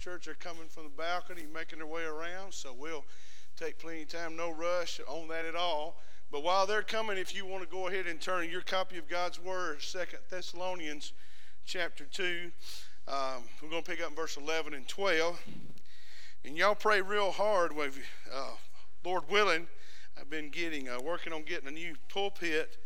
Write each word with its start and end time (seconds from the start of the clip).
church 0.00 0.26
are 0.28 0.34
coming 0.34 0.66
from 0.66 0.84
the 0.84 0.88
balcony, 0.88 1.42
making 1.52 1.78
their 1.78 1.86
way 1.86 2.04
around, 2.04 2.54
so 2.54 2.74
we'll 2.76 3.04
take 3.54 3.78
plenty 3.78 4.02
of 4.02 4.08
time, 4.08 4.34
no 4.34 4.50
rush 4.50 4.98
on 5.06 5.28
that 5.28 5.44
at 5.44 5.54
all. 5.54 6.00
But 6.32 6.42
while 6.42 6.66
they're 6.66 6.80
coming, 6.80 7.18
if 7.18 7.34
you 7.34 7.44
want 7.44 7.64
to 7.64 7.68
go 7.68 7.86
ahead 7.86 8.06
and 8.06 8.18
turn 8.18 8.48
your 8.48 8.62
copy 8.62 8.96
of 8.96 9.06
God's 9.10 9.38
Word, 9.38 9.82
Second 9.82 10.20
Thessalonians 10.30 11.12
chapter 11.66 12.06
2, 12.06 12.50
um, 13.08 13.42
we're 13.60 13.68
going 13.68 13.82
to 13.82 13.90
pick 13.90 14.02
up 14.02 14.16
verse 14.16 14.38
11 14.38 14.72
and 14.72 14.88
12. 14.88 15.38
And 16.46 16.56
y'all 16.56 16.74
pray 16.74 17.02
real 17.02 17.30
hard. 17.30 17.76
With, 17.76 17.98
uh, 18.34 18.52
Lord 19.04 19.24
willing, 19.28 19.66
I've 20.18 20.30
been 20.30 20.48
getting, 20.48 20.88
uh, 20.88 20.98
working 21.02 21.34
on 21.34 21.42
getting 21.42 21.68
a 21.68 21.72
new 21.72 21.94
pulpit 22.08 22.78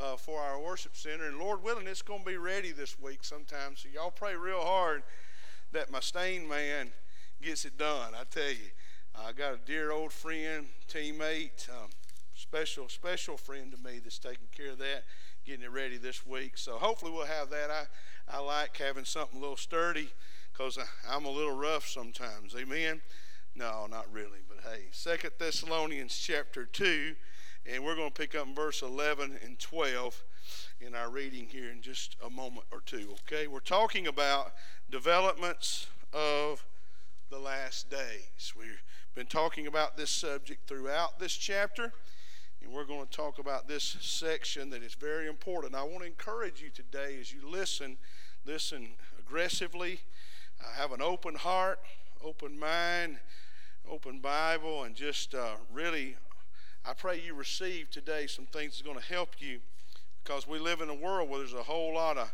uh, 0.00 0.16
for 0.16 0.40
our 0.40 0.58
worship 0.58 0.96
center. 0.96 1.26
And 1.26 1.38
Lord 1.38 1.62
willing, 1.62 1.86
it's 1.86 2.00
going 2.00 2.20
to 2.20 2.26
be 2.26 2.38
ready 2.38 2.72
this 2.72 2.98
week 2.98 3.24
sometime. 3.24 3.76
So 3.76 3.90
y'all 3.92 4.10
pray 4.10 4.36
real 4.36 4.62
hard 4.62 5.02
that 5.72 5.90
my 5.90 6.00
stain 6.00 6.48
man 6.48 6.90
gets 7.42 7.64
it 7.64 7.78
done. 7.78 8.12
I 8.14 8.24
tell 8.30 8.50
you, 8.50 8.70
I 9.14 9.32
got 9.32 9.54
a 9.54 9.58
dear 9.64 9.90
old 9.90 10.12
friend, 10.12 10.66
teammate. 10.88 11.68
Um, 11.70 11.90
special, 12.34 12.88
special 12.88 13.36
friend 13.36 13.72
to 13.72 13.78
me 13.78 14.00
that's 14.02 14.18
taking 14.18 14.48
care 14.56 14.70
of 14.72 14.78
that, 14.78 15.04
getting 15.46 15.64
it 15.64 15.70
ready 15.70 15.96
this 15.96 16.26
week. 16.26 16.56
So 16.56 16.72
hopefully 16.76 17.12
we'll 17.12 17.26
have 17.26 17.50
that. 17.50 17.70
I, 17.70 17.84
I 18.36 18.40
like 18.40 18.76
having 18.76 19.04
something 19.04 19.38
a 19.38 19.40
little 19.40 19.56
sturdy 19.56 20.08
because 20.52 20.78
I'm 21.08 21.24
a 21.24 21.30
little 21.30 21.56
rough 21.56 21.86
sometimes. 21.86 22.54
Amen? 22.56 23.00
No, 23.54 23.86
not 23.90 24.06
really. 24.12 24.40
But 24.48 24.70
hey, 24.70 24.84
Second 24.92 25.32
Thessalonians 25.38 26.16
chapter 26.16 26.64
2, 26.64 27.14
and 27.70 27.84
we're 27.84 27.96
going 27.96 28.10
to 28.10 28.20
pick 28.20 28.34
up 28.34 28.46
in 28.46 28.54
verse 28.54 28.82
11 28.82 29.38
and 29.44 29.58
12 29.58 30.22
in 30.80 30.94
our 30.94 31.10
reading 31.10 31.46
here 31.48 31.70
in 31.70 31.80
just 31.80 32.16
a 32.24 32.30
moment 32.30 32.66
or 32.72 32.80
two. 32.84 33.14
Okay? 33.22 33.46
We're 33.46 33.60
talking 33.60 34.06
about 34.06 34.52
developments 34.92 35.86
of 36.12 36.62
the 37.30 37.38
last 37.38 37.88
days. 37.88 38.52
We've 38.54 38.82
been 39.14 39.26
talking 39.26 39.66
about 39.66 39.96
this 39.96 40.10
subject 40.10 40.68
throughout 40.68 41.18
this 41.18 41.32
chapter. 41.32 41.94
And 42.62 42.70
we're 42.70 42.84
going 42.84 43.06
to 43.06 43.10
talk 43.10 43.38
about 43.38 43.66
this 43.66 43.96
section 44.00 44.68
that 44.68 44.82
is 44.82 44.92
very 44.92 45.28
important. 45.28 45.74
I 45.74 45.82
want 45.82 46.00
to 46.00 46.06
encourage 46.06 46.60
you 46.60 46.68
today 46.68 47.16
as 47.18 47.32
you 47.32 47.40
listen, 47.42 47.96
listen 48.44 48.90
aggressively, 49.18 50.00
uh, 50.60 50.74
have 50.74 50.92
an 50.92 51.00
open 51.00 51.36
heart, 51.36 51.80
open 52.22 52.58
mind, 52.58 53.16
open 53.90 54.18
Bible, 54.18 54.84
and 54.84 54.94
just 54.94 55.34
uh, 55.34 55.54
really, 55.72 56.16
I 56.84 56.92
pray 56.92 57.18
you 57.18 57.32
receive 57.32 57.90
today 57.90 58.26
some 58.26 58.44
things 58.44 58.72
that's 58.72 58.82
going 58.82 58.98
to 58.98 59.12
help 59.12 59.36
you 59.38 59.60
because 60.22 60.46
we 60.46 60.58
live 60.58 60.82
in 60.82 60.90
a 60.90 60.94
world 60.94 61.30
where 61.30 61.38
there's 61.38 61.54
a 61.54 61.62
whole 61.62 61.94
lot 61.94 62.18
of 62.18 62.30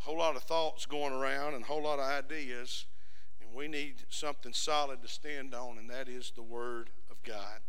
a 0.00 0.04
whole 0.04 0.18
lot 0.18 0.36
of 0.36 0.42
thoughts 0.42 0.86
going 0.86 1.12
around 1.12 1.54
and 1.54 1.64
a 1.64 1.66
whole 1.66 1.82
lot 1.82 1.98
of 1.98 2.04
ideas 2.04 2.86
and 3.40 3.52
we 3.52 3.68
need 3.68 3.96
something 4.08 4.52
solid 4.52 5.02
to 5.02 5.08
stand 5.08 5.54
on 5.54 5.78
and 5.78 5.90
that 5.90 6.08
is 6.08 6.32
the 6.34 6.42
word 6.42 6.90
of 7.10 7.22
god 7.22 7.60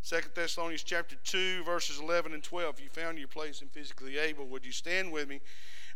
Second 0.00 0.30
Thessalonians 0.34 0.84
chapter 0.84 1.16
2, 1.16 1.64
verses 1.64 1.98
11 1.98 2.32
and 2.32 2.42
12. 2.42 2.76
If 2.76 2.82
you 2.82 2.88
found 2.88 3.18
your 3.18 3.28
place 3.28 3.60
and 3.60 3.70
physically 3.70 4.16
able, 4.16 4.46
would 4.46 4.64
you 4.64 4.72
stand 4.72 5.12
with 5.12 5.28
me? 5.28 5.40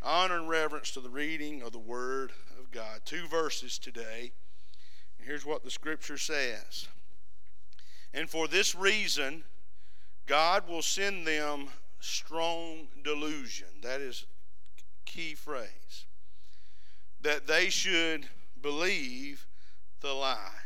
Honor 0.02 0.36
and 0.36 0.48
reverence 0.48 0.90
to 0.92 1.00
the 1.00 1.08
reading 1.08 1.62
of 1.62 1.72
the 1.72 1.78
Word 1.78 2.32
of 2.58 2.70
God. 2.72 3.02
Two 3.04 3.26
verses 3.28 3.78
today. 3.78 4.32
And 5.16 5.26
here's 5.26 5.46
what 5.46 5.62
the 5.62 5.70
Scripture 5.70 6.18
says. 6.18 6.88
And 8.12 8.28
for 8.28 8.48
this 8.48 8.74
reason, 8.74 9.44
God 10.26 10.68
will 10.68 10.82
send 10.82 11.26
them 11.26 11.68
strong 12.00 12.88
delusion. 13.04 13.68
That 13.82 14.00
is 14.00 14.26
key 15.04 15.34
phrase. 15.34 16.06
That 17.20 17.46
they 17.46 17.70
should 17.70 18.28
believe 18.60 19.46
the 20.00 20.12
lie 20.12 20.62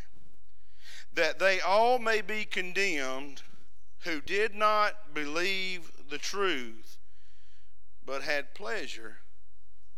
that 1.17 1.39
they 1.39 1.61
all 1.61 1.99
may 1.99 2.21
be 2.21 2.45
condemned 2.45 3.43
who 4.01 4.21
did 4.21 4.55
not 4.55 5.15
believe 5.15 5.91
the 6.09 6.19
truth, 6.19 6.99
but 8.05 8.23
had 8.23 8.55
pleasure 8.55 9.19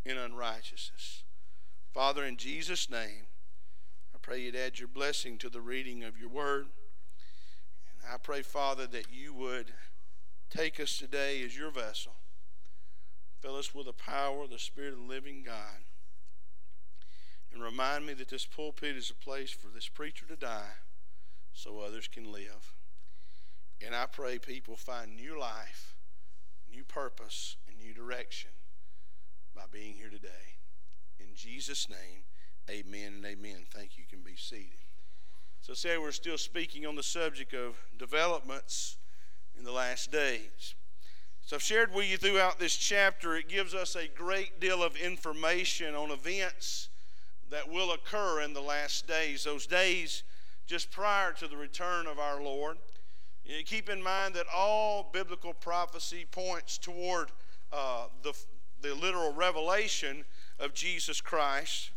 in 0.05 0.17
unrighteousness. 0.17 1.25
Father, 1.93 2.25
in 2.25 2.37
Jesus' 2.37 2.89
name, 2.89 3.27
I 4.15 4.19
pray 4.23 4.41
you'd 4.41 4.55
add 4.55 4.79
your 4.79 4.89
blessing 4.89 5.39
to 5.39 5.51
the 5.51 5.61
reading 5.61 6.05
of 6.05 6.17
your 6.17 6.29
word. 6.29 6.67
And 8.03 8.13
I 8.15 8.17
pray, 8.17 8.43
Father, 8.43 8.87
that 8.87 9.13
you 9.13 9.35
would 9.35 9.73
take 10.51 10.79
us 10.79 10.97
today 10.97 11.43
as 11.45 11.59
your 11.59 11.71
vessel. 11.71 12.13
Fill 13.41 13.57
us 13.57 13.75
with 13.75 13.87
the 13.87 13.93
power 13.93 14.45
of 14.45 14.51
the 14.51 14.59
Spirit 14.59 14.95
of 14.95 14.99
the 14.99 15.05
living 15.05 15.43
God. 15.45 15.85
And 17.53 17.63
remind 17.63 18.07
me 18.07 18.15
that 18.15 18.29
this 18.29 18.45
pulpit 18.45 18.97
is 18.97 19.11
a 19.11 19.15
place 19.15 19.51
for 19.51 19.69
this 19.69 19.89
preacher 19.89 20.27
to 20.27 20.37
die 20.37 20.77
so 21.53 21.81
others 21.81 22.09
can 22.09 22.31
live. 22.31 22.75
And 23.85 23.95
I 23.95 24.07
pray 24.07 24.39
people 24.39 24.77
find 24.77 25.17
new 25.17 25.39
life, 25.39 25.97
new 26.71 26.85
purpose, 26.85 27.57
and 27.69 27.79
new 27.79 27.95
direction 27.95 28.51
by 29.55 29.63
being 29.71 29.95
here 29.95 30.11
today. 30.11 30.59
In 31.21 31.35
Jesus' 31.35 31.89
name, 31.89 32.25
amen 32.69 33.15
and 33.17 33.27
amen. 33.27 33.67
Thank 33.73 33.97
you. 33.97 34.05
You 34.05 34.09
can 34.09 34.23
be 34.23 34.37
seated. 34.37 34.79
So, 35.61 35.75
say 35.75 35.99
we're 35.99 36.13
still 36.13 36.39
speaking 36.39 36.87
on 36.87 36.95
the 36.95 37.03
subject 37.03 37.53
of 37.53 37.77
developments 37.99 38.99
in 39.57 39.65
the 39.65 39.73
last 39.73 40.13
days. 40.13 40.75
So, 41.49 41.57
I've 41.57 41.63
shared 41.63 41.95
with 41.95 42.05
you 42.05 42.19
throughout 42.19 42.59
this 42.59 42.77
chapter, 42.77 43.35
it 43.35 43.49
gives 43.49 43.73
us 43.73 43.97
a 43.97 44.07
great 44.07 44.61
deal 44.61 44.83
of 44.83 44.97
information 44.97 45.95
on 45.95 46.11
events 46.11 46.91
that 47.49 47.73
will 47.73 47.93
occur 47.93 48.43
in 48.43 48.53
the 48.53 48.61
last 48.61 49.07
days. 49.07 49.45
Those 49.45 49.67
days 49.67 50.25
just 50.67 50.91
prior 50.91 51.33
to 51.33 51.49
the 51.49 51.57
return 51.57 52.07
of 52.07 52.19
our 52.19 52.43
Lord. 52.43 52.77
You 53.47 53.65
keep 53.65 53.89
in 53.89 54.03
mind 54.03 54.35
that 54.35 54.45
all 54.55 55.09
biblical 55.11 55.55
prophecy 55.55 56.27
points 56.31 56.77
toward 56.77 57.31
uh, 57.73 58.09
the, 58.23 58.35
the 58.83 58.95
literal 58.95 59.33
revelation 59.33 60.27
of 60.59 60.75
Jesus 60.75 61.23
Christ. 61.23 61.93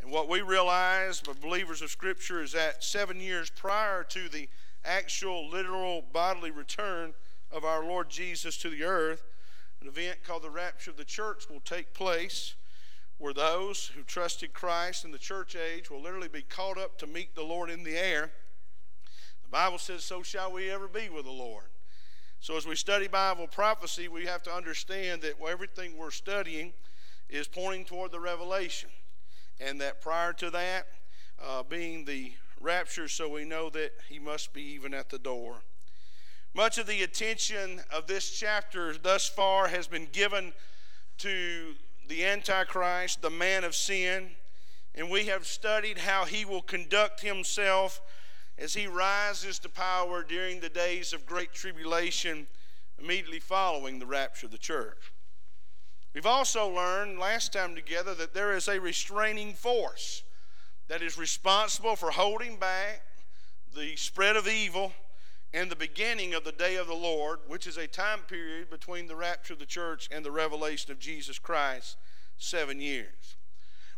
And 0.00 0.12
what 0.12 0.28
we 0.28 0.40
realize, 0.40 1.20
by 1.20 1.32
believers 1.42 1.82
of 1.82 1.90
Scripture, 1.90 2.44
is 2.44 2.52
that 2.52 2.84
seven 2.84 3.18
years 3.18 3.50
prior 3.50 4.04
to 4.04 4.28
the 4.28 4.48
actual, 4.84 5.50
literal, 5.50 6.04
bodily 6.12 6.52
return 6.52 7.14
of 7.50 7.64
our 7.64 7.84
Lord 7.84 8.08
Jesus 8.10 8.56
to 8.58 8.70
the 8.70 8.84
earth, 8.84 9.22
an 9.80 9.88
event 9.88 10.18
called 10.24 10.42
the 10.42 10.50
rapture 10.50 10.90
of 10.90 10.96
the 10.96 11.04
church 11.04 11.48
will 11.48 11.60
take 11.60 11.94
place 11.94 12.54
where 13.18 13.34
those 13.34 13.90
who 13.94 14.02
trusted 14.02 14.52
Christ 14.52 15.04
in 15.04 15.10
the 15.10 15.18
church 15.18 15.56
age 15.56 15.90
will 15.90 16.00
literally 16.00 16.28
be 16.28 16.42
caught 16.42 16.78
up 16.78 16.98
to 16.98 17.06
meet 17.06 17.34
the 17.34 17.42
Lord 17.42 17.68
in 17.68 17.82
the 17.82 17.96
air. 17.96 18.30
The 19.42 19.48
Bible 19.50 19.78
says, 19.78 20.04
So 20.04 20.22
shall 20.22 20.52
we 20.52 20.70
ever 20.70 20.88
be 20.88 21.08
with 21.08 21.24
the 21.24 21.30
Lord. 21.30 21.64
So, 22.40 22.56
as 22.56 22.66
we 22.66 22.76
study 22.76 23.08
Bible 23.08 23.48
prophecy, 23.48 24.06
we 24.06 24.26
have 24.26 24.44
to 24.44 24.52
understand 24.52 25.22
that 25.22 25.34
everything 25.44 25.96
we're 25.96 26.12
studying 26.12 26.72
is 27.28 27.48
pointing 27.48 27.84
toward 27.84 28.12
the 28.12 28.20
revelation. 28.20 28.90
And 29.60 29.80
that 29.80 30.00
prior 30.00 30.32
to 30.34 30.50
that, 30.50 30.86
uh, 31.44 31.64
being 31.64 32.04
the 32.04 32.32
rapture, 32.60 33.08
so 33.08 33.28
we 33.28 33.44
know 33.44 33.70
that 33.70 33.92
he 34.08 34.20
must 34.20 34.52
be 34.52 34.62
even 34.62 34.94
at 34.94 35.10
the 35.10 35.18
door. 35.18 35.62
Much 36.54 36.78
of 36.78 36.86
the 36.86 37.02
attention 37.02 37.80
of 37.92 38.06
this 38.06 38.30
chapter 38.30 38.96
thus 38.96 39.28
far 39.28 39.68
has 39.68 39.86
been 39.86 40.08
given 40.12 40.52
to 41.18 41.74
the 42.08 42.24
Antichrist, 42.24 43.20
the 43.22 43.30
man 43.30 43.64
of 43.64 43.74
sin, 43.74 44.30
and 44.94 45.10
we 45.10 45.26
have 45.26 45.46
studied 45.46 45.98
how 45.98 46.24
he 46.24 46.44
will 46.44 46.62
conduct 46.62 47.20
himself 47.20 48.00
as 48.56 48.74
he 48.74 48.86
rises 48.86 49.58
to 49.58 49.68
power 49.68 50.24
during 50.24 50.60
the 50.60 50.68
days 50.68 51.12
of 51.12 51.26
great 51.26 51.52
tribulation 51.52 52.46
immediately 52.98 53.38
following 53.38 53.98
the 53.98 54.06
rapture 54.06 54.46
of 54.46 54.52
the 54.52 54.58
church. 54.58 55.12
We've 56.14 56.26
also 56.26 56.68
learned 56.68 57.20
last 57.20 57.52
time 57.52 57.74
together 57.74 58.14
that 58.14 58.34
there 58.34 58.56
is 58.56 58.66
a 58.66 58.80
restraining 58.80 59.52
force 59.52 60.24
that 60.88 61.02
is 61.02 61.18
responsible 61.18 61.94
for 61.94 62.10
holding 62.10 62.56
back 62.56 63.02
the 63.76 63.94
spread 63.96 64.34
of 64.34 64.48
evil 64.48 64.92
and 65.54 65.70
the 65.70 65.76
beginning 65.76 66.34
of 66.34 66.44
the 66.44 66.52
day 66.52 66.76
of 66.76 66.86
the 66.86 66.94
Lord, 66.94 67.40
which 67.46 67.66
is 67.66 67.78
a 67.78 67.86
time 67.86 68.20
period 68.28 68.68
between 68.68 69.06
the 69.06 69.16
rapture 69.16 69.54
of 69.54 69.58
the 69.58 69.66
church 69.66 70.08
and 70.12 70.24
the 70.24 70.30
revelation 70.30 70.92
of 70.92 70.98
Jesus 70.98 71.38
Christ, 71.38 71.96
seven 72.36 72.80
years. 72.80 73.36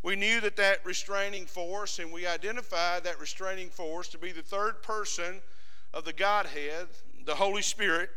We 0.02 0.16
knew 0.16 0.40
that 0.40 0.56
that 0.56 0.84
restraining 0.84 1.46
force, 1.46 1.98
and 1.98 2.12
we 2.12 2.26
identified 2.26 3.04
that 3.04 3.20
restraining 3.20 3.68
force 3.68 4.08
to 4.08 4.18
be 4.18 4.32
the 4.32 4.42
third 4.42 4.82
person 4.82 5.40
of 5.92 6.04
the 6.04 6.12
Godhead, 6.12 6.86
the 7.26 7.34
Holy 7.34 7.62
Spirit, 7.62 8.10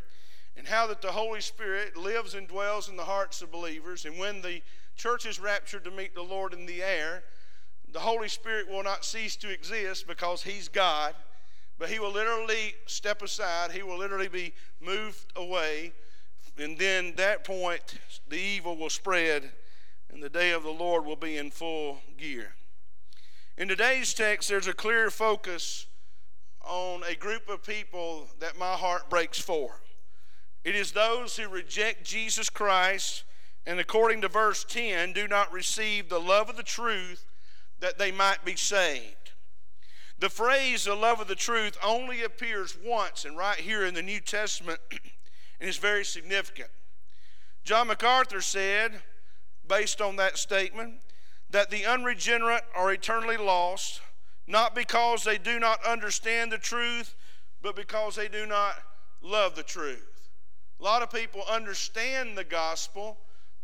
and 0.55 0.67
how 0.67 0.85
that 0.87 1.01
the 1.01 1.11
Holy 1.11 1.41
Spirit 1.41 1.97
lives 1.97 2.35
and 2.35 2.47
dwells 2.47 2.87
in 2.87 2.95
the 2.95 3.03
hearts 3.03 3.41
of 3.41 3.51
believers. 3.51 4.05
And 4.05 4.17
when 4.19 4.41
the 4.41 4.61
church 4.95 5.25
is 5.25 5.39
raptured 5.39 5.83
to 5.85 5.91
meet 5.91 6.13
the 6.13 6.21
Lord 6.21 6.53
in 6.53 6.67
the 6.67 6.83
air, 6.83 7.23
the 7.91 7.99
Holy 7.99 8.29
Spirit 8.29 8.69
will 8.69 8.83
not 8.83 9.03
cease 9.03 9.35
to 9.37 9.49
exist 9.49 10.07
because 10.07 10.43
He's 10.43 10.67
God 10.67 11.15
but 11.83 11.91
he 11.91 11.99
will 11.99 12.13
literally 12.13 12.75
step 12.85 13.21
aside, 13.21 13.73
he 13.73 13.83
will 13.83 13.97
literally 13.97 14.29
be 14.29 14.53
moved 14.79 15.25
away, 15.35 15.91
and 16.57 16.77
then 16.77 17.13
that 17.17 17.43
point, 17.43 17.95
the 18.29 18.37
evil 18.37 18.77
will 18.77 18.89
spread, 18.89 19.51
and 20.09 20.23
the 20.23 20.29
day 20.29 20.51
of 20.51 20.63
the 20.63 20.69
Lord 20.69 21.03
will 21.03 21.17
be 21.17 21.35
in 21.35 21.51
full 21.51 21.99
gear. 22.17 22.55
In 23.57 23.67
today's 23.67 24.13
text, 24.13 24.47
there's 24.47 24.65
a 24.65 24.73
clear 24.73 25.11
focus 25.11 25.87
on 26.61 27.03
a 27.03 27.15
group 27.15 27.49
of 27.49 27.65
people 27.65 28.29
that 28.39 28.57
my 28.57 28.75
heart 28.75 29.09
breaks 29.09 29.39
for. 29.39 29.81
It 30.63 30.77
is 30.77 30.93
those 30.93 31.35
who 31.35 31.49
reject 31.49 32.05
Jesus 32.05 32.49
Christ 32.49 33.25
and, 33.65 33.77
according 33.77 34.21
to 34.21 34.29
verse 34.29 34.63
10, 34.63 35.11
do 35.11 35.27
not 35.27 35.51
receive 35.51 36.07
the 36.07 36.21
love 36.21 36.49
of 36.49 36.55
the 36.55 36.63
truth 36.63 37.25
that 37.81 37.97
they 37.99 38.13
might 38.13 38.45
be 38.45 38.55
saved. 38.55 39.22
The 40.23 40.29
phrase 40.29 40.85
the 40.85 40.95
love 40.95 41.19
of 41.19 41.27
the 41.27 41.35
truth 41.35 41.77
only 41.83 42.23
appears 42.23 42.77
once 42.81 43.25
and 43.25 43.35
right 43.35 43.59
here 43.59 43.85
in 43.85 43.93
the 43.93 44.01
New 44.01 44.21
Testament 44.21 44.79
and 45.59 45.69
is 45.69 45.75
very 45.75 46.05
significant. 46.05 46.69
John 47.65 47.87
MacArthur 47.87 48.39
said, 48.39 49.01
based 49.67 49.99
on 49.99 50.15
that 50.15 50.37
statement, 50.37 51.01
that 51.49 51.69
the 51.69 51.83
unregenerate 51.83 52.63
are 52.73 52.93
eternally 52.93 53.35
lost, 53.35 53.99
not 54.47 54.73
because 54.73 55.25
they 55.25 55.37
do 55.37 55.59
not 55.59 55.83
understand 55.85 56.53
the 56.53 56.57
truth, 56.57 57.15
but 57.61 57.75
because 57.75 58.15
they 58.15 58.29
do 58.29 58.45
not 58.45 58.75
love 59.21 59.55
the 59.55 59.63
truth. 59.63 60.29
A 60.79 60.83
lot 60.83 61.01
of 61.01 61.11
people 61.11 61.41
understand 61.51 62.37
the 62.37 62.45
gospel, 62.45 63.17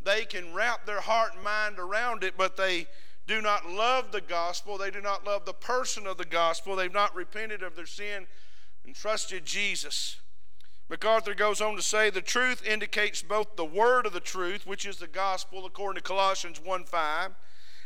they 0.04 0.26
can 0.26 0.54
wrap 0.54 0.86
their 0.86 1.00
heart 1.00 1.36
and 1.36 1.44
mind 1.46 1.80
around 1.80 2.26
it, 2.26 2.34
but 2.38 2.58
they 2.58 2.88
do 3.30 3.42
not 3.44 3.70
love 3.70 4.12
the 4.12 4.22
gospel. 4.22 4.78
They 4.78 4.90
do 4.90 5.02
not 5.02 5.24
love 5.24 5.46
the 5.46 5.54
person 5.54 6.08
of 6.08 6.18
the 6.18 6.26
gospel. 6.26 6.76
They've 6.76 6.92
not 6.92 7.16
repented 7.16 7.62
of 7.62 7.76
their 7.76 7.86
sin 7.86 8.26
and 8.84 8.96
trusted 8.96 9.46
Jesus. 9.46 10.18
MacArthur 10.90 11.36
goes 11.36 11.62
on 11.62 11.76
to 11.76 11.84
say 11.84 12.10
the 12.10 12.22
truth 12.22 12.66
indicates 12.66 13.22
both 13.22 13.56
the 13.56 13.64
word 13.64 14.08
of 14.08 14.14
the 14.14 14.20
truth, 14.20 14.66
which 14.66 14.84
is 14.84 14.98
the 14.98 15.08
gospel 15.08 15.64
according 15.68 16.02
to 16.02 16.08
Colossians 16.08 16.60
1 16.60 16.86
5, 16.86 17.32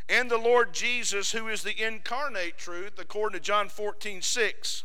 and 0.08 0.30
the 0.30 0.38
Lord 0.38 0.72
Jesus, 0.72 1.32
who 1.32 1.48
is 1.48 1.62
the 1.62 1.78
incarnate 1.78 2.56
truth, 2.56 2.98
according 2.98 3.38
to 3.38 3.44
John 3.44 3.68
14 3.68 4.22
6. 4.22 4.84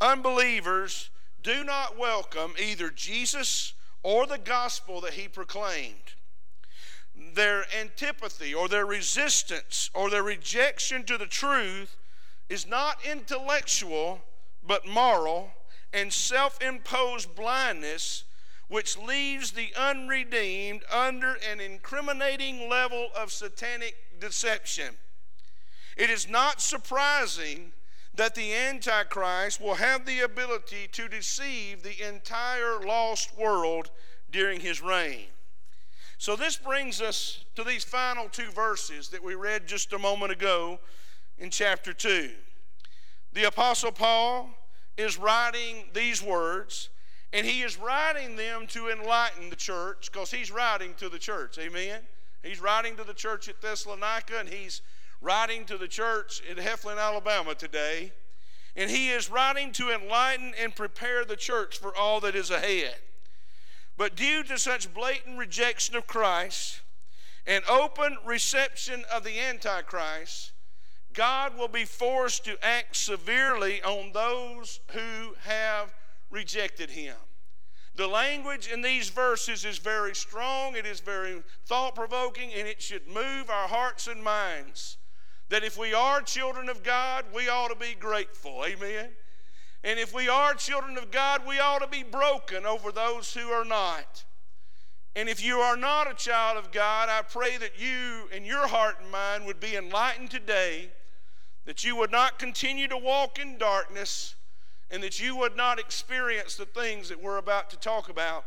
Unbelievers 0.00 1.10
do 1.42 1.62
not 1.62 1.98
welcome 1.98 2.54
either 2.58 2.88
Jesus 2.88 3.74
or 4.02 4.26
the 4.26 4.38
gospel 4.38 5.02
that 5.02 5.12
he 5.12 5.28
proclaimed 5.28 6.11
their 7.14 7.64
antipathy 7.74 8.54
or 8.54 8.68
their 8.68 8.86
resistance 8.86 9.90
or 9.94 10.10
their 10.10 10.22
rejection 10.22 11.04
to 11.04 11.18
the 11.18 11.26
truth 11.26 11.96
is 12.48 12.66
not 12.66 12.98
intellectual 13.04 14.20
but 14.66 14.86
moral 14.86 15.50
and 15.92 16.12
self 16.12 16.60
imposed 16.62 17.34
blindness, 17.34 18.24
which 18.68 18.96
leaves 18.96 19.50
the 19.52 19.72
unredeemed 19.76 20.82
under 20.90 21.36
an 21.50 21.60
incriminating 21.60 22.68
level 22.68 23.08
of 23.16 23.32
satanic 23.32 23.94
deception. 24.18 24.94
It 25.96 26.08
is 26.08 26.28
not 26.28 26.60
surprising 26.60 27.72
that 28.14 28.34
the 28.34 28.54
Antichrist 28.54 29.60
will 29.60 29.74
have 29.74 30.04
the 30.06 30.20
ability 30.20 30.88
to 30.92 31.08
deceive 31.08 31.82
the 31.82 32.06
entire 32.06 32.80
lost 32.80 33.36
world 33.36 33.90
during 34.30 34.60
his 34.60 34.80
reign. 34.80 35.26
So, 36.22 36.36
this 36.36 36.56
brings 36.56 37.00
us 37.00 37.44
to 37.56 37.64
these 37.64 37.82
final 37.82 38.28
two 38.28 38.48
verses 38.52 39.08
that 39.08 39.24
we 39.24 39.34
read 39.34 39.66
just 39.66 39.92
a 39.92 39.98
moment 39.98 40.30
ago 40.30 40.78
in 41.36 41.50
chapter 41.50 41.92
2. 41.92 42.30
The 43.32 43.48
Apostle 43.48 43.90
Paul 43.90 44.50
is 44.96 45.18
writing 45.18 45.86
these 45.92 46.22
words, 46.22 46.90
and 47.32 47.44
he 47.44 47.62
is 47.62 47.76
writing 47.76 48.36
them 48.36 48.68
to 48.68 48.88
enlighten 48.88 49.50
the 49.50 49.56
church 49.56 50.12
because 50.12 50.30
he's 50.30 50.52
writing 50.52 50.94
to 50.98 51.08
the 51.08 51.18
church. 51.18 51.58
Amen? 51.58 52.02
He's 52.44 52.60
writing 52.60 52.94
to 52.98 53.02
the 53.02 53.14
church 53.14 53.48
at 53.48 53.60
Thessalonica, 53.60 54.38
and 54.38 54.48
he's 54.48 54.80
writing 55.20 55.64
to 55.64 55.76
the 55.76 55.88
church 55.88 56.40
in 56.48 56.56
Heflin, 56.56 57.00
Alabama 57.00 57.56
today. 57.56 58.12
And 58.76 58.88
he 58.88 59.10
is 59.10 59.28
writing 59.28 59.72
to 59.72 59.90
enlighten 59.90 60.54
and 60.56 60.72
prepare 60.72 61.24
the 61.24 61.34
church 61.34 61.80
for 61.80 61.92
all 61.96 62.20
that 62.20 62.36
is 62.36 62.52
ahead. 62.52 62.94
But 63.96 64.16
due 64.16 64.42
to 64.44 64.58
such 64.58 64.92
blatant 64.92 65.38
rejection 65.38 65.96
of 65.96 66.06
Christ 66.06 66.80
and 67.46 67.64
open 67.68 68.16
reception 68.24 69.04
of 69.12 69.24
the 69.24 69.38
Antichrist, 69.38 70.52
God 71.12 71.58
will 71.58 71.68
be 71.68 71.84
forced 71.84 72.44
to 72.46 72.64
act 72.64 72.96
severely 72.96 73.82
on 73.82 74.12
those 74.12 74.80
who 74.92 75.34
have 75.44 75.94
rejected 76.30 76.90
him. 76.90 77.16
The 77.94 78.06
language 78.06 78.68
in 78.68 78.80
these 78.80 79.10
verses 79.10 79.66
is 79.66 79.76
very 79.76 80.14
strong, 80.14 80.76
it 80.76 80.86
is 80.86 81.00
very 81.00 81.42
thought 81.66 81.94
provoking, 81.94 82.52
and 82.54 82.66
it 82.66 82.80
should 82.80 83.06
move 83.06 83.50
our 83.50 83.68
hearts 83.68 84.06
and 84.06 84.24
minds. 84.24 84.96
That 85.50 85.62
if 85.62 85.76
we 85.76 85.92
are 85.92 86.22
children 86.22 86.70
of 86.70 86.82
God, 86.82 87.26
we 87.34 87.50
ought 87.50 87.68
to 87.68 87.76
be 87.76 87.94
grateful. 87.94 88.64
Amen. 88.64 89.10
And 89.84 89.98
if 89.98 90.14
we 90.14 90.28
are 90.28 90.54
children 90.54 90.96
of 90.96 91.10
God, 91.10 91.42
we 91.46 91.58
ought 91.58 91.80
to 91.80 91.88
be 91.88 92.04
broken 92.04 92.64
over 92.64 92.92
those 92.92 93.34
who 93.34 93.48
are 93.48 93.64
not. 93.64 94.24
And 95.14 95.28
if 95.28 95.44
you 95.44 95.58
are 95.58 95.76
not 95.76 96.10
a 96.10 96.14
child 96.14 96.56
of 96.56 96.72
God, 96.72 97.08
I 97.08 97.22
pray 97.22 97.56
that 97.58 97.80
you 97.80 98.28
and 98.32 98.46
your 98.46 98.66
heart 98.66 98.96
and 99.02 99.10
mind 99.10 99.44
would 99.44 99.60
be 99.60 99.76
enlightened 99.76 100.30
today, 100.30 100.90
that 101.66 101.84
you 101.84 101.96
would 101.96 102.10
not 102.10 102.38
continue 102.38 102.88
to 102.88 102.96
walk 102.96 103.38
in 103.38 103.58
darkness, 103.58 104.36
and 104.90 105.02
that 105.02 105.20
you 105.20 105.36
would 105.36 105.56
not 105.56 105.78
experience 105.78 106.54
the 106.54 106.64
things 106.64 107.08
that 107.08 107.20
we're 107.20 107.38
about 107.38 107.68
to 107.70 107.76
talk 107.76 108.08
about 108.08 108.44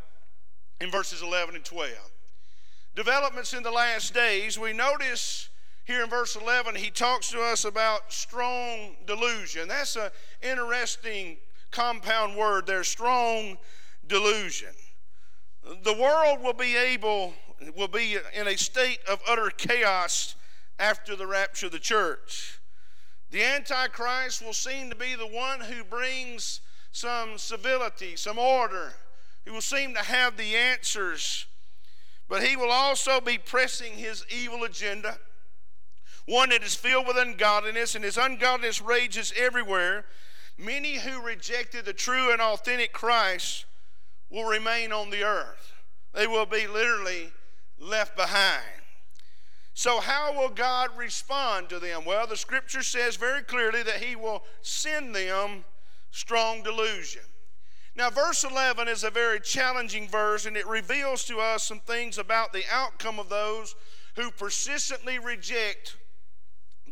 in 0.80 0.90
verses 0.90 1.22
11 1.22 1.56
and 1.56 1.66
12. 1.66 1.92
Developments 2.96 3.54
in 3.54 3.62
the 3.62 3.72
last 3.72 4.14
days, 4.14 4.58
we 4.58 4.72
notice 4.72 5.50
here 5.86 6.04
in 6.04 6.10
verse 6.10 6.36
11, 6.36 6.76
he 6.76 6.90
talks 6.90 7.30
to 7.30 7.40
us 7.42 7.64
about 7.64 8.12
strong 8.12 8.96
delusion. 9.06 9.68
That's 9.68 9.96
an 9.96 10.10
interesting 10.42 11.38
compound 11.70 12.36
word 12.36 12.66
there 12.66 12.84
strong 12.84 13.60
delusion. 14.08 14.74
The 15.84 15.94
world 15.94 16.42
will 16.42 16.54
be 16.54 16.76
able, 16.76 17.34
will 17.76 17.88
be 17.88 18.18
in 18.34 18.48
a 18.48 18.58
state 18.58 19.00
of 19.08 19.22
utter 19.30 19.52
chaos 19.52 20.36
after 20.80 21.16
the 21.16 21.28
rapture 21.28 21.68
of 21.68 21.72
the 21.72 21.80
church. 21.80 22.60
The 23.30 23.44
Antichrist 23.44 24.44
will 24.44 24.54
seem 24.54 24.90
to 24.90 24.96
be 24.96 25.16
the 25.16 25.28
one 25.28 25.60
who 25.62 25.84
brings 25.84 26.62
some 26.92 27.38
civility, 27.38 28.16
some 28.16 28.40
order. 28.40 28.94
He 29.44 29.52
will 29.52 29.62
seem 29.62 29.94
to 29.94 30.02
have 30.02 30.36
the 30.36 30.56
answers, 30.56 31.46
but 32.28 32.42
he 32.42 32.56
will 32.56 32.72
also 32.72 33.22
be 33.22 33.38
pressing 33.38 33.94
his 33.94 34.26
evil 34.30 34.64
agenda 34.64 35.20
one 36.26 36.50
that 36.50 36.64
is 36.64 36.76
filled 36.76 37.08
with 37.08 37.18
ungodliness, 37.18 37.96
and 37.96 38.04
his 38.04 38.18
ungodliness 38.18 38.82
rages 38.82 39.34
everywhere. 39.38 40.06
Many 40.58 40.96
who 40.96 41.22
rejected 41.22 41.86
the 41.86 41.94
true 41.94 42.32
and 42.32 42.42
authentic 42.42 42.94
Christ 42.94 43.66
will 44.30 44.46
remain 44.46 44.92
on 44.92 45.10
the 45.10 45.24
earth. 45.24 45.74
They 46.14 46.28
will 46.28 46.46
be 46.46 46.66
literally 46.66 47.32
left 47.80 48.16
behind. 48.16 48.64
So, 49.74 50.00
how 50.00 50.34
will 50.34 50.50
God 50.50 50.90
respond 50.96 51.68
to 51.70 51.80
them? 51.80 52.06
Well, 52.06 52.26
the 52.26 52.38
scripture 52.38 52.82
says 52.82 53.18
very 53.18 53.44
clearly 53.44 53.84
that 53.84 54.02
He 54.02 54.16
will 54.16 54.44
send 54.62 55.14
them 55.14 55.66
strong 56.12 56.64
delusion. 56.64 57.24
Now, 57.94 58.10
verse 58.10 58.46
11 58.46 58.88
is 58.88 59.04
a 59.04 59.10
very 59.10 59.42
challenging 59.42 60.08
verse, 60.08 60.46
and 60.46 60.56
it 60.56 60.66
reveals 60.66 61.26
to 61.26 61.40
us 61.40 61.64
some 61.64 61.82
things 61.82 62.18
about 62.18 62.54
the 62.54 62.64
outcome 62.72 63.20
of 63.20 63.28
those 63.28 63.76
who 64.16 64.32
persistently 64.32 65.20
reject 65.20 65.98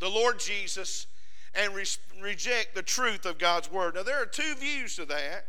the 0.04 0.10
Lord 0.10 0.40
Jesus 0.40 1.08
and 1.56 1.74
re- 1.74 1.86
reject 2.22 2.76
the 2.76 2.82
truth 2.82 3.26
of 3.26 3.38
God's 3.38 3.72
Word. 3.72 3.96
Now, 3.96 4.04
there 4.04 4.22
are 4.22 4.26
two 4.26 4.56
views 4.56 4.96
to 4.98 5.06
that, 5.06 5.46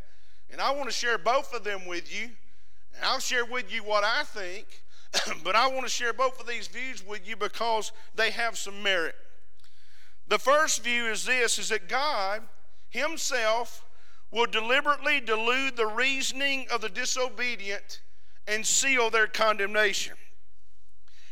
and 0.51 0.61
I 0.61 0.71
want 0.71 0.87
to 0.87 0.95
share 0.95 1.19
both 1.19 1.53
of 1.53 1.65
them 1.65 1.87
with 1.87 2.15
you. 2.15 2.31
And 2.97 3.05
I'll 3.05 3.19
share 3.19 3.45
with 3.45 3.73
you 3.73 3.83
what 3.83 4.05
I 4.05 4.23
think, 4.23 4.67
but 5.45 5.57
I 5.57 5.67
want 5.67 5.83
to 5.83 5.91
share 5.91 6.13
both 6.13 6.41
of 6.41 6.47
these 6.47 6.69
views 6.69 7.05
with 7.05 7.29
you 7.29 7.37
because 7.37 7.91
they 8.15 8.31
have 8.31 8.57
some 8.57 8.83
merit. 8.83 9.17
The 10.29 10.39
first 10.39 10.85
view 10.85 11.07
is 11.07 11.27
this 11.27 11.59
is 11.59 11.71
that 11.71 11.89
God 11.89 12.43
himself 12.91 13.85
will 14.31 14.47
deliberately 14.47 15.21
delude 15.21 15.77
the 15.77 15.87
reasoning 15.87 16.67
of 16.73 16.81
the 16.81 16.89
disobedient 16.89 18.01
and 18.47 18.65
seal 18.65 19.11
their 19.11 19.27
condemnation. 19.27 20.15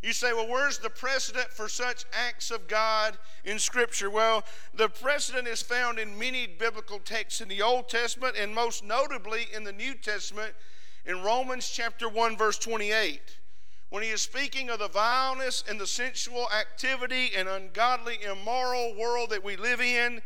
You 0.03 0.13
say, 0.13 0.33
well, 0.33 0.49
where's 0.49 0.79
the 0.79 0.91
precedent 0.91 1.49
for 1.51 1.69
such 1.69 2.05
acts 2.13 2.51
of 2.51 2.67
God 2.67 3.17
in 3.45 3.61
Scripture? 3.61 4.11
Well, 4.11 4.45
the 4.75 4.89
precedent 4.89 5.47
is 5.47 5.63
found 5.63 6.01
in 6.01 6.19
many 6.19 6.49
biblical 6.49 6.99
texts 6.99 7.41
in 7.41 7.49
the 7.49 7.63
Old 7.63 7.89
Testament 7.89 8.35
and 8.37 8.53
most 8.53 8.83
notably 8.83 9.47
in 9.55 9.63
the 9.63 9.73
New 9.73 9.95
Testament 9.95 10.55
in 11.07 11.23
Romans 11.23 11.69
chapter 11.69 12.09
1, 12.09 12.37
verse 12.37 12.59
28. 12.59 13.39
When 13.91 14.03
he 14.03 14.09
is 14.09 14.23
speaking 14.23 14.71
of 14.71 14.81
the 14.81 14.89
vileness 14.89 15.63
and 15.69 15.81
the 15.81 15.87
sensual 15.87 16.49
activity 16.51 17.31
and 17.37 17.49
ungodly, 17.49 18.19
immoral 18.25 18.97
world 18.97 19.31
that 19.31 19.45
we 19.45 19.55
live 19.57 19.81
in, 19.81 20.21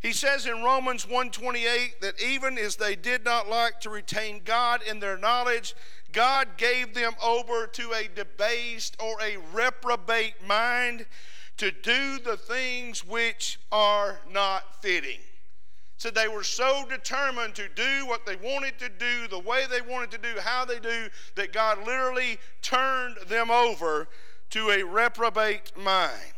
he 0.00 0.12
says 0.12 0.46
in 0.46 0.62
Romans 0.62 1.04
1:28 1.04 2.00
that 2.00 2.20
even 2.22 2.56
as 2.56 2.76
they 2.76 2.94
did 2.94 3.24
not 3.24 3.48
like 3.48 3.80
to 3.80 3.90
retain 3.90 4.42
God 4.44 4.80
in 4.82 5.00
their 5.00 5.18
knowledge, 5.18 5.74
God 6.12 6.56
gave 6.56 6.94
them 6.94 7.12
over 7.22 7.66
to 7.66 7.92
a 7.92 8.08
debased 8.14 8.96
or 9.00 9.16
a 9.20 9.36
reprobate 9.52 10.46
mind 10.46 11.06
to 11.58 11.70
do 11.70 12.18
the 12.18 12.36
things 12.36 13.04
which 13.04 13.58
are 13.70 14.20
not 14.30 14.82
fitting. 14.82 15.20
So 15.98 16.10
they 16.10 16.28
were 16.28 16.44
so 16.44 16.86
determined 16.88 17.56
to 17.56 17.68
do 17.68 18.06
what 18.06 18.24
they 18.24 18.36
wanted 18.36 18.78
to 18.78 18.88
do, 18.88 19.26
the 19.28 19.40
way 19.40 19.64
they 19.68 19.80
wanted 19.80 20.12
to 20.12 20.18
do, 20.18 20.40
how 20.40 20.64
they 20.64 20.78
do, 20.78 21.08
that 21.34 21.52
God 21.52 21.78
literally 21.84 22.38
turned 22.62 23.16
them 23.26 23.50
over 23.50 24.08
to 24.50 24.70
a 24.70 24.84
reprobate 24.84 25.72
mind. 25.76 26.32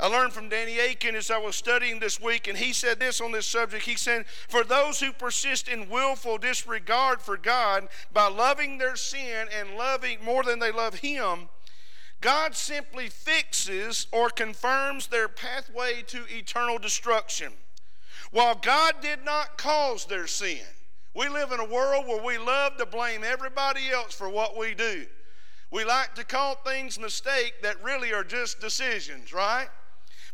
I 0.00 0.06
learned 0.06 0.32
from 0.32 0.48
Danny 0.48 0.78
Akin 0.78 1.16
as 1.16 1.28
I 1.28 1.38
was 1.38 1.56
studying 1.56 1.98
this 1.98 2.20
week, 2.20 2.46
and 2.46 2.56
he 2.56 2.72
said 2.72 3.00
this 3.00 3.20
on 3.20 3.32
this 3.32 3.48
subject. 3.48 3.84
He 3.84 3.96
said, 3.96 4.26
For 4.48 4.62
those 4.62 5.00
who 5.00 5.12
persist 5.12 5.66
in 5.66 5.88
willful 5.88 6.38
disregard 6.38 7.20
for 7.20 7.36
God 7.36 7.88
by 8.12 8.28
loving 8.28 8.78
their 8.78 8.94
sin 8.94 9.48
and 9.52 9.76
loving 9.76 10.18
more 10.24 10.44
than 10.44 10.60
they 10.60 10.70
love 10.70 11.00
Him, 11.00 11.48
God 12.20 12.54
simply 12.54 13.08
fixes 13.08 14.06
or 14.12 14.30
confirms 14.30 15.08
their 15.08 15.28
pathway 15.28 16.02
to 16.08 16.24
eternal 16.28 16.78
destruction. 16.78 17.52
While 18.30 18.54
God 18.54 18.96
did 19.00 19.24
not 19.24 19.58
cause 19.58 20.04
their 20.04 20.28
sin, 20.28 20.64
we 21.14 21.28
live 21.28 21.50
in 21.50 21.58
a 21.58 21.64
world 21.64 22.06
where 22.06 22.22
we 22.22 22.38
love 22.38 22.76
to 22.76 22.86
blame 22.86 23.24
everybody 23.24 23.90
else 23.90 24.14
for 24.14 24.28
what 24.28 24.56
we 24.56 24.74
do. 24.74 25.06
We 25.72 25.84
like 25.84 26.14
to 26.14 26.24
call 26.24 26.54
things 26.54 27.00
mistake 27.00 27.54
that 27.62 27.82
really 27.82 28.12
are 28.12 28.24
just 28.24 28.60
decisions, 28.60 29.32
right? 29.32 29.68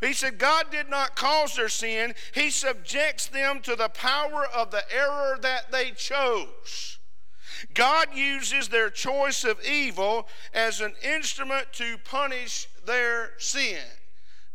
He 0.01 0.13
said, 0.13 0.39
God 0.39 0.67
did 0.71 0.91
not 0.91 1.17
cause 1.17 1.55
their 1.55 1.69
sin, 1.69 2.15
He 2.35 2.51
subjects 2.51 3.27
them 3.27 3.61
to 3.63 3.77
the 3.77 3.89
power 3.89 4.47
of 4.55 4.71
the 4.71 4.83
error 4.93 5.39
that 5.41 5.71
they 5.71 5.93
chose. 5.93 6.99
God 7.73 8.09
uses 8.15 8.69
their 8.69 8.91
choice 8.91 9.45
of 9.45 9.65
evil 9.65 10.29
as 10.53 10.81
an 10.81 10.95
instrument 11.03 11.73
to 11.75 11.97
punish 11.99 12.69
their 12.85 13.33
sin. 13.39 13.81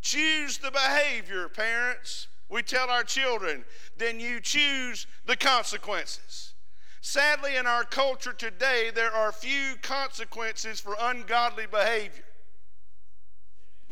Choose 0.02 0.58
the 0.58 0.72
behavior, 0.72 1.50
parents. 1.50 2.28
We 2.50 2.62
tell 2.64 2.90
our 2.90 3.04
children, 3.04 3.64
then 3.98 4.20
you 4.20 4.40
choose 4.40 5.08
the 5.26 5.36
consequences. 5.36 6.54
Sadly, 7.02 7.56
in 7.56 7.66
our 7.66 7.84
culture 7.84 8.34
today, 8.34 8.92
there 8.94 9.14
are 9.14 9.32
few 9.32 9.76
consequences 9.82 10.80
for 10.80 10.96
ungodly 11.00 11.66
behavior. 11.66 12.26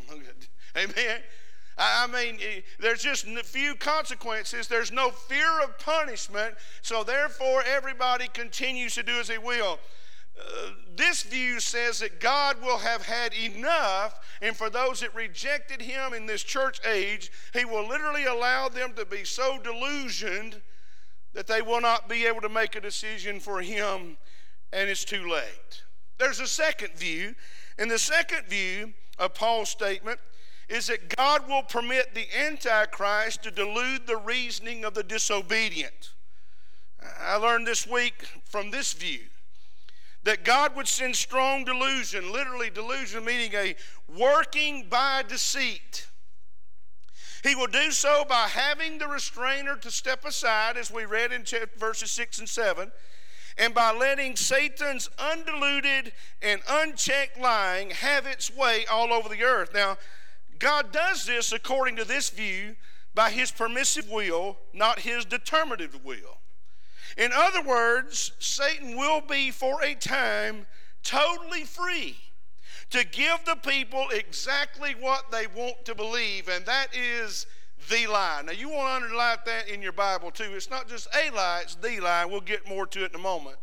Amen. 0.98 1.22
I 1.78 2.08
mean, 2.08 2.40
eh, 2.42 2.62
there's 2.80 3.04
just 3.04 3.26
few 3.26 3.76
consequences. 3.76 4.68
There's 4.68 4.92
no 4.92 5.12
fear 5.12 5.62
of 5.62 5.78
punishment, 5.78 6.56
so 6.82 7.04
therefore 7.04 7.64
everybody 7.68 8.28
continues 8.28 8.96
to 8.96 9.04
do 9.04 9.14
as 9.14 9.28
they 9.28 9.38
will. 9.38 9.80
Uh, 10.40 10.70
this 10.96 11.24
view 11.24 11.60
says 11.60 12.00
that 12.00 12.20
God 12.20 12.62
will 12.62 12.78
have 12.80 13.06
had 13.06 13.34
enough, 13.34 14.20
and 14.42 14.56
for 14.56 14.70
those 14.70 15.00
that 15.00 15.14
rejected 15.16 15.82
Him 15.82 16.14
in 16.14 16.26
this 16.26 16.44
church 16.44 16.80
age, 16.86 17.32
He 17.54 17.66
will 17.66 17.88
literally 17.88 18.26
allow 18.26 18.70
them 18.70 18.94
to 18.94 19.06
be 19.06 19.24
so 19.24 19.60
delusioned 19.60 20.62
that 21.34 21.48
they 21.48 21.62
will 21.62 21.82
not 21.82 22.10
be 22.10 22.26
able 22.26 22.42
to 22.42 22.50
make 22.50 22.76
a 22.76 22.82
decision 22.82 23.40
for 23.40 23.62
Him, 23.62 24.18
and 24.72 24.90
it's 24.90 25.06
too 25.06 25.28
late. 25.30 25.84
There's 26.18 26.40
a 26.40 26.48
second 26.48 26.94
view, 26.94 27.36
and 27.78 27.90
the 27.90 28.00
second 28.00 28.48
view 28.48 28.94
of 29.20 29.34
Paul's 29.34 29.70
statement 29.70 30.20
is 30.70 30.88
that 30.88 31.16
God 31.16 31.48
will 31.48 31.64
permit 31.64 32.14
the 32.14 32.28
Antichrist 32.38 33.44
to 33.44 33.52
delude 33.52 34.06
the 34.06 34.18
reasoning 34.18 34.84
of 34.84 34.94
the 34.94 35.04
disobedient. 35.04 36.12
I 37.20 37.36
learned 37.38 37.66
this 37.66 37.88
week 37.88 38.28
from 38.46 38.72
this 38.72 38.94
view 38.94 39.22
that 40.24 40.44
God 40.44 40.76
would 40.76 40.90
send 40.90 41.16
strong 41.16 41.64
delusion, 41.64 42.34
literally 42.34 42.70
delusion 42.70 43.24
meaning 43.24 43.52
a 43.54 43.76
working 44.14 44.88
by 44.90 45.24
deceit. 45.26 46.08
He 47.44 47.56
will 47.56 47.68
do 47.68 47.92
so 47.92 48.26
by 48.28 48.48
having 48.50 48.98
the 48.98 49.08
restrainer 49.08 49.78
to 49.78 49.90
step 49.90 50.26
aside, 50.26 50.76
as 50.76 50.92
we 50.92 51.06
read 51.06 51.32
in 51.32 51.46
verses 51.78 52.12
6 52.12 52.40
and 52.40 52.50
7, 52.50 52.92
and 53.58 53.74
by 53.74 53.94
letting 53.94 54.36
Satan's 54.36 55.10
undiluted 55.18 56.12
and 56.42 56.62
unchecked 56.70 57.40
lying 57.40 57.92
have 57.92 58.26
its 58.26 58.54
way 58.54 58.86
all 58.92 59.14
over 59.14 59.30
the 59.30 59.44
earth. 59.44 59.70
Now, 59.74 59.98
God 60.60 60.92
does 60.92 61.26
this, 61.26 61.52
according 61.52 61.96
to 61.98 62.06
this 62.06 62.30
view, 62.30 62.76
by 63.14 63.32
his 63.32 63.52
permissive 63.52 64.10
will, 64.10 64.58
not 64.74 65.00
his 65.00 65.26
determinative 65.26 66.04
will. 66.04 66.40
In 67.18 67.32
other 67.34 67.62
words, 67.62 68.32
Satan 68.40 68.96
will 68.96 69.22
be 69.22 69.50
for 69.50 69.82
a 69.84 69.96
time 69.96 70.68
totally 71.04 71.64
free 71.64 72.18
to 72.90 73.04
give 73.06 73.40
the 73.46 73.56
people 73.56 74.06
exactly 74.12 74.96
what 75.00 75.32
they 75.32 75.48
want 75.48 75.84
to 75.86 75.96
believe, 75.96 76.48
and 76.48 76.66
that 76.66 76.88
is 76.96 77.48
the 77.90 78.08
lie. 78.08 78.42
Now, 78.46 78.52
you 78.52 78.70
want 78.70 79.02
to 79.02 79.06
underline 79.06 79.38
that 79.46 79.68
in 79.68 79.82
your 79.82 79.92
Bible 79.92 80.32
too. 80.32 80.54
It's 80.56 80.70
not 80.70 80.88
just 80.88 81.08
a 81.16 81.30
lie, 81.32 81.62
it's 81.64 81.76
the 81.76 82.00
lie. 82.00 82.26
We'll 82.26 82.42
get 82.42 82.68
more 82.68 82.86
to 82.88 83.04
it 83.04 83.14
in 83.14 83.20
a 83.20 83.24
moment. 83.24 83.58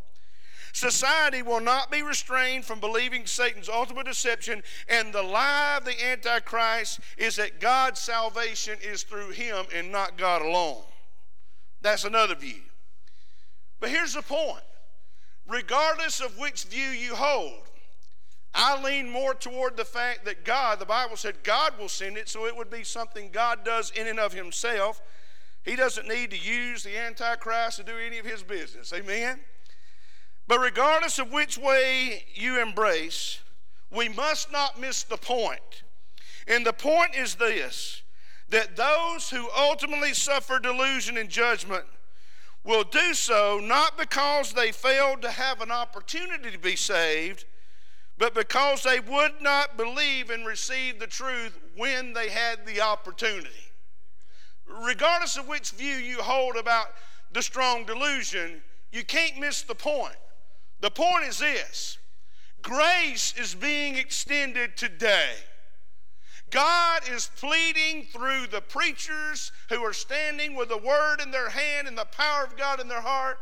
Society 0.75 1.41
will 1.41 1.61
not 1.61 1.89
be 1.89 2.01
restrained 2.01 2.65
from 2.65 2.81
believing 2.81 3.25
Satan's 3.25 3.69
ultimate 3.69 4.07
deception, 4.07 4.61
and 4.89 5.13
the 5.13 5.23
lie 5.23 5.77
of 5.77 5.85
the 5.85 6.05
Antichrist 6.05 6.99
is 7.17 7.37
that 7.37 7.61
God's 7.61 8.01
salvation 8.01 8.77
is 8.83 9.03
through 9.03 9.29
him 9.29 9.67
and 9.73 9.89
not 9.89 10.17
God 10.17 10.41
alone. 10.41 10.83
That's 11.81 12.03
another 12.03 12.35
view. 12.35 12.59
But 13.79 13.89
here's 13.89 14.15
the 14.15 14.21
point 14.21 14.63
regardless 15.47 16.19
of 16.19 16.37
which 16.37 16.65
view 16.65 16.89
you 16.89 17.15
hold, 17.15 17.69
I 18.53 18.83
lean 18.83 19.09
more 19.09 19.33
toward 19.33 19.77
the 19.77 19.85
fact 19.85 20.25
that 20.25 20.43
God, 20.43 20.79
the 20.79 20.85
Bible 20.85 21.15
said 21.15 21.41
God 21.43 21.79
will 21.79 21.87
send 21.87 22.17
it, 22.17 22.27
so 22.27 22.47
it 22.47 22.57
would 22.57 22.69
be 22.69 22.83
something 22.83 23.29
God 23.31 23.63
does 23.63 23.91
in 23.91 24.07
and 24.07 24.19
of 24.19 24.33
Himself. 24.33 25.01
He 25.63 25.77
doesn't 25.77 26.09
need 26.09 26.31
to 26.31 26.37
use 26.37 26.83
the 26.83 26.97
Antichrist 26.97 27.77
to 27.77 27.85
do 27.85 27.93
any 27.95 28.17
of 28.17 28.25
His 28.25 28.43
business. 28.43 28.91
Amen? 28.91 29.39
But 30.47 30.59
regardless 30.59 31.17
of 31.19 31.31
which 31.31 31.57
way 31.57 32.25
you 32.33 32.61
embrace, 32.61 33.39
we 33.91 34.09
must 34.09 34.51
not 34.51 34.79
miss 34.79 35.03
the 35.03 35.17
point. 35.17 35.83
And 36.47 36.65
the 36.65 36.73
point 36.73 37.15
is 37.15 37.35
this 37.35 38.01
that 38.49 38.75
those 38.75 39.31
who 39.31 39.49
ultimately 39.57 40.13
suffer 40.13 40.59
delusion 40.59 41.17
and 41.17 41.29
judgment 41.29 41.83
will 42.63 42.83
do 42.83 43.13
so 43.15 43.59
not 43.61 43.97
because 43.97 44.53
they 44.53 44.71
failed 44.71 45.21
to 45.23 45.31
have 45.31 45.61
an 45.61 45.71
opportunity 45.71 46.51
to 46.51 46.59
be 46.59 46.75
saved, 46.75 47.45
but 48.19 48.35
because 48.35 48.83
they 48.83 48.99
would 48.99 49.41
not 49.41 49.77
believe 49.77 50.29
and 50.29 50.45
receive 50.45 50.99
the 50.99 51.07
truth 51.07 51.57
when 51.75 52.13
they 52.13 52.29
had 52.29 52.65
the 52.67 52.81
opportunity. 52.81 53.49
Regardless 54.67 55.37
of 55.37 55.47
which 55.47 55.71
view 55.71 55.95
you 55.95 56.21
hold 56.21 56.55
about 56.55 56.87
the 57.33 57.41
strong 57.41 57.83
delusion, 57.83 58.61
you 58.91 59.03
can't 59.03 59.39
miss 59.39 59.63
the 59.63 59.75
point. 59.75 60.15
The 60.81 60.91
point 60.91 61.25
is 61.25 61.39
this 61.39 61.97
grace 62.61 63.33
is 63.37 63.55
being 63.55 63.95
extended 63.95 64.75
today. 64.75 65.31
God 66.51 67.01
is 67.09 67.29
pleading 67.37 68.07
through 68.13 68.47
the 68.47 68.61
preachers 68.61 69.51
who 69.69 69.83
are 69.83 69.93
standing 69.93 70.55
with 70.55 70.69
the 70.69 70.77
word 70.77 71.17
in 71.21 71.31
their 71.31 71.49
hand 71.49 71.87
and 71.87 71.97
the 71.97 72.05
power 72.05 72.43
of 72.43 72.55
God 72.55 72.79
in 72.79 72.87
their 72.87 73.01
heart. 73.01 73.39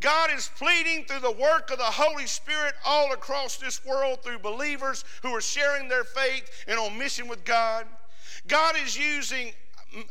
God 0.00 0.30
is 0.34 0.50
pleading 0.56 1.04
through 1.04 1.20
the 1.20 1.30
work 1.30 1.70
of 1.70 1.78
the 1.78 1.84
Holy 1.84 2.26
Spirit 2.26 2.74
all 2.86 3.12
across 3.12 3.56
this 3.58 3.84
world 3.84 4.22
through 4.22 4.38
believers 4.38 5.04
who 5.22 5.28
are 5.34 5.42
sharing 5.42 5.88
their 5.88 6.04
faith 6.04 6.48
and 6.66 6.78
on 6.78 6.98
mission 6.98 7.28
with 7.28 7.44
God. 7.44 7.86
God 8.48 8.74
is 8.82 8.96
using 8.96 9.52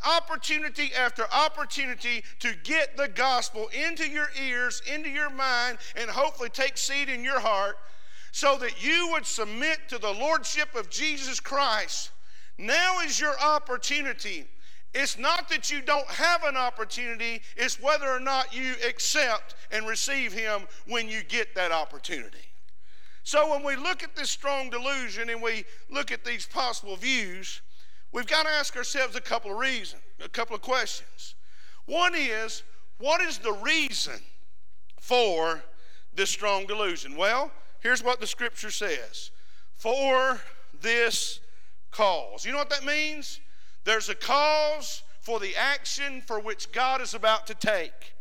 opportunity 0.06 0.92
after 0.94 1.26
opportunity 1.32 2.24
to 2.40 2.54
get 2.64 2.98
the 2.98 3.08
gospel 3.08 3.70
into 3.74 4.10
your 4.10 4.30
ears, 4.42 4.82
into 4.92 5.10
your 5.10 5.30
mind, 5.30 5.78
and 5.96 6.10
hopefully 6.10 6.50
take 6.50 6.78
seed 6.78 7.10
in 7.10 7.24
your 7.24 7.40
heart 7.40 7.78
so 8.32 8.58
that 8.58 8.84
you 8.84 9.10
would 9.12 9.26
submit 9.26 9.80
to 9.90 9.98
the 9.98 10.12
lordship 10.12 10.76
of 10.76 10.90
Jesus 10.90 11.40
Christ. 11.40 12.12
Now 12.58 13.00
is 13.00 13.20
your 13.20 13.40
opportunity. 13.40 14.46
It's 14.94 15.18
not 15.18 15.50
that 15.50 15.72
you 15.72 15.82
don't 15.82 16.08
have 16.08 16.44
an 16.44 16.58
opportunity, 16.58 17.42
it's 17.56 17.80
whether 17.80 18.10
or 18.10 18.20
not 18.20 18.56
you 18.56 18.74
accept 18.88 19.56
and 19.72 19.88
receive 19.88 20.34
Him 20.34 20.62
when 20.88 21.08
you 21.08 21.24
get 21.24 21.54
that 21.56 21.72
opportunity. 21.72 22.40
So 23.24 23.52
when 23.52 23.64
we 23.64 23.76
look 23.76 24.02
at 24.02 24.16
this 24.16 24.32
strong 24.32 24.72
delusion 24.72 25.30
and 25.30 25.42
we 25.42 25.64
look 25.92 26.12
at 26.12 26.26
these 26.26 26.48
possible 26.48 26.96
views, 26.96 27.62
we've 28.12 28.28
got 28.28 28.46
to 28.46 28.52
ask 28.52 28.76
ourselves 28.76 29.16
a 29.16 29.22
couple 29.22 29.52
of 29.52 29.58
reasons, 29.58 30.02
a 30.24 30.30
couple 30.30 30.56
of 30.56 30.62
questions. 30.62 31.36
One 31.86 32.14
is, 32.16 32.64
what 32.98 33.22
is 33.22 33.40
the 33.40 33.54
reason 33.54 34.20
for 35.00 35.64
this 36.14 36.30
strong 36.30 36.66
delusion? 36.66 37.16
Well, 37.16 37.52
here's 37.80 38.04
what 38.04 38.20
the 38.20 38.28
scripture 38.28 38.72
says 38.72 39.32
for 39.74 40.40
this 40.82 41.40
cause. 41.92 42.46
You 42.46 42.52
know 42.52 42.58
what 42.58 42.70
that 42.70 42.86
means? 42.86 43.40
There's 43.86 44.10
a 44.10 44.16
cause 44.16 45.04
for 45.22 45.40
the 45.40 45.56
action 45.56 46.22
for 46.22 46.40
which 46.40 46.72
God 46.72 47.02
is 47.02 47.14
about 47.14 47.48
to 47.48 47.56
take. 47.56 48.14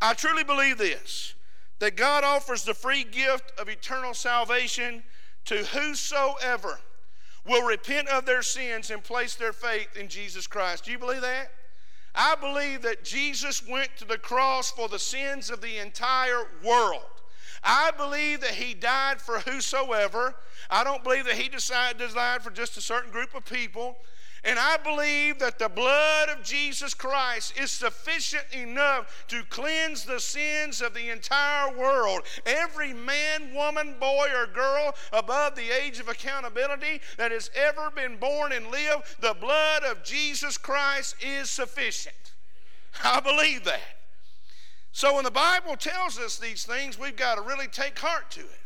I 0.00 0.14
truly 0.14 0.44
believe 0.44 0.78
this 0.78 1.34
that 1.78 1.96
God 1.96 2.24
offers 2.24 2.64
the 2.64 2.72
free 2.72 3.04
gift 3.04 3.52
of 3.58 3.68
eternal 3.68 4.14
salvation 4.14 5.02
to 5.44 5.56
whosoever 5.64 6.80
will 7.46 7.66
repent 7.66 8.08
of 8.08 8.26
their 8.26 8.42
sins 8.42 8.90
and 8.90 9.02
place 9.02 9.34
their 9.34 9.52
faith 9.52 9.96
in 9.96 10.08
Jesus 10.08 10.46
Christ. 10.46 10.84
Do 10.84 10.92
you 10.92 10.98
believe 10.98 11.22
that? 11.22 11.52
I 12.14 12.34
believe 12.34 12.82
that 12.82 13.04
Jesus 13.04 13.66
went 13.66 13.90
to 13.98 14.06
the 14.06 14.18
cross 14.18 14.70
for 14.70 14.88
the 14.88 14.98
sins 14.98 15.50
of 15.50 15.60
the 15.60 15.78
entire 15.78 16.44
world. 16.64 17.02
I 17.62 17.90
believe 17.96 18.40
that 18.40 18.52
he 18.52 18.74
died 18.74 19.20
for 19.20 19.40
whosoever. 19.40 20.34
I 20.70 20.82
don't 20.82 21.04
believe 21.04 21.26
that 21.26 21.34
he 21.34 21.48
decided, 21.48 21.98
died 22.14 22.42
for 22.42 22.50
just 22.50 22.76
a 22.76 22.80
certain 22.80 23.10
group 23.10 23.34
of 23.34 23.44
people. 23.44 23.98
And 24.46 24.60
I 24.60 24.76
believe 24.76 25.40
that 25.40 25.58
the 25.58 25.68
blood 25.68 26.28
of 26.28 26.44
Jesus 26.44 26.94
Christ 26.94 27.58
is 27.58 27.72
sufficient 27.72 28.44
enough 28.52 29.26
to 29.26 29.42
cleanse 29.50 30.04
the 30.04 30.20
sins 30.20 30.80
of 30.80 30.94
the 30.94 31.10
entire 31.10 31.76
world. 31.76 32.22
Every 32.46 32.92
man, 32.92 33.52
woman, 33.52 33.96
boy, 33.98 34.28
or 34.32 34.46
girl 34.46 34.94
above 35.12 35.56
the 35.56 35.68
age 35.82 35.98
of 35.98 36.08
accountability 36.08 37.00
that 37.18 37.32
has 37.32 37.50
ever 37.56 37.90
been 37.90 38.18
born 38.18 38.52
and 38.52 38.68
lived, 38.70 39.20
the 39.20 39.34
blood 39.40 39.82
of 39.82 40.04
Jesus 40.04 40.56
Christ 40.56 41.16
is 41.20 41.50
sufficient. 41.50 42.14
I 43.02 43.18
believe 43.18 43.64
that. 43.64 43.80
So 44.92 45.16
when 45.16 45.24
the 45.24 45.30
Bible 45.32 45.74
tells 45.74 46.20
us 46.20 46.38
these 46.38 46.64
things, 46.64 47.00
we've 47.00 47.16
got 47.16 47.34
to 47.34 47.42
really 47.42 47.66
take 47.66 47.98
heart 47.98 48.30
to 48.30 48.40
it. 48.40 48.60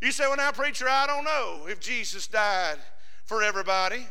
You 0.00 0.10
say, 0.10 0.24
well, 0.26 0.38
now, 0.38 0.52
preacher, 0.52 0.86
I 0.88 1.06
don't 1.06 1.24
know 1.24 1.66
if 1.68 1.80
Jesus 1.80 2.26
died 2.26 2.78
for 3.26 3.42
everybody. 3.42 4.06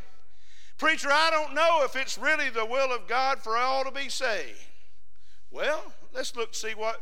Preacher, 0.82 1.10
I 1.12 1.30
don't 1.30 1.54
know 1.54 1.84
if 1.84 1.96
it's 1.96 2.18
really 2.18 2.50
the 2.50 2.66
will 2.66 2.92
of 2.92 3.08
God 3.08 3.38
for 3.38 3.56
all 3.56 3.84
to 3.84 3.92
be 3.92 4.10
saved. 4.10 4.58
Well, 5.52 5.94
let's 6.12 6.36
look 6.36 6.54
to 6.54 6.58
see 6.58 6.74
what 6.74 7.00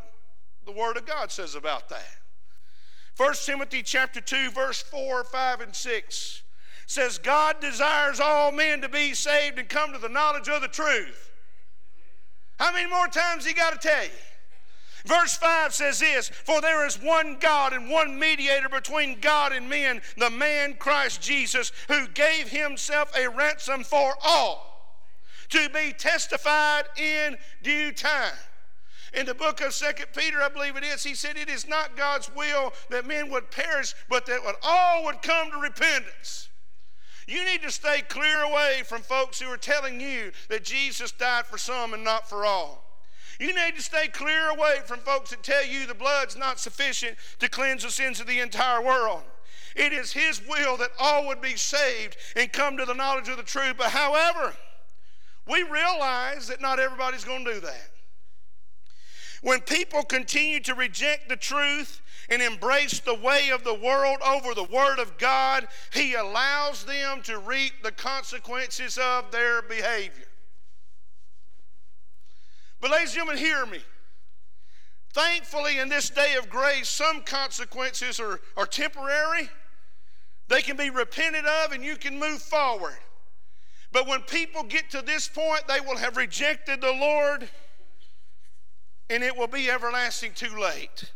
the 0.65 0.73
Word 0.73 0.97
of 0.97 1.05
God 1.05 1.31
says 1.31 1.55
about 1.55 1.87
that. 1.87 2.17
1 3.15 3.33
Timothy 3.45 3.81
chapter 3.81 4.19
2, 4.19 4.51
verse 4.51 4.81
4, 4.81 5.23
5, 5.23 5.61
and 5.61 5.73
6 5.73 6.41
says, 6.87 7.19
God 7.19 7.61
desires 7.61 8.19
all 8.19 8.51
men 8.51 8.81
to 8.81 8.89
be 8.89 9.13
saved 9.13 9.57
and 9.57 9.69
come 9.69 9.93
to 9.93 9.97
the 9.97 10.09
knowledge 10.09 10.49
of 10.49 10.61
the 10.61 10.67
truth. 10.67 11.31
How 12.59 12.73
many 12.73 12.89
more 12.89 13.07
times 13.07 13.45
he 13.45 13.53
got 13.53 13.79
to 13.81 13.87
tell 13.87 14.03
you? 14.03 14.09
Verse 15.05 15.35
5 15.37 15.73
says 15.73 15.99
this 15.99 16.29
For 16.29 16.61
there 16.61 16.85
is 16.85 17.01
one 17.01 17.37
God 17.39 17.73
and 17.73 17.89
one 17.89 18.19
mediator 18.19 18.69
between 18.69 19.19
God 19.19 19.51
and 19.51 19.69
men, 19.69 20.01
the 20.17 20.29
man 20.29 20.75
Christ 20.75 21.21
Jesus, 21.21 21.71
who 21.87 22.07
gave 22.09 22.49
himself 22.49 23.15
a 23.15 23.29
ransom 23.29 23.83
for 23.83 24.13
all 24.23 24.69
to 25.49 25.69
be 25.69 25.93
testified 25.93 26.83
in 26.97 27.37
due 27.63 27.91
time. 27.91 28.33
In 29.13 29.25
the 29.25 29.33
book 29.33 29.61
of 29.61 29.73
Second 29.73 30.07
Peter, 30.15 30.39
I 30.41 30.49
believe 30.49 30.75
it 30.75 30.83
is, 30.83 31.03
he 31.03 31.15
said, 31.15 31.35
It 31.35 31.49
is 31.49 31.67
not 31.67 31.97
God's 31.97 32.29
will 32.35 32.73
that 32.89 33.07
men 33.07 33.31
would 33.31 33.49
perish, 33.49 33.95
but 34.07 34.25
that 34.27 34.41
all 34.61 35.05
would 35.05 35.21
come 35.21 35.49
to 35.51 35.57
repentance. 35.57 36.49
You 37.27 37.43
need 37.45 37.61
to 37.63 37.71
stay 37.71 38.01
clear 38.01 38.41
away 38.41 38.81
from 38.85 39.01
folks 39.01 39.39
who 39.39 39.47
are 39.47 39.57
telling 39.57 39.99
you 40.01 40.31
that 40.49 40.63
Jesus 40.63 41.11
died 41.11 41.45
for 41.45 41.57
some 41.57 41.93
and 41.93 42.03
not 42.03 42.27
for 42.29 42.45
all. 42.45 42.88
You 43.39 43.53
need 43.53 43.77
to 43.77 43.81
stay 43.81 44.07
clear 44.07 44.49
away 44.49 44.79
from 44.85 44.99
folks 44.99 45.29
that 45.29 45.43
tell 45.43 45.65
you 45.65 45.87
the 45.87 45.93
blood's 45.93 46.35
not 46.35 46.59
sufficient 46.59 47.17
to 47.39 47.47
cleanse 47.47 47.83
the 47.83 47.89
sins 47.89 48.19
of 48.19 48.27
the 48.27 48.39
entire 48.39 48.81
world. 48.81 49.23
It 49.75 49.93
is 49.93 50.11
His 50.11 50.45
will 50.45 50.75
that 50.77 50.91
all 50.99 51.25
would 51.27 51.41
be 51.41 51.55
saved 51.55 52.17
and 52.35 52.51
come 52.51 52.75
to 52.77 52.85
the 52.85 52.93
knowledge 52.93 53.29
of 53.29 53.37
the 53.37 53.43
truth. 53.43 53.75
But 53.77 53.91
however, 53.91 54.53
we 55.47 55.63
realize 55.63 56.47
that 56.47 56.59
not 56.59 56.79
everybody's 56.79 57.23
going 57.23 57.45
to 57.45 57.53
do 57.53 57.59
that. 57.61 57.89
When 59.41 59.61
people 59.61 60.03
continue 60.03 60.59
to 60.61 60.75
reject 60.75 61.29
the 61.29 61.37
truth 61.37 62.01
and 62.29 62.41
embrace 62.41 62.99
the 62.99 63.15
way 63.15 63.49
of 63.53 63.63
the 63.63 63.73
world 63.73 64.17
over 64.25 64.53
the 64.53 64.65
Word 64.65 64.99
of 64.99 65.17
God, 65.17 65.67
He 65.93 66.13
allows 66.13 66.83
them 66.83 67.21
to 67.23 67.39
reap 67.39 67.83
the 67.83 67.93
consequences 67.93 68.97
of 68.97 69.31
their 69.31 69.61
behavior. 69.61 70.28
But, 72.81 72.91
ladies 72.91 73.09
and 73.09 73.15
gentlemen, 73.15 73.37
hear 73.37 73.65
me. 73.65 73.79
Thankfully, 75.11 75.79
in 75.79 75.89
this 75.89 76.09
day 76.09 76.35
of 76.35 76.49
grace, 76.49 76.87
some 76.87 77.21
consequences 77.21 78.19
are, 78.19 78.39
are 78.55 78.65
temporary. 78.65 79.49
They 80.47 80.61
can 80.61 80.77
be 80.77 80.89
repented 80.89 81.45
of 81.45 81.71
and 81.71 81.83
you 81.83 81.95
can 81.95 82.19
move 82.19 82.41
forward. 82.41 82.97
But 83.91 84.07
when 84.07 84.21
people 84.21 84.63
get 84.63 84.91
to 84.91 85.01
this 85.01 85.27
point, 85.27 85.67
they 85.67 85.79
will 85.81 85.97
have 85.97 86.15
rejected 86.15 86.81
the 86.81 86.91
Lord 86.91 87.49
and 89.09 89.23
it 89.23 89.35
will 89.35 89.47
be 89.47 89.69
everlasting 89.69 90.33
too 90.33 90.55
late. 90.59 91.11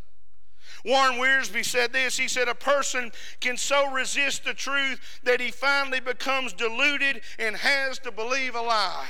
Warren 0.83 1.15
Wiersbe 1.15 1.63
said 1.63 1.93
this. 1.93 2.17
He 2.17 2.27
said, 2.27 2.47
A 2.47 2.55
person 2.55 3.11
can 3.39 3.57
so 3.57 3.91
resist 3.91 4.43
the 4.43 4.53
truth 4.53 4.99
that 5.23 5.39
he 5.39 5.51
finally 5.51 5.99
becomes 5.99 6.51
deluded 6.51 7.21
and 7.39 7.55
has 7.55 7.99
to 7.99 8.11
believe 8.11 8.55
a 8.55 8.61
lie. 8.61 9.07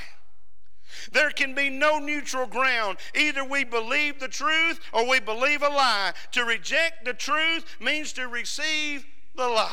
There 1.12 1.30
can 1.30 1.54
be 1.54 1.70
no 1.70 1.98
neutral 1.98 2.46
ground. 2.46 2.98
Either 3.14 3.44
we 3.44 3.64
believe 3.64 4.20
the 4.20 4.28
truth 4.28 4.80
or 4.92 5.08
we 5.08 5.20
believe 5.20 5.62
a 5.62 5.68
lie. 5.68 6.12
To 6.32 6.44
reject 6.44 7.04
the 7.04 7.14
truth 7.14 7.64
means 7.80 8.12
to 8.14 8.28
receive 8.28 9.06
the 9.36 9.48
lie. 9.48 9.68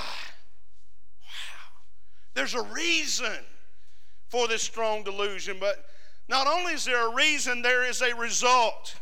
Wow. 1.22 1.82
There's 2.34 2.56
a 2.56 2.64
reason 2.64 3.46
for 4.30 4.48
this 4.48 4.64
strong 4.64 5.04
delusion, 5.04 5.58
but 5.60 5.86
not 6.28 6.48
only 6.48 6.74
is 6.74 6.86
there 6.86 7.08
a 7.08 7.14
reason, 7.14 7.62
there 7.62 7.84
is 7.84 8.02
a 8.02 8.16
result. 8.16 8.96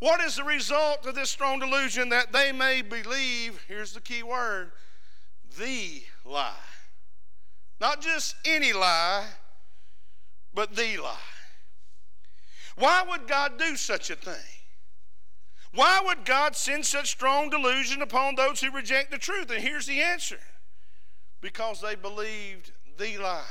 What 0.00 0.20
is 0.20 0.34
the 0.34 0.44
result 0.44 1.06
of 1.06 1.14
this 1.14 1.30
strong 1.30 1.60
delusion? 1.60 2.08
That 2.08 2.32
they 2.32 2.50
may 2.50 2.82
believe, 2.82 3.64
here's 3.68 3.92
the 3.92 4.00
key 4.00 4.24
word, 4.24 4.72
the 5.58 6.02
lie. 6.24 6.54
Not 7.80 8.00
just 8.00 8.34
any 8.44 8.72
lie, 8.72 9.26
but 10.54 10.74
the 10.74 10.96
lie. 10.98 11.16
Why 12.76 13.04
would 13.08 13.26
God 13.26 13.58
do 13.58 13.76
such 13.76 14.10
a 14.10 14.16
thing? 14.16 14.34
Why 15.74 16.00
would 16.04 16.24
God 16.24 16.54
send 16.54 16.84
such 16.84 17.10
strong 17.10 17.48
delusion 17.48 18.02
upon 18.02 18.34
those 18.34 18.60
who 18.60 18.70
reject 18.70 19.10
the 19.10 19.18
truth? 19.18 19.50
And 19.50 19.62
here's 19.62 19.86
the 19.86 20.02
answer 20.02 20.38
because 21.40 21.80
they 21.80 21.94
believed 21.94 22.72
the 22.98 23.18
lie. 23.18 23.42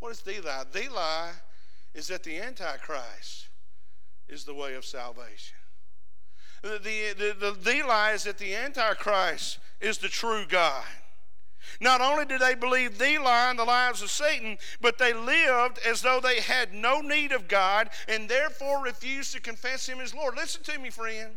What 0.00 0.12
is 0.12 0.22
the 0.22 0.40
lie? 0.40 0.64
The 0.70 0.88
lie 0.92 1.32
is 1.94 2.08
that 2.08 2.22
the 2.22 2.38
Antichrist 2.38 3.48
is 4.28 4.44
the 4.44 4.54
way 4.54 4.74
of 4.74 4.84
salvation. 4.84 5.56
The, 6.62 6.80
the, 6.82 7.14
the, 7.16 7.36
the, 7.38 7.52
the 7.52 7.86
lie 7.86 8.12
is 8.12 8.24
that 8.24 8.38
the 8.38 8.54
Antichrist 8.54 9.58
is 9.80 9.98
the 9.98 10.08
true 10.08 10.44
God. 10.48 10.84
Not 11.80 12.00
only 12.00 12.24
did 12.24 12.40
they 12.40 12.54
believe 12.54 12.98
the 12.98 13.18
lie 13.18 13.50
and 13.50 13.58
the 13.58 13.64
lies 13.64 14.02
of 14.02 14.10
Satan, 14.10 14.58
but 14.80 14.98
they 14.98 15.12
lived 15.12 15.78
as 15.86 16.02
though 16.02 16.20
they 16.20 16.40
had 16.40 16.72
no 16.72 17.00
need 17.00 17.32
of 17.32 17.48
God 17.48 17.90
and 18.08 18.28
therefore 18.28 18.82
refused 18.82 19.32
to 19.34 19.40
confess 19.40 19.88
Him 19.88 20.00
as 20.00 20.14
Lord. 20.14 20.36
Listen 20.36 20.62
to 20.64 20.78
me, 20.78 20.90
friend. 20.90 21.32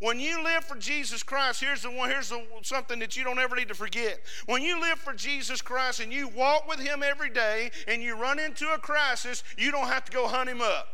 When 0.00 0.20
you 0.20 0.44
live 0.44 0.64
for 0.64 0.76
Jesus 0.76 1.24
Christ, 1.24 1.60
here's 1.60 1.82
the 1.82 1.90
one, 1.90 2.08
here's 2.08 2.28
the, 2.28 2.44
something 2.62 3.00
that 3.00 3.16
you 3.16 3.24
don't 3.24 3.40
ever 3.40 3.56
need 3.56 3.68
to 3.68 3.74
forget. 3.74 4.20
When 4.46 4.62
you 4.62 4.80
live 4.80 4.98
for 4.98 5.12
Jesus 5.12 5.60
Christ 5.60 5.98
and 5.98 6.12
you 6.12 6.28
walk 6.28 6.68
with 6.68 6.78
Him 6.78 7.02
every 7.02 7.30
day 7.30 7.72
and 7.88 8.00
you 8.00 8.16
run 8.16 8.38
into 8.38 8.68
a 8.72 8.78
crisis, 8.78 9.42
you 9.56 9.72
don't 9.72 9.88
have 9.88 10.04
to 10.04 10.12
go 10.12 10.28
hunt 10.28 10.48
Him 10.48 10.60
up. 10.60 10.86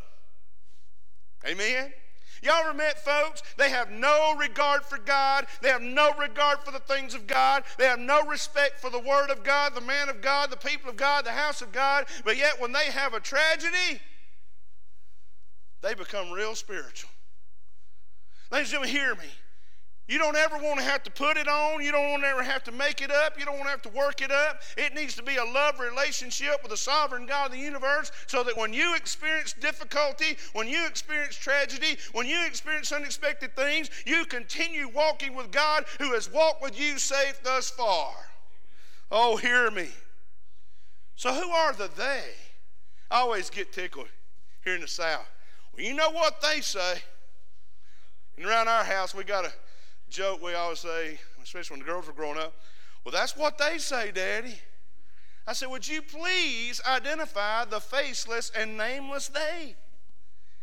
Amen? 1.47 1.93
Y'all 2.45 2.63
ever 2.63 2.75
met 2.75 3.03
folks? 3.03 3.43
They 3.57 3.71
have 3.71 3.91
no 3.91 4.37
regard 4.37 4.83
for 4.83 4.99
God. 4.99 5.47
They 5.63 5.71
have 5.71 5.81
no 5.81 6.13
regard 6.13 6.59
for 6.59 6.73
the 6.73 6.79
things 6.79 7.15
of 7.15 7.27
God. 7.27 7.65
They 7.79 7.87
have 7.87 7.99
no 7.99 8.23
respect 8.27 8.81
for 8.81 8.91
the 8.91 8.99
Word 8.99 9.31
of 9.31 9.43
God, 9.43 9.75
the 9.75 9.81
man 9.81 10.11
of 10.11 10.21
God, 10.21 10.51
the 10.51 10.57
people 10.57 10.91
of 10.91 10.97
God, 10.97 11.25
the 11.25 11.33
house 11.33 11.63
of 11.63 11.73
God. 11.73 12.05
But 12.23 12.37
yet, 12.37 12.61
when 12.61 12.73
they 12.73 12.91
have 12.91 13.15
a 13.15 13.21
tragedy, 13.21 14.01
they 15.81 15.95
become 15.95 16.33
real 16.33 16.55
spiritual. 16.55 17.09
Ladies 18.51 18.73
and 18.75 18.85
gentlemen, 18.85 18.91
hear 18.91 19.15
me. 19.15 19.31
You 20.07 20.19
don't 20.19 20.37
ever 20.37 20.59
want 20.59 20.79
to 20.79 20.85
have 20.85 21.03
to 21.05 21.11
put 21.11 21.39
it 21.39 21.49
on. 21.49 21.83
You 21.83 21.91
don't 21.91 22.11
want 22.11 22.23
to 22.25 22.29
ever 22.29 22.43
have 22.43 22.63
to 22.65 22.73
make 22.73 23.01
it 23.01 23.11
up. 23.11 23.39
You 23.39 23.47
don't 23.47 23.55
want 23.55 23.65
to 23.65 23.71
have 23.71 23.83
to 23.83 23.89
work 23.89 24.21
it 24.21 24.31
up. 24.31 24.61
It 24.77 24.95
needs 24.95 25.15
to 25.17 25.23
be 25.23 25.37
a 25.37 25.45
love 25.45 25.81
relationship 25.81 26.63
with 26.63 26.71
the 26.71 26.77
sovereign 26.77 27.25
God 27.25 27.47
of 27.47 27.53
the 27.53 27.59
universe 27.59 28.13
so 28.27 28.43
that 28.43 28.55
when 28.57 28.75
you 28.75 28.95
experience 28.97 29.55
difficulty, 29.55 30.37
when 30.53 30.69
you 30.69 30.87
experience 30.87 31.37
tragedy, 31.37 31.97
when 32.13 32.27
you 32.27 32.45
experience 32.47 32.93
unexpected 32.93 33.57
things, 33.57 33.89
you 34.05 34.27
continue 34.27 34.89
walking 34.89 35.35
with 35.35 35.51
God 35.51 35.87
who 35.99 36.13
has 36.13 36.31
walked 36.31 36.61
with 36.61 36.79
you 36.79 36.99
safe 36.99 37.43
thus 37.43 37.71
far. 37.71 38.13
Oh, 39.11 39.39
hear 39.39 39.71
me. 39.71 39.89
So, 41.17 41.33
who 41.33 41.49
are 41.51 41.73
the 41.73 41.89
they? 41.97 42.25
I 43.11 43.21
always 43.21 43.49
get 43.49 43.73
tickled 43.73 44.09
here 44.65 44.75
in 44.75 44.81
the 44.83 44.89
South. 44.89 45.27
Well, 45.75 45.87
you 45.87 45.95
know 45.95 46.11
what 46.11 46.43
they 46.43 46.61
say. 46.61 47.01
And 48.37 48.45
around 48.45 48.69
our 48.69 48.85
house, 48.85 49.15
we 49.15 49.23
got 49.23 49.45
a 49.45 49.53
joke 50.15 50.43
we 50.43 50.55
always 50.55 50.81
say, 50.81 51.19
especially 51.43 51.75
when 51.75 51.81
the 51.81 51.91
girls 51.91 52.07
were 52.07 52.13
growing 52.13 52.39
up, 52.39 52.55
well, 53.05 53.13
that's 53.13 53.37
what 53.37 53.59
they 53.59 53.79
say, 53.79 54.11
Daddy. 54.13 54.55
I 55.47 55.53
said, 55.53 55.69
Would 55.69 55.87
you 55.87 56.01
please 56.01 56.81
identify 56.87 57.65
the 57.67 57.81
faceless 57.81 58.51
and 58.57 58.77
nameless 58.79 59.29
they? 59.29 59.75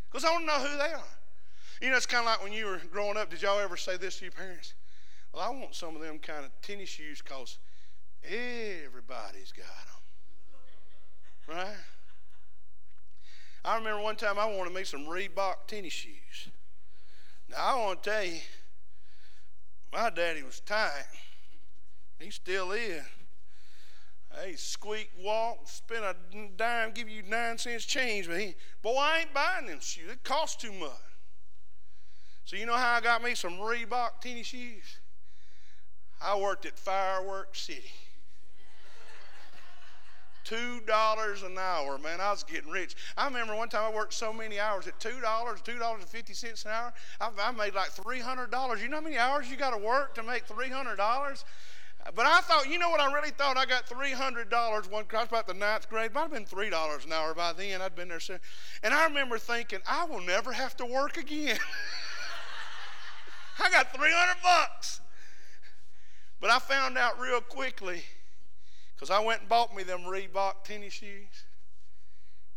Because 0.09 0.25
I 0.25 0.31
want 0.31 0.47
to 0.47 0.47
know 0.47 0.67
who 0.67 0.77
they 0.77 0.93
are. 0.93 1.03
You 1.81 1.89
know, 1.89 1.97
it's 1.97 2.05
kind 2.05 2.21
of 2.21 2.25
like 2.25 2.43
when 2.43 2.53
you 2.53 2.65
were 2.65 2.81
growing 2.91 3.17
up, 3.17 3.29
did 3.29 3.41
y'all 3.41 3.59
ever 3.59 3.77
say 3.77 3.97
this 3.97 4.17
to 4.17 4.25
your 4.25 4.31
parents? 4.31 4.73
Well, 5.33 5.43
I 5.43 5.49
want 5.49 5.75
some 5.75 5.95
of 5.95 6.01
them 6.01 6.19
kind 6.19 6.45
of 6.45 6.51
tennis 6.61 6.89
shoes 6.89 7.21
because 7.21 7.57
Everybody's 8.23 9.51
got 9.51 9.65
them. 11.47 11.57
Right? 11.57 11.75
I 13.63 13.77
remember 13.77 14.01
one 14.01 14.15
time 14.15 14.39
I 14.39 14.45
wanted 14.45 14.73
me 14.73 14.83
some 14.83 15.05
Reebok 15.05 15.67
tennis 15.67 15.93
shoes. 15.93 16.49
Now, 17.49 17.57
I 17.59 17.75
want 17.75 18.03
to 18.03 18.09
tell 18.09 18.23
you, 18.23 18.39
my 19.93 20.09
daddy 20.09 20.43
was 20.43 20.59
tight. 20.61 21.05
He 22.19 22.29
still 22.29 22.71
is. 22.71 23.03
Hey, 24.33 24.53
squeak 24.55 25.09
walk, 25.19 25.67
spend 25.67 26.05
a 26.05 26.15
dime, 26.55 26.91
give 26.93 27.09
you 27.09 27.21
nine 27.23 27.57
cents 27.57 27.85
change, 27.85 28.27
but 28.27 28.39
he, 28.39 28.55
boy, 28.81 28.95
I 28.97 29.19
ain't 29.19 29.33
buying 29.33 29.65
them 29.65 29.79
shoes. 29.81 30.09
It 30.09 30.23
costs 30.23 30.61
too 30.61 30.71
much. 30.71 30.91
So 32.45 32.55
you 32.55 32.65
know 32.65 32.75
how 32.75 32.95
I 32.95 33.01
got 33.01 33.21
me 33.21 33.35
some 33.35 33.53
Reebok 33.53 34.21
tennis 34.21 34.47
shoes? 34.47 34.99
I 36.21 36.37
worked 36.37 36.65
at 36.65 36.77
Fireworks 36.77 37.61
City. 37.61 37.91
Two 40.43 40.81
dollars 40.81 41.43
an 41.43 41.57
hour, 41.57 41.97
man. 41.97 42.19
I 42.19 42.31
was 42.31 42.43
getting 42.43 42.69
rich. 42.71 42.95
I 43.15 43.25
remember 43.25 43.55
one 43.55 43.69
time 43.69 43.91
I 43.91 43.95
worked 43.95 44.13
so 44.13 44.33
many 44.33 44.59
hours 44.59 44.87
at 44.87 44.99
two 44.99 45.19
dollars, 45.21 45.61
two 45.61 45.77
dollars 45.77 46.01
and 46.01 46.09
fifty 46.09 46.33
cents 46.33 46.65
an 46.65 46.71
hour. 46.71 46.93
I, 47.19 47.29
I 47.41 47.51
made 47.51 47.75
like 47.75 47.89
three 47.89 48.19
hundred 48.19 48.49
dollars. 48.49 48.81
You 48.81 48.89
know 48.89 48.97
how 48.97 49.03
many 49.03 49.17
hours 49.17 49.49
you 49.49 49.57
got 49.57 49.71
to 49.71 49.77
work 49.77 50.15
to 50.15 50.23
make 50.23 50.45
three 50.45 50.69
hundred 50.69 50.95
dollars? 50.95 51.45
But 52.15 52.25
I 52.25 52.41
thought, 52.41 52.67
you 52.67 52.79
know 52.79 52.89
what 52.89 52.99
I 52.99 53.13
really 53.13 53.29
thought? 53.29 53.57
I 53.57 53.65
got 53.65 53.87
three 53.87 54.11
hundred 54.11 54.49
dollars 54.49 54.89
one. 54.89 55.05
I 55.13 55.17
was 55.17 55.27
about 55.27 55.47
the 55.47 55.53
ninth 55.53 55.87
grade. 55.89 56.13
Might 56.13 56.21
have 56.21 56.31
been 56.31 56.45
three 56.45 56.69
dollars 56.69 57.05
an 57.05 57.13
hour 57.13 57.35
by 57.35 57.53
then. 57.53 57.81
I'd 57.81 57.95
been 57.95 58.07
there 58.07 58.19
soon. 58.19 58.39
And 58.81 58.93
I 58.93 59.05
remember 59.05 59.37
thinking, 59.37 59.79
I 59.87 60.05
will 60.05 60.21
never 60.21 60.51
have 60.51 60.75
to 60.77 60.85
work 60.85 61.17
again. 61.17 61.59
I 63.63 63.69
got 63.69 63.93
three 63.95 64.11
hundred 64.11 64.41
bucks. 64.41 65.01
But 66.39 66.49
I 66.49 66.57
found 66.57 66.97
out 66.97 67.19
real 67.19 67.41
quickly 67.41 68.01
because 69.01 69.09
I 69.09 69.19
went 69.25 69.39
and 69.39 69.49
bought 69.49 69.75
me 69.75 69.81
them 69.81 70.01
Reebok 70.01 70.63
tennis 70.63 70.93
shoes. 70.93 71.45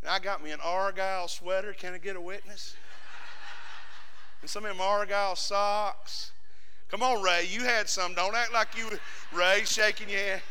And 0.02 0.10
I 0.10 0.18
got 0.18 0.44
me 0.44 0.50
an 0.50 0.60
Argyle 0.62 1.26
sweater. 1.26 1.72
Can 1.72 1.94
I 1.94 1.98
get 1.98 2.16
a 2.16 2.20
witness? 2.20 2.76
and 4.42 4.50
some 4.50 4.66
of 4.66 4.70
them 4.70 4.80
Argyle 4.82 5.36
socks. 5.36 6.32
Come 6.90 7.02
on, 7.02 7.22
Ray. 7.22 7.48
You 7.50 7.62
had 7.64 7.88
some. 7.88 8.14
Don't 8.14 8.36
act 8.36 8.52
like 8.52 8.76
you, 8.76 8.90
Ray, 9.32 9.62
shaking 9.64 10.10
your 10.10 10.18
head. 10.18 10.42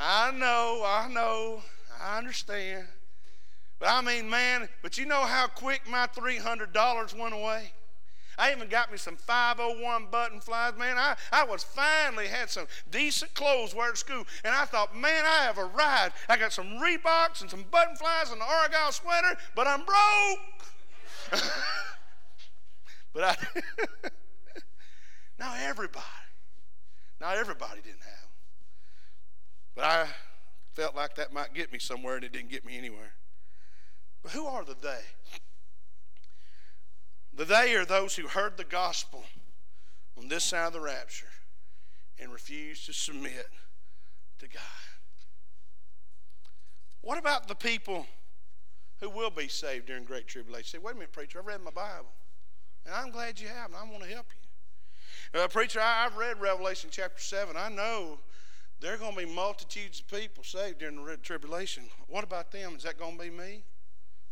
I 0.00 0.30
know, 0.30 0.82
I 0.86 1.06
know, 1.12 1.60
I 2.02 2.16
understand. 2.16 2.86
But 3.78 3.90
I 3.90 4.00
mean, 4.00 4.30
man, 4.30 4.70
but 4.80 4.96
you 4.96 5.04
know 5.04 5.20
how 5.20 5.48
quick 5.48 5.82
my 5.86 6.06
$300 6.16 7.18
went 7.18 7.34
away? 7.34 7.72
I 8.38 8.52
even 8.52 8.68
got 8.68 8.90
me 8.90 8.98
some 8.98 9.16
501 9.16 10.06
button 10.10 10.40
flies. 10.40 10.74
Man, 10.78 10.96
I, 10.98 11.16
I 11.32 11.44
was 11.44 11.62
finally 11.62 12.26
had 12.26 12.50
some 12.50 12.66
decent 12.90 13.34
clothes 13.34 13.74
wear 13.74 13.90
at 13.90 13.98
school. 13.98 14.24
And 14.44 14.54
I 14.54 14.64
thought, 14.64 14.96
man, 14.96 15.24
I 15.24 15.44
have 15.44 15.58
arrived. 15.58 16.14
I 16.28 16.36
got 16.36 16.52
some 16.52 16.78
Reeboks 16.78 17.40
and 17.40 17.50
some 17.50 17.64
button 17.70 17.96
flies 17.96 18.30
and 18.30 18.40
an 18.40 18.48
Argyle 18.48 18.92
sweater, 18.92 19.36
but 19.54 19.66
I'm 19.66 19.84
broke. 19.84 21.42
but 23.12 23.24
I, 23.24 23.36
not 25.38 25.58
everybody, 25.60 26.04
not 27.20 27.36
everybody 27.36 27.80
didn't 27.82 28.02
have 28.02 28.22
them. 28.22 28.30
But 29.74 29.84
I 29.84 30.06
felt 30.74 30.94
like 30.94 31.14
that 31.16 31.32
might 31.32 31.54
get 31.54 31.72
me 31.72 31.78
somewhere, 31.78 32.16
and 32.16 32.24
it 32.24 32.32
didn't 32.32 32.50
get 32.50 32.64
me 32.64 32.76
anywhere. 32.76 33.14
But 34.22 34.32
who 34.32 34.46
are 34.46 34.64
the 34.64 34.74
they? 34.80 35.02
The 37.36 37.44
they 37.44 37.74
are 37.74 37.84
those 37.84 38.14
who 38.14 38.28
heard 38.28 38.56
the 38.56 38.64
gospel 38.64 39.24
on 40.16 40.28
this 40.28 40.44
side 40.44 40.68
of 40.68 40.72
the 40.72 40.80
rapture 40.80 41.26
and 42.20 42.32
refused 42.32 42.86
to 42.86 42.92
submit 42.92 43.48
to 44.38 44.48
God. 44.48 44.62
What 47.00 47.18
about 47.18 47.48
the 47.48 47.54
people 47.54 48.06
who 49.00 49.10
will 49.10 49.30
be 49.30 49.48
saved 49.48 49.86
during 49.86 50.04
Great 50.04 50.26
Tribulation? 50.26 50.64
Say, 50.64 50.78
wait 50.78 50.92
a 50.92 50.94
minute, 50.94 51.12
preacher, 51.12 51.40
I've 51.40 51.46
read 51.46 51.60
my 51.60 51.70
Bible. 51.70 52.12
And 52.86 52.94
I'm 52.94 53.10
glad 53.10 53.40
you 53.40 53.48
have, 53.48 53.66
and 53.66 53.76
I 53.76 53.82
want 53.90 54.04
to 54.04 54.08
help 54.08 54.26
you. 54.32 55.40
Uh, 55.40 55.48
preacher, 55.48 55.80
I, 55.80 56.04
have 56.04 56.16
read 56.16 56.40
Revelation 56.40 56.90
chapter 56.92 57.20
7. 57.20 57.56
I 57.56 57.68
know 57.68 58.18
there 58.80 58.94
are 58.94 58.96
going 58.96 59.14
to 59.14 59.26
be 59.26 59.26
multitudes 59.26 60.00
of 60.00 60.08
people 60.08 60.44
saved 60.44 60.78
during 60.78 61.04
the 61.04 61.16
tribulation. 61.16 61.84
What 62.08 62.24
about 62.24 62.52
them? 62.52 62.74
Is 62.76 62.84
that 62.84 62.98
going 62.98 63.18
to 63.18 63.24
be 63.24 63.30
me? 63.30 63.64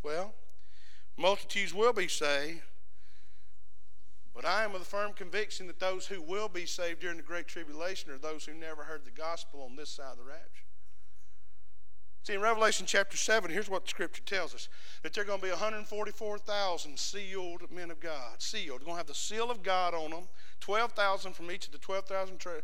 Well, 0.02 0.32
multitudes 1.16 1.74
will 1.74 1.92
be 1.92 2.08
saved, 2.08 2.62
but 4.34 4.44
I 4.44 4.64
am 4.64 4.74
of 4.74 4.80
the 4.80 4.86
firm 4.86 5.12
conviction 5.12 5.66
that 5.66 5.80
those 5.80 6.06
who 6.06 6.22
will 6.22 6.48
be 6.48 6.66
saved 6.66 7.00
during 7.00 7.18
the 7.18 7.22
Great 7.22 7.46
Tribulation 7.46 8.10
are 8.10 8.18
those 8.18 8.44
who 8.44 8.54
never 8.54 8.84
heard 8.84 9.04
the 9.04 9.10
gospel 9.10 9.62
on 9.62 9.76
this 9.76 9.90
side 9.90 10.12
of 10.12 10.18
the 10.18 10.24
rapture. 10.24 10.64
See, 12.24 12.34
in 12.34 12.40
Revelation 12.40 12.86
chapter 12.86 13.16
7, 13.16 13.50
here's 13.50 13.68
what 13.68 13.82
the 13.82 13.90
scripture 13.90 14.22
tells 14.22 14.54
us 14.54 14.68
that 15.02 15.12
there 15.12 15.24
are 15.24 15.26
going 15.26 15.40
to 15.40 15.44
be 15.44 15.50
144,000 15.50 16.96
sealed 16.96 17.62
men 17.72 17.90
of 17.90 17.98
God. 17.98 18.40
Sealed. 18.40 18.80
They're 18.80 18.86
going 18.86 18.94
to 18.94 19.00
have 19.00 19.06
the 19.08 19.14
seal 19.14 19.50
of 19.50 19.64
God 19.64 19.92
on 19.92 20.12
them, 20.12 20.28
12,000 20.60 21.32
from 21.32 21.50
each 21.50 21.66
of 21.66 21.72
the 21.72 21.78
12,000 21.78 22.38
12, 22.38 22.62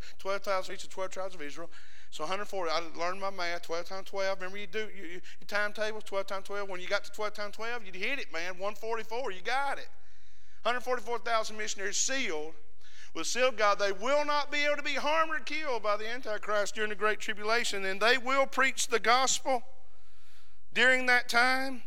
each 0.70 0.84
of 0.84 0.90
the 0.90 0.94
12 0.94 1.10
tribes 1.10 1.34
of 1.34 1.42
Israel. 1.42 1.68
So 2.10 2.22
140. 2.22 2.70
I 2.70 2.80
learned 2.98 3.20
my 3.20 3.30
math. 3.30 3.62
12 3.62 3.84
times 3.84 4.08
12. 4.08 4.38
Remember, 4.38 4.58
you 4.58 4.66
do 4.66 4.88
you, 4.96 5.02
you, 5.02 5.20
your 5.40 5.46
timetable, 5.46 6.00
12 6.00 6.26
times 6.26 6.46
12. 6.46 6.68
When 6.68 6.80
you 6.80 6.88
got 6.88 7.04
to 7.04 7.10
12 7.10 7.34
times 7.34 7.56
12, 7.56 7.84
you'd 7.84 7.96
hit 7.96 8.18
it, 8.18 8.32
man. 8.32 8.58
144. 8.58 9.32
You 9.32 9.42
got 9.42 9.78
it. 9.78 9.88
144,000 10.62 11.56
missionaries 11.56 11.96
sealed 11.96 12.54
with 13.14 13.26
sealed 13.26 13.56
God. 13.56 13.78
They 13.78 13.92
will 13.92 14.24
not 14.24 14.52
be 14.52 14.64
able 14.64 14.76
to 14.76 14.82
be 14.82 14.94
harmed 14.94 15.32
or 15.32 15.40
killed 15.40 15.82
by 15.82 15.96
the 15.96 16.08
Antichrist 16.08 16.74
during 16.74 16.90
the 16.90 16.96
Great 16.96 17.20
Tribulation, 17.20 17.84
and 17.84 18.00
they 18.00 18.18
will 18.18 18.46
preach 18.46 18.88
the 18.88 18.98
gospel 18.98 19.62
during 20.74 21.06
that 21.06 21.28
time. 21.28 21.82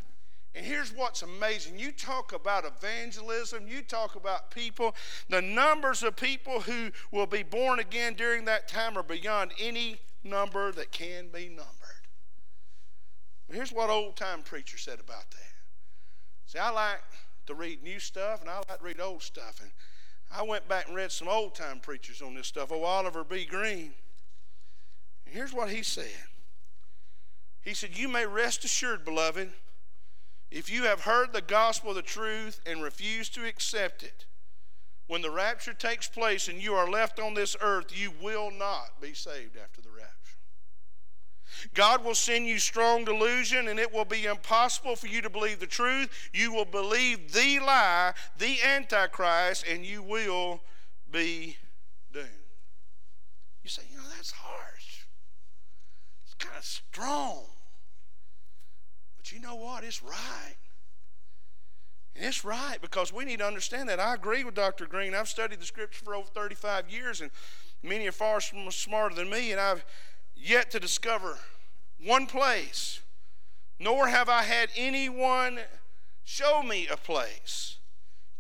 And 0.54 0.66
here's 0.66 0.94
what's 0.94 1.22
amazing. 1.22 1.80
You 1.80 1.94
talk 1.94 2.34
about 2.34 2.66
evangelism, 2.66 3.68
you 3.68 3.82
talk 3.82 4.16
about 4.16 4.52
people. 4.52 4.96
The 5.30 5.42
numbers 5.42 6.04
of 6.04 6.18
people 6.18 6.62
who 6.62 6.92
will 7.12 7.28
be 7.28 7.44
born 7.44 7.80
again 7.80 8.16
during 8.16 8.46
that 8.46 8.68
time 8.68 8.98
are 8.98 9.04
beyond 9.04 9.54
any 9.60 10.00
number 10.24 10.72
that 10.74 10.92
can 10.92 11.30
be 11.34 11.48
numbered. 11.48 11.68
Here's 13.50 13.72
what 13.72 13.90
old 13.90 14.16
time 14.16 14.44
preacher 14.44 14.78
said 14.78 15.00
about 15.00 15.30
that. 15.32 15.52
See, 16.48 16.60
I 16.60 16.70
like 16.70 17.00
to 17.52 17.56
read 17.56 17.84
new 17.84 18.00
stuff 18.00 18.42
and 18.42 18.50
I 18.50 18.58
like 18.58 18.80
to 18.80 18.84
read 18.84 19.00
old 19.00 19.22
stuff. 19.22 19.60
And 19.62 19.72
I 20.32 20.44
went 20.44 20.68
back 20.68 20.88
and 20.88 20.96
read 20.96 21.12
some 21.12 21.28
old 21.28 21.54
time 21.54 21.80
preachers 21.80 22.22
on 22.22 22.34
this 22.34 22.48
stuff. 22.48 22.72
Oh, 22.72 22.84
Oliver 22.84 23.24
B. 23.24 23.46
Greene. 23.46 23.94
And 25.26 25.36
here's 25.36 25.54
what 25.54 25.70
he 25.70 25.84
said 25.84 26.06
He 27.62 27.74
said, 27.74 27.98
You 27.98 28.08
may 28.08 28.26
rest 28.26 28.64
assured, 28.64 29.04
beloved, 29.04 29.50
if 30.50 30.70
you 30.70 30.84
have 30.84 31.02
heard 31.02 31.34
the 31.34 31.42
gospel 31.42 31.92
of 31.92 31.96
the 31.96 32.02
truth 32.02 32.60
and 32.66 32.82
refuse 32.82 33.30
to 33.30 33.46
accept 33.46 34.04
it, 34.04 34.26
when 35.08 35.22
the 35.22 35.32
rapture 35.32 35.74
takes 35.74 36.08
place 36.08 36.48
and 36.48 36.62
you 36.62 36.74
are 36.74 36.90
left 36.90 37.20
on 37.20 37.34
this 37.34 37.56
earth, 37.60 37.98
you 37.98 38.12
will 38.22 38.50
not 38.52 39.02
be 39.02 39.14
saved 39.14 39.58
after 39.62 39.82
the. 39.82 39.91
God 41.74 42.04
will 42.04 42.16
send 42.16 42.48
you 42.48 42.60
strong 42.60 43.06
delusion, 43.06 43.68
and 43.68 43.80
it 43.80 43.94
will 43.94 44.06
be 44.06 44.26
impossible 44.26 44.96
for 44.96 45.08
you 45.08 45.22
to 45.22 45.30
believe 45.30 45.60
the 45.60 45.68
truth. 45.68 46.10
You 46.34 46.54
will 46.54 46.66
believe 46.66 47.34
the 47.34 47.60
lie, 47.60 48.14
the 48.38 48.58
Antichrist, 48.62 49.66
and 49.70 49.86
you 49.86 50.04
will 50.04 50.62
be 51.12 51.58
doomed. 52.14 52.28
You 53.64 53.70
say, 53.70 53.84
you 53.92 53.98
know, 53.98 54.04
that's 54.16 54.32
harsh. 54.32 55.06
It's 56.26 56.34
kind 56.34 56.58
of 56.58 56.66
strong. 56.66 57.46
But 59.18 59.32
you 59.32 59.40
know 59.40 59.56
what? 59.56 59.84
It's 59.84 60.02
right. 60.02 60.56
And 62.16 62.26
it's 62.26 62.44
right 62.44 62.78
because 62.82 63.14
we 63.14 63.26
need 63.26 63.40
to 63.40 63.46
understand 63.46 63.88
that. 63.90 64.00
I 64.00 64.14
agree 64.14 64.44
with 64.44 64.56
Dr. 64.56 64.86
Greene. 64.86 65.14
I've 65.14 65.30
studied 65.30 65.60
the 65.60 65.66
scripture 65.66 66.04
for 66.04 66.16
over 66.16 66.28
35 66.28 66.90
years, 66.90 67.22
and 67.22 67.32
many 67.84 68.08
are 68.08 68.12
far 68.12 68.42
smarter 68.42 69.16
than 69.16 69.30
me, 69.30 69.52
and 69.52 69.62
I've 69.62 69.86
yet 70.42 70.72
to 70.72 70.80
discover 70.80 71.38
one 72.04 72.26
place, 72.26 73.02
nor 73.80 74.08
have 74.08 74.30
I 74.30 74.44
had 74.44 74.70
anyone 74.76 75.60
show 76.24 76.64
me 76.64 76.88
a 76.88 76.98
place. 76.98 77.78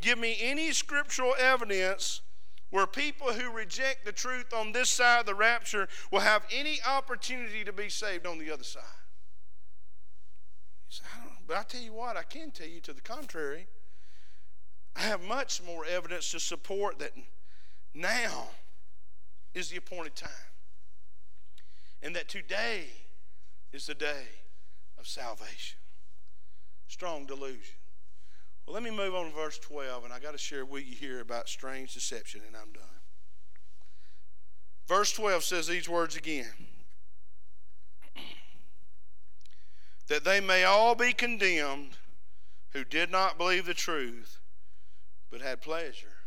Give 0.01 0.17
me 0.17 0.37
any 0.41 0.71
scriptural 0.71 1.35
evidence 1.37 2.21
where 2.71 2.87
people 2.87 3.33
who 3.33 3.51
reject 3.51 4.05
the 4.05 4.11
truth 4.11 4.53
on 4.53 4.71
this 4.71 4.89
side 4.89 5.21
of 5.21 5.25
the 5.25 5.35
rapture 5.35 5.87
will 6.11 6.21
have 6.21 6.43
any 6.51 6.79
opportunity 6.87 7.63
to 7.63 7.73
be 7.73 7.89
saved 7.89 8.25
on 8.25 8.39
the 8.39 8.51
other 8.51 8.63
side. 8.63 8.83
Say, 10.89 11.03
I 11.05 11.27
but 11.47 11.57
I 11.57 11.63
tell 11.63 11.81
you 11.81 11.93
what, 11.93 12.15
I 12.17 12.23
can 12.23 12.51
tell 12.51 12.67
you 12.67 12.79
to 12.81 12.93
the 12.93 13.01
contrary. 13.01 13.67
I 14.95 15.01
have 15.01 15.21
much 15.21 15.61
more 15.61 15.85
evidence 15.85 16.31
to 16.31 16.39
support 16.39 16.99
that 16.99 17.11
now 17.93 18.47
is 19.53 19.69
the 19.69 19.77
appointed 19.77 20.15
time 20.15 20.50
and 22.01 22.15
that 22.15 22.27
today 22.27 22.85
is 23.71 23.85
the 23.87 23.93
day 23.93 24.25
of 24.97 25.07
salvation. 25.07 25.79
Strong 26.87 27.25
delusion. 27.25 27.75
Well, 28.65 28.73
let 28.73 28.83
me 28.83 28.91
move 28.91 29.15
on 29.15 29.29
to 29.29 29.35
verse 29.35 29.57
12, 29.59 30.05
and 30.05 30.13
I 30.13 30.19
got 30.19 30.31
to 30.31 30.37
share 30.37 30.65
with 30.65 30.85
you 30.85 30.95
here 30.95 31.19
about 31.19 31.49
strange 31.49 31.93
deception, 31.93 32.41
and 32.45 32.55
I'm 32.55 32.71
done. 32.73 32.83
Verse 34.87 35.13
12 35.13 35.43
says 35.43 35.67
these 35.67 35.87
words 35.87 36.15
again 36.15 36.67
that 40.07 40.25
they 40.25 40.41
may 40.41 40.65
all 40.65 40.93
be 40.93 41.13
condemned 41.13 41.97
who 42.71 42.83
did 42.83 43.09
not 43.09 43.37
believe 43.37 43.65
the 43.65 43.73
truth, 43.73 44.39
but 45.29 45.41
had 45.41 45.61
pleasure 45.61 46.17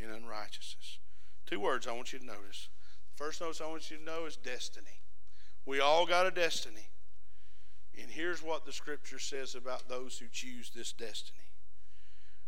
in 0.00 0.10
unrighteousness. 0.10 0.98
Two 1.44 1.60
words 1.60 1.86
I 1.86 1.92
want 1.92 2.12
you 2.14 2.18
to 2.18 2.24
notice. 2.24 2.68
First 3.14 3.42
notice 3.42 3.60
I 3.60 3.66
want 3.66 3.90
you 3.90 3.98
to 3.98 4.02
know 4.02 4.24
is 4.24 4.36
destiny. 4.36 4.97
We 5.68 5.80
all 5.80 6.06
got 6.06 6.24
a 6.24 6.30
destiny. 6.30 6.88
And 8.00 8.10
here's 8.10 8.42
what 8.42 8.64
the 8.64 8.72
scripture 8.72 9.18
says 9.18 9.54
about 9.54 9.86
those 9.86 10.16
who 10.16 10.24
choose 10.32 10.70
this 10.74 10.92
destiny. 10.92 11.44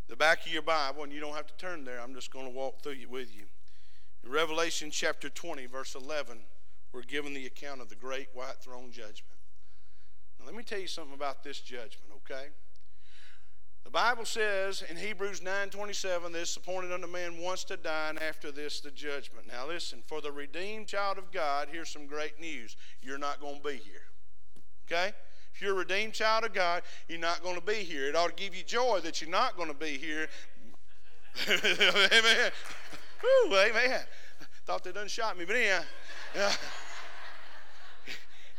The 0.07 0.15
back 0.15 0.43
of 0.43 0.51
your 0.51 0.63
Bible, 0.63 1.03
and 1.03 1.13
you 1.13 1.19
don't 1.19 1.35
have 1.35 1.45
to 1.45 1.55
turn 1.55 1.85
there, 1.85 2.01
I'm 2.01 2.15
just 2.15 2.33
going 2.33 2.45
to 2.45 2.51
walk 2.51 2.81
through 2.81 2.93
it 2.93 3.11
with 3.11 3.31
you. 3.35 3.43
In 4.23 4.31
Revelation 4.31 4.89
chapter 4.89 5.29
20, 5.29 5.67
verse 5.67 5.93
11, 5.93 6.39
we're 6.93 7.03
given 7.03 7.35
the 7.35 7.45
account 7.45 7.79
of 7.79 7.89
the 7.89 7.95
great 7.95 8.29
white 8.33 8.57
throne 8.59 8.91
judgment. 8.91 9.37
Now, 10.39 10.47
let 10.47 10.55
me 10.55 10.63
tell 10.63 10.79
you 10.79 10.87
something 10.87 11.13
about 11.13 11.43
this 11.43 11.59
judgment, 11.59 12.11
okay? 12.25 12.47
The 13.83 13.89
Bible 13.89 14.25
says 14.25 14.83
in 14.83 14.95
Hebrews 14.97 15.41
9:27, 15.41 16.31
"This 16.31 16.55
appointed 16.55 16.91
unto 16.91 17.07
man 17.07 17.39
once 17.39 17.63
to 17.65 17.77
die, 17.77 18.09
and 18.09 18.21
after 18.21 18.51
this 18.51 18.79
the 18.79 18.91
judgment." 18.91 19.47
Now 19.47 19.67
listen, 19.67 20.03
for 20.03 20.21
the 20.21 20.31
redeemed 20.31 20.87
child 20.87 21.17
of 21.17 21.31
God, 21.31 21.69
here's 21.69 21.89
some 21.89 22.07
great 22.07 22.39
news. 22.39 22.77
You're 23.01 23.17
not 23.17 23.39
going 23.39 23.61
to 23.61 23.67
be 23.67 23.77
here. 23.77 24.07
Okay? 24.85 25.13
If 25.53 25.61
you're 25.61 25.73
a 25.73 25.77
redeemed 25.77 26.13
child 26.13 26.45
of 26.45 26.53
God, 26.53 26.83
you're 27.07 27.19
not 27.19 27.43
going 27.43 27.55
to 27.55 27.61
be 27.61 27.83
here. 27.83 28.07
It 28.07 28.15
ought 28.15 28.35
to 28.35 28.43
give 28.43 28.55
you 28.55 28.63
joy 28.63 28.99
that 29.01 29.21
you're 29.21 29.29
not 29.29 29.57
going 29.57 29.67
to 29.67 29.73
be 29.73 29.97
here. 29.97 30.29
amen. 31.49 32.51
Woo, 33.23 33.55
amen. 33.55 34.01
Thought 34.65 34.83
they 34.83 34.91
done 34.91 35.07
shot 35.07 35.37
me, 35.37 35.45
but 35.45 35.55
anyhow. 35.55 35.83
Yeah. 36.35 36.53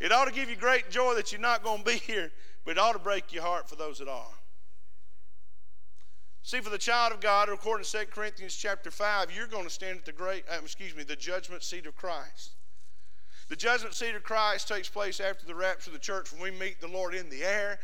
It 0.00 0.10
ought 0.10 0.24
to 0.24 0.32
give 0.32 0.50
you 0.50 0.56
great 0.56 0.90
joy 0.90 1.14
that 1.14 1.30
you're 1.30 1.40
not 1.40 1.62
going 1.62 1.78
to 1.78 1.84
be 1.84 1.96
here, 1.96 2.32
but 2.64 2.72
it 2.72 2.78
ought 2.78 2.94
to 2.94 2.98
break 2.98 3.32
your 3.32 3.44
heart 3.44 3.68
for 3.68 3.76
those 3.76 4.00
that 4.00 4.08
are. 4.08 4.32
See, 6.44 6.60
for 6.60 6.70
the 6.70 6.78
child 6.78 7.12
of 7.12 7.20
God, 7.20 7.48
according 7.48 7.84
to 7.84 7.98
2 7.98 8.06
Corinthians 8.06 8.56
chapter 8.56 8.90
5, 8.90 9.30
you're 9.34 9.46
going 9.46 9.64
to 9.64 9.70
stand 9.70 9.98
at 9.98 10.04
the 10.04 10.12
great, 10.12 10.44
uh, 10.50 10.58
excuse 10.60 10.94
me, 10.96 11.04
the 11.04 11.14
judgment 11.14 11.62
seat 11.62 11.86
of 11.86 11.96
Christ. 11.96 12.56
The 13.48 13.56
judgment 13.56 13.94
seat 13.94 14.14
of 14.14 14.24
Christ 14.24 14.66
takes 14.66 14.88
place 14.88 15.20
after 15.20 15.46
the 15.46 15.54
rapture 15.54 15.90
of 15.90 15.94
the 15.94 16.00
church 16.00 16.32
when 16.32 16.42
we 16.42 16.50
meet 16.50 16.80
the 16.80 16.88
Lord 16.88 17.14
in 17.14 17.28
the 17.28 17.44
air. 17.44 17.78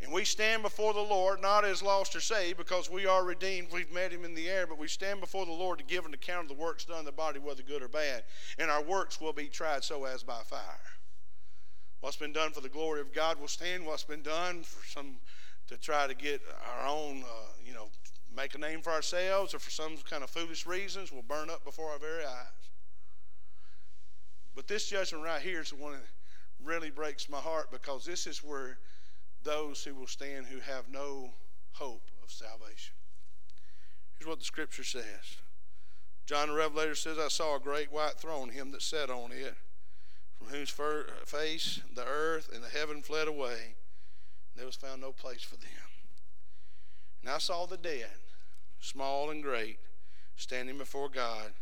And 0.00 0.12
we 0.12 0.24
stand 0.24 0.62
before 0.62 0.92
the 0.92 1.00
Lord, 1.00 1.40
not 1.40 1.64
as 1.64 1.82
lost 1.82 2.14
or 2.14 2.20
saved, 2.20 2.58
because 2.58 2.90
we 2.90 3.06
are 3.06 3.24
redeemed. 3.24 3.68
We've 3.72 3.90
met 3.92 4.12
him 4.12 4.24
in 4.24 4.34
the 4.34 4.48
air, 4.48 4.66
but 4.66 4.78
we 4.78 4.86
stand 4.86 5.20
before 5.20 5.46
the 5.46 5.52
Lord 5.52 5.78
to 5.78 5.84
give 5.84 6.04
an 6.04 6.14
account 6.14 6.50
of 6.50 6.56
the 6.56 6.62
works 6.62 6.84
done 6.84 7.00
in 7.00 7.04
the 7.04 7.12
body, 7.12 7.38
whether 7.38 7.62
good 7.62 7.82
or 7.82 7.88
bad. 7.88 8.24
And 8.58 8.70
our 8.70 8.82
works 8.82 9.20
will 9.20 9.32
be 9.32 9.46
tried 9.46 9.82
so 9.82 10.04
as 10.04 10.22
by 10.22 10.42
fire. 10.44 10.60
What's 12.00 12.16
been 12.16 12.32
done 12.32 12.50
for 12.50 12.60
the 12.60 12.68
glory 12.68 13.00
of 13.00 13.14
God 13.14 13.40
will 13.40 13.48
stand. 13.48 13.86
What's 13.86 14.04
been 14.04 14.22
done 14.22 14.62
for 14.62 14.86
some 14.86 15.16
to 15.68 15.78
try 15.78 16.06
to 16.06 16.14
get 16.14 16.42
our 16.78 16.86
own, 16.86 17.22
uh, 17.22 17.48
you 17.64 17.72
know, 17.72 17.88
make 18.36 18.54
a 18.54 18.58
name 18.58 18.80
for 18.80 18.90
ourselves 18.90 19.54
or 19.54 19.58
for 19.58 19.70
some 19.70 19.96
kind 20.08 20.22
of 20.22 20.30
foolish 20.30 20.66
reasons 20.66 21.12
will 21.12 21.22
burn 21.22 21.50
up 21.50 21.64
before 21.64 21.90
our 21.90 21.98
very 21.98 22.24
eyes. 22.24 22.70
But 24.54 24.68
this 24.68 24.88
judgment 24.88 25.24
right 25.24 25.42
here 25.42 25.60
is 25.60 25.70
the 25.70 25.76
one 25.76 25.92
that 25.92 26.02
really 26.62 26.90
breaks 26.90 27.28
my 27.28 27.38
heart 27.38 27.70
because 27.70 28.04
this 28.04 28.26
is 28.26 28.38
where 28.38 28.78
those 29.42 29.84
who 29.84 29.94
will 29.94 30.06
stand 30.06 30.46
who 30.46 30.60
have 30.60 30.88
no 30.88 31.32
hope 31.72 32.10
of 32.22 32.30
salvation. 32.30 32.94
Here's 34.18 34.28
what 34.28 34.38
the 34.38 34.44
scripture 34.44 34.84
says 34.84 35.38
John 36.26 36.48
the 36.48 36.54
Revelator 36.54 36.94
says, 36.94 37.18
I 37.18 37.28
saw 37.28 37.56
a 37.56 37.60
great 37.60 37.92
white 37.92 38.18
throne, 38.18 38.48
him 38.48 38.70
that 38.70 38.82
sat 38.82 39.10
on 39.10 39.30
it, 39.32 39.54
from 40.38 40.48
whose 40.48 40.70
face 40.70 41.80
the 41.94 42.04
earth 42.04 42.50
and 42.52 42.64
the 42.64 42.68
heaven 42.68 43.02
fled 43.02 43.28
away. 43.28 43.74
There 44.56 44.66
was 44.66 44.76
found 44.76 45.00
no 45.00 45.12
place 45.12 45.42
for 45.42 45.56
them. 45.56 45.68
And 47.22 47.32
I 47.32 47.38
saw 47.38 47.66
the 47.66 47.76
dead, 47.76 48.10
small 48.84 49.30
and 49.30 49.42
great, 49.42 49.78
standing 50.36 50.76
before 50.76 51.08
God, 51.08 51.52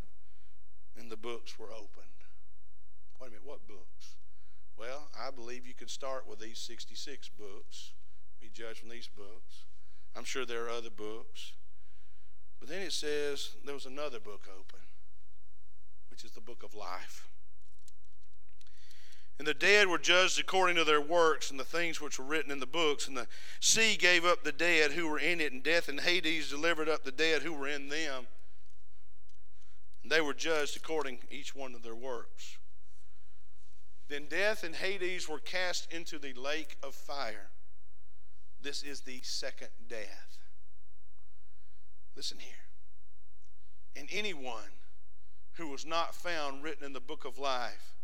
and 0.98 1.08
the 1.10 1.16
books 1.16 1.56
were 1.56 1.70
opened. 1.70 2.08
Wait 3.20 3.28
a 3.28 3.30
minute, 3.30 3.46
what 3.46 3.68
books? 3.68 4.16
Well, 4.76 5.08
I 5.18 5.30
believe 5.30 5.64
you 5.64 5.74
could 5.74 5.90
start 5.90 6.26
with 6.28 6.40
these 6.40 6.58
66 6.58 7.30
books, 7.38 7.92
be 8.40 8.48
judged 8.52 8.80
from 8.80 8.88
these 8.88 9.06
books. 9.06 9.66
I'm 10.16 10.24
sure 10.24 10.44
there 10.44 10.64
are 10.66 10.70
other 10.70 10.90
books. 10.90 11.52
But 12.58 12.68
then 12.68 12.82
it 12.82 12.92
says 12.92 13.50
there 13.64 13.74
was 13.74 13.86
another 13.86 14.18
book 14.18 14.48
open, 14.48 14.80
which 16.10 16.24
is 16.24 16.32
the 16.32 16.40
book 16.40 16.64
of 16.64 16.74
life. 16.74 17.28
And 19.38 19.46
the 19.46 19.54
dead 19.54 19.88
were 19.88 19.98
judged 19.98 20.38
according 20.38 20.76
to 20.76 20.84
their 20.84 21.00
works 21.00 21.50
and 21.50 21.58
the 21.58 21.64
things 21.64 22.00
which 22.00 22.18
were 22.18 22.24
written 22.24 22.52
in 22.52 22.60
the 22.60 22.66
books. 22.66 23.08
And 23.08 23.16
the 23.16 23.26
sea 23.60 23.96
gave 23.96 24.24
up 24.24 24.44
the 24.44 24.52
dead 24.52 24.92
who 24.92 25.08
were 25.08 25.18
in 25.18 25.40
it, 25.40 25.52
and 25.52 25.62
death 25.62 25.88
and 25.88 26.00
Hades 26.00 26.50
delivered 26.50 26.88
up 26.88 27.02
the 27.02 27.10
dead 27.10 27.42
who 27.42 27.52
were 27.52 27.66
in 27.66 27.88
them. 27.88 28.26
And 30.02 30.12
they 30.12 30.20
were 30.20 30.34
judged 30.34 30.76
according 30.76 31.20
each 31.30 31.54
one 31.54 31.74
of 31.74 31.82
their 31.82 31.94
works. 31.94 32.58
Then 34.08 34.26
death 34.28 34.62
and 34.62 34.74
Hades 34.74 35.28
were 35.28 35.38
cast 35.38 35.90
into 35.92 36.18
the 36.18 36.34
lake 36.34 36.76
of 36.82 36.94
fire. 36.94 37.50
This 38.60 38.82
is 38.82 39.00
the 39.00 39.20
second 39.22 39.70
death. 39.88 40.38
Listen 42.14 42.38
here. 42.38 42.52
And 43.96 44.08
anyone 44.12 44.70
who 45.54 45.68
was 45.68 45.84
not 45.84 46.14
found 46.14 46.62
written 46.62 46.84
in 46.84 46.92
the 46.92 47.00
book 47.00 47.24
of 47.24 47.38
life 47.38 47.94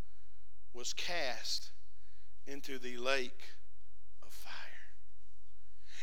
was 0.79 0.93
cast 0.93 1.73
into 2.47 2.79
the 2.79 2.97
lake 2.97 3.43
of 4.25 4.33
fire. 4.33 4.53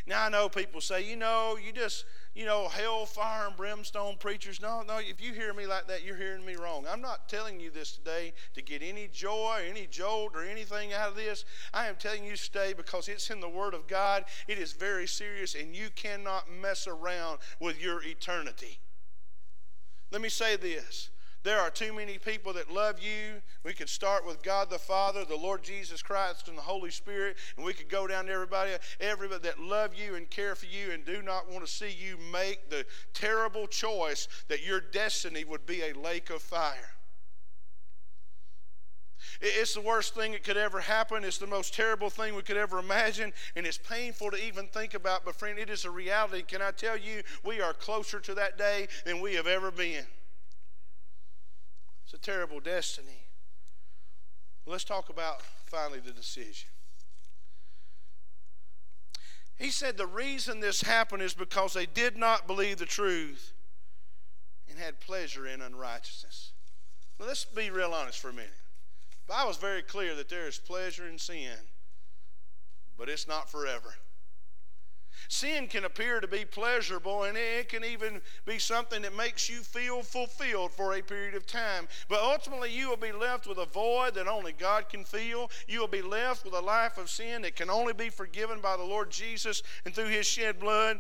Now, 0.06 0.26
I 0.26 0.30
know 0.30 0.50
people 0.50 0.82
say, 0.82 1.02
you 1.10 1.16
know, 1.16 1.58
you 1.58 1.72
just, 1.72 2.04
you 2.36 2.46
know, 2.46 2.68
hell, 2.68 3.06
fire, 3.06 3.48
and 3.48 3.56
brimstone 3.56 4.18
preachers. 4.20 4.62
No, 4.62 4.84
no, 4.86 4.98
if 4.98 5.22
you 5.22 5.32
hear 5.32 5.54
me 5.54 5.66
like 5.66 5.88
that, 5.88 6.04
you're 6.04 6.18
hearing 6.18 6.46
me 6.46 6.58
wrong. 6.58 6.86
I'm 6.92 7.00
not 7.00 7.30
telling 7.30 7.58
you 7.58 7.72
this 7.72 7.94
today 7.94 8.34
to 8.54 8.62
get 8.62 8.82
any 8.84 9.08
joy, 9.08 9.62
any 9.68 9.88
jolt, 9.88 10.34
or 10.36 10.44
anything 10.44 10.92
out 10.92 11.08
of 11.08 11.16
this. 11.16 11.46
I 11.74 11.88
am 11.88 11.96
telling 11.96 12.26
you 12.26 12.36
today 12.36 12.74
because 12.74 13.08
it's 13.08 13.30
in 13.30 13.40
the 13.40 13.48
Word 13.48 13.74
of 13.74 13.88
God. 13.88 14.26
It 14.46 14.60
is 14.60 14.74
very 14.74 15.08
serious, 15.08 15.56
and 15.56 15.74
you 15.74 15.88
cannot 15.96 16.52
mess 16.52 16.86
around 16.86 17.40
with 17.62 17.82
your 17.82 18.04
eternity. 18.04 18.80
Let 20.12 20.22
me 20.22 20.30
say 20.30 20.58
this 20.58 21.12
there 21.46 21.60
are 21.60 21.70
too 21.70 21.94
many 21.94 22.18
people 22.18 22.54
that 22.54 22.72
love 22.72 23.00
you. 23.00 23.42
We 23.64 23.74
could 23.74 23.88
start 23.88 24.26
with 24.26 24.42
God 24.42 24.70
the 24.70 24.80
Father, 24.80 25.24
the 25.24 25.36
Lord 25.36 25.64
Jesus 25.64 26.02
Christ, 26.02 26.48
and 26.48 26.58
the 26.58 26.62
Holy 26.64 26.90
Spirit, 26.90 27.38
and 27.56 27.66
we 27.66 27.74
could 27.74 27.88
go 27.88 28.08
down 28.08 28.26
to 28.26 28.32
everybody, 28.32 28.72
everybody 29.00 29.44
that 29.44 29.60
love 29.60 29.94
you 29.94 30.16
and 30.16 30.28
care 30.30 30.56
for 30.56 30.66
you 30.66 30.92
and 30.92 31.06
do 31.06 31.22
not 31.22 31.50
want 31.50 31.64
to 31.64 31.72
see 31.72 31.90
you 31.90 32.18
make 32.34 32.72
the 32.72 32.84
terrible 33.14 33.68
choice 33.68 34.28
that 34.48 34.66
your 34.66 34.82
destiny 34.82 35.46
would 35.46 35.68
be 35.68 35.84
a 35.84 35.94
lake 35.94 36.32
of 36.32 36.42
fire. 36.42 36.90
It's 39.40 39.76
the 39.76 39.82
worst 39.82 40.16
thing 40.16 40.32
that 40.32 40.44
could 40.44 40.58
ever 40.58 40.80
happen. 40.80 41.24
It's 41.24 41.38
the 41.38 41.46
most 41.46 41.76
terrible 41.76 42.10
thing 42.10 42.36
we 42.36 42.42
could 42.42 42.58
ever 42.58 42.80
imagine, 42.80 43.34
and 43.56 43.68
it's 43.68 43.78
painful 43.78 44.32
to 44.32 44.38
even 44.38 44.68
think 44.68 44.96
about. 44.96 45.26
But, 45.26 45.36
friend, 45.36 45.60
it 45.60 45.70
is 45.70 45.86
a 45.86 45.92
reality. 45.92 46.42
Can 46.42 46.62
I 46.62 46.72
tell 46.72 46.98
you, 46.98 47.22
we 47.44 47.62
are 47.62 47.74
closer 47.74 48.20
to 48.20 48.34
that 48.36 48.58
day 48.58 48.88
than 49.06 49.22
we 49.22 49.36
have 49.36 49.48
ever 49.48 49.70
been. 49.72 50.06
A 52.16 52.18
terrible 52.18 52.62
destiny. 52.62 53.26
Let's 54.66 54.86
talk 54.86 55.10
about 55.10 55.42
finally 55.66 56.00
the 56.00 56.14
decision. 56.14 56.70
He 59.58 59.70
said 59.70 59.98
the 59.98 60.08
reason 60.08 60.62
this 60.62 60.82
happened 60.82 61.22
is 61.22 61.34
because 61.34 61.74
they 61.74 61.86
did 61.86 62.16
not 62.16 62.48
believe 62.48 62.78
the 62.78 62.86
truth 62.86 63.52
and 64.70 64.80
had 64.80 65.02
pleasure 65.02 65.46
in 65.46 65.62
unrighteousness. 65.62 66.54
Let's 67.20 67.44
be 67.44 67.70
real 67.70 67.92
honest 67.92 68.20
for 68.20 68.30
a 68.30 68.34
minute. 68.34 68.52
The 69.28 69.34
Bible 69.34 69.52
is 69.52 69.58
very 69.58 69.82
clear 69.82 70.16
that 70.16 70.30
there 70.30 70.48
is 70.48 70.58
pleasure 70.58 71.08
in 71.10 71.20
sin, 71.20 71.58
but 72.98 73.10
it's 73.10 73.28
not 73.28 73.52
forever. 73.52 73.94
Sin 75.28 75.68
can 75.68 75.86
appear 75.86 76.20
to 76.20 76.28
be 76.28 76.46
pleasurable 76.46 77.24
and 77.24 77.38
it 77.38 77.70
can 77.70 77.84
even 77.84 78.22
be 78.46 78.60
something 78.60 79.02
that 79.02 79.16
makes 79.16 79.50
you 79.50 79.58
feel 79.58 80.02
fulfilled 80.02 80.72
for 80.72 80.94
a 80.94 81.02
period 81.02 81.36
of 81.36 81.46
time. 81.46 81.88
But 82.08 82.22
ultimately, 82.22 82.72
you 82.72 82.90
will 82.90 82.98
be 82.98 83.12
left 83.12 83.48
with 83.48 83.58
a 83.58 83.66
void 83.66 84.16
that 84.16 84.28
only 84.28 84.52
God 84.52 84.90
can 84.90 85.04
fill. 85.04 85.50
You 85.68 85.80
will 85.80 85.88
be 85.88 86.02
left 86.02 86.46
with 86.46 86.54
a 86.54 86.62
life 86.62 86.98
of 86.98 87.10
sin 87.10 87.42
that 87.44 87.56
can 87.56 87.70
only 87.70 87.94
be 87.94 88.10
forgiven 88.10 88.62
by 88.62 88.78
the 88.78 88.84
Lord 88.84 89.10
Jesus 89.10 89.64
and 89.86 89.94
through 89.94 90.10
His 90.10 90.26
shed 90.26 90.60
blood. 90.60 91.00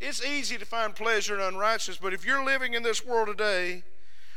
It's 0.00 0.24
easy 0.24 0.58
to 0.58 0.66
find 0.66 0.94
pleasure 0.94 1.34
in 1.34 1.40
unrighteousness, 1.40 1.98
but 2.02 2.12
if 2.12 2.26
you're 2.26 2.44
living 2.44 2.74
in 2.74 2.82
this 2.82 3.04
world 3.04 3.28
today 3.28 3.84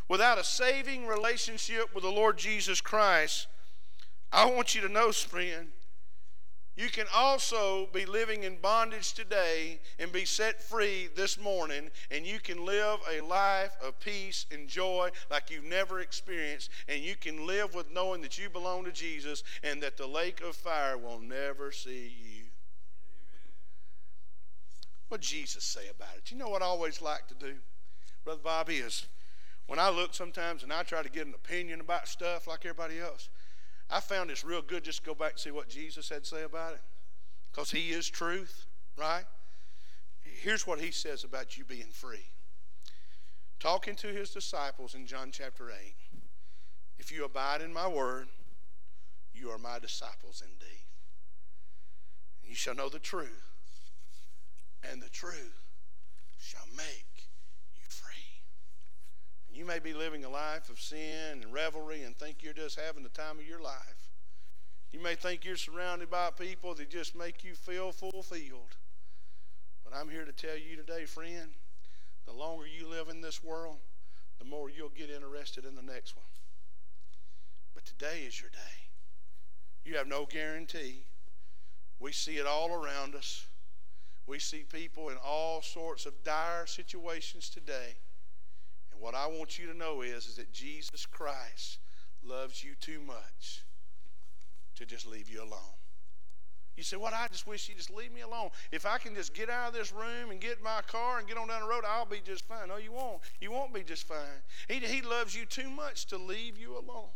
without 0.07 0.37
a 0.37 0.43
saving 0.43 1.07
relationship 1.07 1.93
with 1.93 2.03
the 2.03 2.09
Lord 2.09 2.37
Jesus 2.37 2.79
Christ, 2.79 3.47
I 4.31 4.45
want 4.45 4.75
you 4.75 4.81
to 4.81 4.89
know, 4.89 5.11
friend, 5.11 5.69
You 6.77 6.89
can 6.89 7.07
also 7.11 7.87
be 7.91 8.05
living 8.05 8.43
in 8.43 8.57
bondage 8.57 9.13
today 9.13 9.79
and 9.97 10.11
be 10.11 10.25
set 10.25 10.61
free 10.61 11.09
this 11.15 11.39
morning, 11.39 11.89
and 12.11 12.23
you 12.23 12.39
can 12.39 12.63
live 12.63 12.99
a 13.11 13.19
life 13.21 13.75
of 13.83 13.99
peace 13.99 14.45
and 14.51 14.67
joy 14.67 15.09
like 15.31 15.49
you've 15.49 15.63
never 15.63 16.01
experienced. 16.01 16.69
And 16.87 17.01
you 17.01 17.15
can 17.15 17.47
live 17.47 17.73
with 17.73 17.91
knowing 17.91 18.21
that 18.21 18.37
you 18.37 18.51
belong 18.51 18.85
to 18.85 18.91
Jesus 18.91 19.43
and 19.63 19.81
that 19.81 19.97
the 19.97 20.05
lake 20.05 20.41
of 20.41 20.55
fire 20.55 20.99
will 20.99 21.19
never 21.19 21.71
see 21.71 22.13
you. 22.15 22.43
What 25.07 25.21
Jesus 25.21 25.63
say 25.63 25.87
about 25.89 26.15
it? 26.17 26.29
You 26.29 26.37
know 26.37 26.49
what 26.49 26.61
I 26.61 26.65
always 26.65 27.01
like 27.01 27.27
to 27.29 27.33
do, 27.33 27.55
Brother 28.23 28.41
Bobby, 28.43 28.75
is 28.75 29.07
when 29.65 29.79
I 29.79 29.89
look 29.89 30.13
sometimes 30.13 30.61
and 30.61 30.71
I 30.71 30.83
try 30.83 31.01
to 31.01 31.09
get 31.09 31.25
an 31.25 31.33
opinion 31.33 31.81
about 31.81 32.07
stuff 32.07 32.45
like 32.45 32.65
everybody 32.65 32.99
else, 32.99 33.29
I 33.89 33.99
found 33.99 34.29
it's 34.29 34.43
real 34.43 34.61
good 34.61 34.83
just 34.83 34.99
to 34.99 35.05
go 35.05 35.15
back 35.15 35.31
and 35.31 35.39
see 35.39 35.51
what 35.51 35.69
Jesus 35.69 36.09
had 36.09 36.23
to 36.23 36.29
say 36.29 36.43
about 36.43 36.73
it. 36.73 36.81
Because 37.51 37.71
he 37.71 37.91
is 37.91 38.07
truth, 38.07 38.65
right? 38.97 39.23
Here's 40.21 40.67
what 40.67 40.79
he 40.79 40.91
says 40.91 41.23
about 41.23 41.57
you 41.57 41.63
being 41.63 41.91
free. 41.91 42.25
Talking 43.59 43.95
to 43.95 44.07
his 44.07 44.29
disciples 44.29 44.93
in 44.93 45.07
John 45.07 45.29
chapter 45.31 45.71
8 45.71 45.95
If 46.99 47.11
you 47.11 47.25
abide 47.25 47.61
in 47.61 47.73
my 47.73 47.87
word, 47.87 48.27
you 49.33 49.49
are 49.49 49.57
my 49.57 49.79
disciples 49.79 50.43
indeed. 50.43 50.83
You 52.43 52.55
shall 52.55 52.75
know 52.75 52.89
the 52.89 52.99
truth, 52.99 53.51
and 54.89 55.01
the 55.01 55.09
truth 55.09 55.63
shall 56.39 56.67
make 56.75 57.16
you 59.57 59.65
may 59.65 59.79
be 59.79 59.91
living 59.91 60.23
a 60.23 60.29
life 60.29 60.69
of 60.69 60.79
sin 60.79 61.41
and 61.41 61.51
revelry 61.51 62.03
and 62.03 62.15
think 62.15 62.43
you're 62.43 62.53
just 62.53 62.79
having 62.79 63.01
the 63.01 63.09
time 63.09 63.39
of 63.39 63.47
your 63.47 63.59
life. 63.59 64.11
You 64.91 65.01
may 65.01 65.15
think 65.15 65.43
you're 65.43 65.57
surrounded 65.57 66.11
by 66.11 66.29
people 66.29 66.75
that 66.75 66.91
just 66.91 67.15
make 67.15 67.43
you 67.43 67.55
feel 67.55 67.91
fulfilled. 67.91 68.75
But 69.83 69.97
I'm 69.97 70.09
here 70.09 70.25
to 70.25 70.31
tell 70.31 70.55
you 70.55 70.75
today, 70.75 71.05
friend, 71.05 71.49
the 72.27 72.33
longer 72.33 72.67
you 72.67 72.87
live 72.87 73.09
in 73.09 73.21
this 73.21 73.43
world, 73.43 73.77
the 74.37 74.45
more 74.45 74.69
you'll 74.69 74.89
get 74.89 75.09
interested 75.09 75.65
in 75.65 75.75
the 75.75 75.81
next 75.81 76.15
one. 76.15 76.25
But 77.73 77.83
today 77.83 78.25
is 78.27 78.39
your 78.39 78.51
day. 78.51 78.89
You 79.85 79.97
have 79.97 80.07
no 80.07 80.27
guarantee. 80.27 81.03
We 81.99 82.11
see 82.11 82.37
it 82.37 82.45
all 82.45 82.71
around 82.71 83.15
us. 83.15 83.47
We 84.27 84.37
see 84.37 84.65
people 84.71 85.09
in 85.09 85.17
all 85.25 85.63
sorts 85.63 86.05
of 86.05 86.23
dire 86.23 86.67
situations 86.67 87.49
today 87.49 87.95
and 88.97 89.03
what 89.03 89.13
I 89.13 89.27
want 89.27 89.59
you 89.59 89.67
to 89.67 89.77
know 89.77 90.01
is, 90.01 90.25
is 90.25 90.35
that 90.37 90.51
Jesus 90.51 91.05
Christ 91.05 91.77
loves 92.23 92.63
you 92.63 92.71
too 92.79 92.99
much 93.05 93.63
to 94.75 94.85
just 94.85 95.05
leave 95.05 95.29
you 95.29 95.41
alone. 95.41 95.75
You 96.75 96.83
say, 96.83 96.97
What? 96.97 97.13
I 97.13 97.27
just 97.31 97.47
wish 97.47 97.69
you 97.69 97.75
just 97.75 97.91
leave 97.91 98.11
me 98.11 98.21
alone. 98.21 98.49
If 98.71 98.85
I 98.85 98.97
can 98.97 99.13
just 99.15 99.33
get 99.33 99.49
out 99.49 99.69
of 99.69 99.73
this 99.73 99.91
room 99.91 100.31
and 100.31 100.39
get 100.39 100.57
in 100.57 100.63
my 100.63 100.81
car 100.87 101.19
and 101.19 101.27
get 101.27 101.37
on 101.37 101.47
down 101.47 101.61
the 101.61 101.67
road, 101.67 101.83
I'll 101.87 102.05
be 102.05 102.21
just 102.23 102.47
fine. 102.47 102.69
No, 102.69 102.77
you 102.77 102.91
won't. 102.91 103.21
You 103.39 103.51
won't 103.51 103.73
be 103.73 103.83
just 103.83 104.07
fine. 104.07 104.41
He, 104.67 104.75
he 104.75 105.01
loves 105.01 105.35
you 105.35 105.45
too 105.45 105.69
much 105.69 106.05
to 106.07 106.17
leave 106.17 106.57
you 106.57 106.73
alone. 106.73 107.09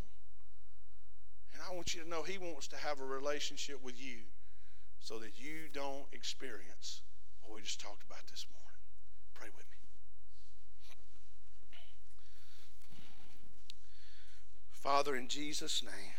And 1.54 1.62
I 1.68 1.74
want 1.74 1.96
you 1.96 2.04
to 2.04 2.10
know 2.10 2.24
He 2.24 2.38
wants 2.38 2.68
to 2.70 2.78
have 2.78 3.00
a 3.02 3.06
relationship 3.06 3.84
with 3.84 4.00
you 4.00 4.18
so 5.00 5.18
that 5.20 5.40
you 5.40 5.68
don't 5.74 6.06
experience 6.12 7.02
what 7.42 7.56
we 7.56 7.62
just 7.62 7.82
talked 7.82 8.04
about 8.04 8.26
this 8.28 8.46
morning. 8.52 8.61
Father, 14.82 15.16
in 15.16 15.28
Jesus' 15.28 15.84
name, 15.84 16.14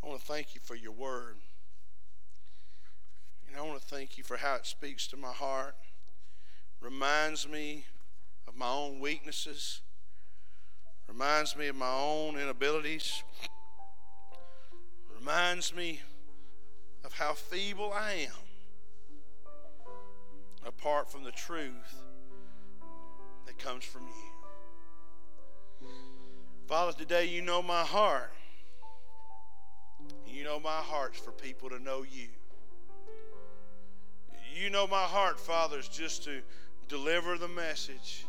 I 0.00 0.06
want 0.06 0.20
to 0.20 0.24
thank 0.24 0.54
you 0.54 0.60
for 0.62 0.76
your 0.76 0.92
word. 0.92 1.38
And 3.48 3.56
I 3.56 3.62
want 3.62 3.80
to 3.80 3.86
thank 3.86 4.16
you 4.16 4.22
for 4.22 4.36
how 4.36 4.54
it 4.54 4.66
speaks 4.66 5.08
to 5.08 5.16
my 5.16 5.32
heart, 5.32 5.74
reminds 6.80 7.48
me 7.48 7.86
of 8.46 8.56
my 8.56 8.70
own 8.70 9.00
weaknesses, 9.00 9.80
reminds 11.08 11.56
me 11.56 11.66
of 11.66 11.74
my 11.74 11.92
own 11.92 12.38
inabilities, 12.38 13.24
reminds 15.18 15.74
me 15.74 16.02
of 17.04 17.14
how 17.14 17.32
feeble 17.32 17.92
I 17.92 18.28
am 18.28 19.88
apart 20.64 21.10
from 21.10 21.24
the 21.24 21.32
truth 21.32 21.96
that 23.46 23.58
comes 23.58 23.82
from 23.82 24.02
you. 24.02 24.31
Father, 26.72 26.92
today 26.94 27.26
you 27.26 27.42
know 27.42 27.60
my 27.60 27.82
heart. 27.82 28.32
You 30.26 30.42
know 30.42 30.58
my 30.58 30.78
heart's 30.78 31.18
for 31.18 31.30
people 31.30 31.68
to 31.68 31.78
know 31.78 32.02
you. 32.02 32.28
You 34.56 34.70
know 34.70 34.86
my 34.86 35.02
heart, 35.02 35.38
Father, 35.38 35.78
is 35.78 35.86
just 35.86 36.24
to 36.24 36.40
deliver 36.88 37.36
the 37.36 37.46
message 37.46 38.24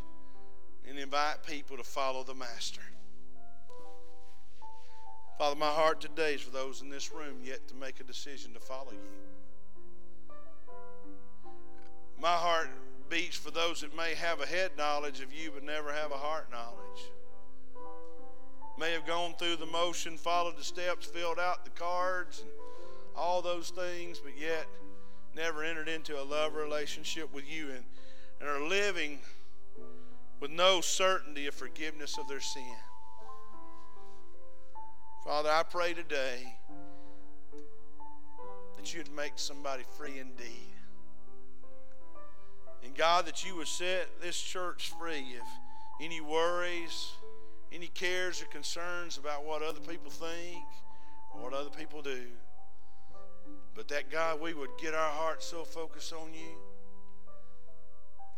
and 0.86 1.00
invite 1.00 1.42
people 1.48 1.78
to 1.78 1.86
follow 1.86 2.26
the 2.26 2.34
Master. 2.34 2.82
Father, 5.38 5.56
my 5.56 5.70
heart 5.70 6.02
today 6.02 6.34
is 6.34 6.42
for 6.42 6.52
those 6.52 6.82
in 6.82 6.90
this 6.90 7.14
room 7.14 7.38
yet 7.46 7.66
to 7.70 7.76
make 7.76 8.02
a 8.02 8.04
decision 8.04 8.54
to 8.56 8.60
follow 8.60 8.92
you. 8.92 10.34
My 12.22 12.36
heart 12.36 12.68
beats 13.10 13.38
for 13.38 13.52
those 13.52 13.80
that 13.80 13.96
may 13.96 14.16
have 14.16 14.42
a 14.42 14.46
head 14.46 14.72
knowledge 14.78 15.22
of 15.22 15.32
you 15.32 15.52
but 15.54 15.64
never 15.64 15.94
have 15.94 16.12
a 16.12 16.18
heart 16.18 16.52
knowledge 16.52 17.10
may 18.80 18.92
have 18.92 19.06
gone 19.06 19.34
through 19.38 19.58
the 19.58 19.66
motion, 19.66 20.18
followed 20.18 20.58
the 20.58 20.64
steps, 20.64 21.06
filled 21.06 21.40
out 21.40 21.64
the 21.64 21.72
cards, 21.72 22.42
and 22.42 22.50
all 23.16 23.42
those 23.42 23.70
things, 23.70 24.20
but 24.20 24.34
yet 24.40 24.66
never 25.36 25.64
entered 25.64 25.88
into 25.88 26.20
a 26.20 26.24
love 26.24 26.56
relationship 26.56 27.34
with 27.34 27.50
you 27.50 27.70
and, 27.70 27.84
and 28.40 28.50
are 28.50 28.68
living 28.68 29.20
with 30.40 30.52
no 30.52 30.82
certainty 30.82 31.48
of 31.48 31.54
forgiveness 31.54 32.18
of 32.18 32.28
their 32.28 32.42
sin. 32.42 32.76
Father, 35.24 35.50
I 35.50 35.64
pray 35.64 35.94
today 35.94 36.56
that 38.76 38.94
you'd 38.94 39.10
make 39.16 39.34
somebody 39.38 39.84
free 39.98 40.20
indeed. 40.20 40.74
And 42.84 42.94
God, 42.94 43.26
that 43.28 43.46
you 43.46 43.56
would 43.56 43.68
set 43.68 44.10
this 44.22 44.38
church 44.38 44.92
free 45.00 45.38
of 45.40 45.48
any 46.02 46.20
worries, 46.20 47.14
any 47.74 47.88
cares 47.88 48.42
or 48.42 48.46
concerns 48.46 49.18
about 49.18 49.44
what 49.46 49.64
other 49.64 49.80
people 49.80 50.12
think 50.12 50.64
or 51.34 51.42
what 51.42 51.54
other 51.54 51.72
people 51.72 52.02
do. 52.02 52.22
But 53.76 53.88
that 53.88 54.12
God, 54.12 54.40
we 54.40 54.54
would 54.54 54.70
get 54.80 54.94
our 54.94 55.10
hearts 55.10 55.46
so 55.46 55.64
focused 55.64 56.14
on 56.14 56.34
you 56.34 56.58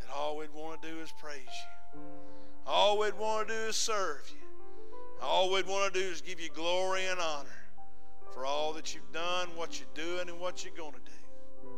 that 0.00 0.08
all 0.14 0.38
we'd 0.38 0.52
want 0.54 0.80
to 0.80 0.90
do 0.90 0.98
is 1.00 1.12
praise 1.20 1.42
you. 1.44 2.00
All 2.66 2.98
we'd 2.98 3.18
want 3.18 3.48
to 3.48 3.54
do 3.54 3.60
is 3.68 3.76
serve 3.76 4.22
you. 4.30 4.46
All 5.20 5.52
we'd 5.52 5.66
want 5.66 5.92
to 5.92 6.00
do 6.00 6.06
is 6.06 6.20
give 6.20 6.40
you 6.40 6.48
glory 6.54 7.06
and 7.06 7.20
honor 7.20 7.48
for 8.32 8.46
all 8.46 8.72
that 8.74 8.94
you've 8.94 9.12
done, 9.12 9.48
what 9.54 9.78
you're 9.78 9.88
doing, 9.94 10.28
and 10.28 10.40
what 10.40 10.64
you're 10.64 10.74
going 10.74 10.92
to 10.92 10.98
do. 10.98 11.68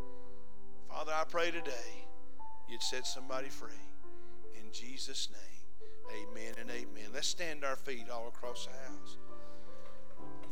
Father, 0.88 1.12
I 1.14 1.25
pray 1.25 1.51
today 1.51 2.07
you'd 2.68 2.83
set 2.83 3.07
somebody 3.07 3.49
free. 3.49 3.71
In 4.57 4.73
Jesus' 4.73 5.29
name. 5.31 5.58
Amen 6.11 6.55
and 6.61 6.71
amen. 6.71 7.11
Let's 7.12 7.29
stand 7.29 7.64
our 7.64 7.77
feet 7.77 8.09
all 8.11 8.29
across 8.29 8.66
the 8.66 8.73
house. 8.73 9.16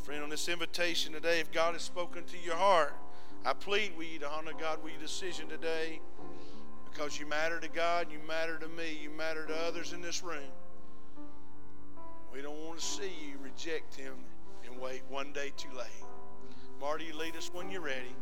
Friend, 0.05 0.23
on 0.23 0.31
this 0.31 0.49
invitation 0.49 1.13
today, 1.13 1.41
if 1.41 1.51
God 1.51 1.75
has 1.75 1.83
spoken 1.83 2.25
to 2.25 2.39
your 2.39 2.57
heart, 2.57 2.95
I 3.45 3.53
plead 3.53 3.97
with 3.97 4.09
you 4.13 4.19
to 4.21 4.29
honor 4.29 4.53
God 4.59 4.83
with 4.83 4.93
your 4.93 5.01
decision 5.01 5.49
today 5.49 6.01
because 6.85 7.19
you 7.19 7.27
matter 7.27 7.61
to 7.61 7.69
God, 7.69 8.09
you 8.11 8.19
matter 8.27 8.59
to 8.59 8.69
me, 8.69 8.99
you 9.03 9.11
matter 9.11 9.47
to 9.47 9.55
others 9.55 9.93
in 9.93 10.01
this 10.01 10.23
room. 10.23 10.51
We 12.33 12.43
don't 12.43 12.59
want 12.65 12.79
to 12.79 12.85
see 12.85 13.11
you 13.29 13.39
reject 13.43 13.95
Him 13.95 14.15
and 14.65 14.81
wait 14.81 15.03
one 15.09 15.33
day 15.33 15.53
too 15.57 15.71
late. 15.77 16.05
Marty, 16.81 17.07
you 17.07 17.17
lead 17.17 17.37
us 17.37 17.51
when 17.53 17.71
you're 17.71 17.81
ready. 17.81 18.15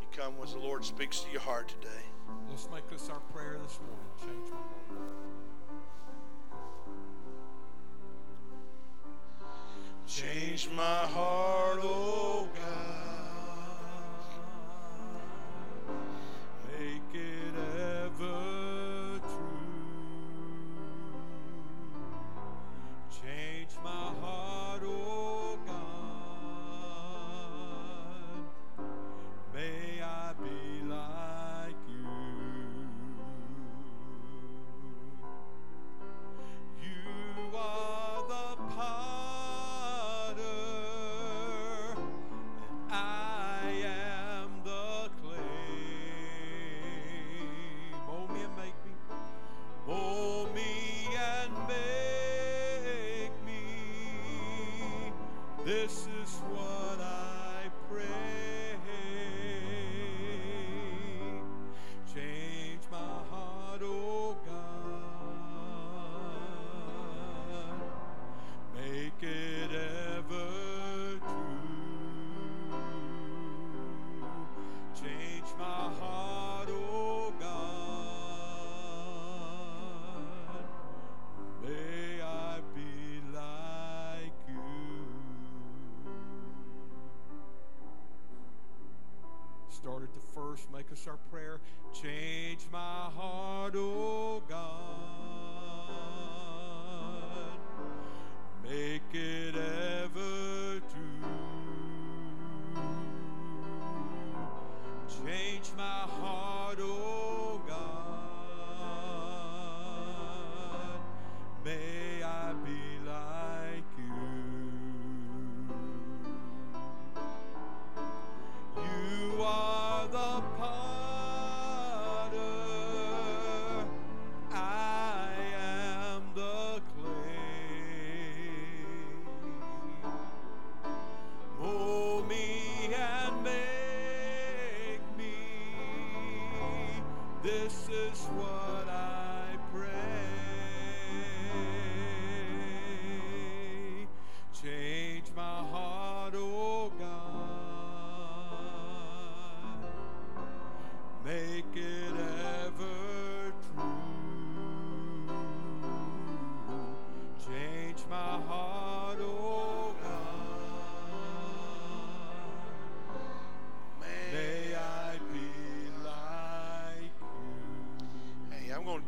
You 0.00 0.06
come 0.16 0.34
as 0.42 0.52
the 0.52 0.58
Lord 0.58 0.84
speaks 0.84 1.20
to 1.20 1.30
your 1.30 1.40
heart 1.40 1.68
today. 1.68 2.04
Let's 2.48 2.68
make 2.72 2.88
this 2.88 3.08
our 3.08 3.20
prayer 3.32 3.58
this 3.62 3.78
morning. 3.80 4.06
Change 4.20 4.50
my 4.50 4.56
heart. 4.96 5.29
Change 10.10 10.68
my 10.74 10.82
heart, 10.82 11.78
oh 11.84 12.48
God. 12.52 12.99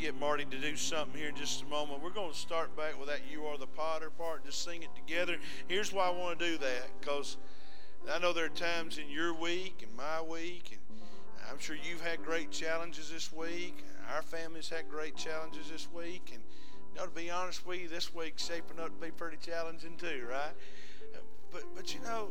Get 0.02 0.18
Marty 0.18 0.44
to 0.44 0.58
do 0.58 0.74
something 0.74 1.16
here 1.16 1.28
in 1.28 1.36
just 1.36 1.62
a 1.62 1.66
moment. 1.66 2.02
We're 2.02 2.10
going 2.10 2.32
to 2.32 2.36
start 2.36 2.76
back 2.76 2.98
with 2.98 3.08
that 3.08 3.20
You 3.30 3.46
Are 3.46 3.56
the 3.56 3.68
Potter 3.68 4.10
part, 4.10 4.44
just 4.44 4.64
sing 4.64 4.82
it 4.82 4.88
together. 4.96 5.36
Here's 5.68 5.92
why 5.92 6.08
I 6.08 6.10
want 6.10 6.40
to 6.40 6.44
do 6.44 6.58
that 6.58 6.88
because 7.00 7.36
I 8.12 8.18
know 8.18 8.32
there 8.32 8.46
are 8.46 8.48
times 8.48 8.98
in 8.98 9.08
your 9.08 9.32
week 9.32 9.84
and 9.86 9.96
my 9.96 10.20
week, 10.20 10.72
and 10.72 10.98
I'm 11.48 11.60
sure 11.60 11.76
you've 11.76 12.00
had 12.00 12.24
great 12.24 12.50
challenges 12.50 13.12
this 13.12 13.32
week. 13.32 13.84
Our 14.12 14.22
family's 14.22 14.68
had 14.68 14.88
great 14.88 15.14
challenges 15.14 15.70
this 15.70 15.86
week, 15.94 16.32
and 16.34 16.42
you 16.92 17.00
know, 17.00 17.06
to 17.06 17.14
be 17.14 17.30
honest 17.30 17.64
with 17.64 17.82
you, 17.82 17.88
this 17.88 18.12
week's 18.12 18.44
shaping 18.44 18.80
up 18.80 18.86
to 18.86 19.06
be 19.06 19.12
pretty 19.12 19.36
challenging 19.36 19.96
too, 19.96 20.26
right? 20.28 20.52
But 21.52 21.62
but 21.76 21.94
you 21.94 22.00
know, 22.00 22.30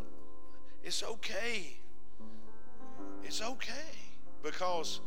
it's 0.83 1.03
okay. 1.03 1.77
It's 3.23 3.41
okay 3.41 3.95
because 4.43 4.99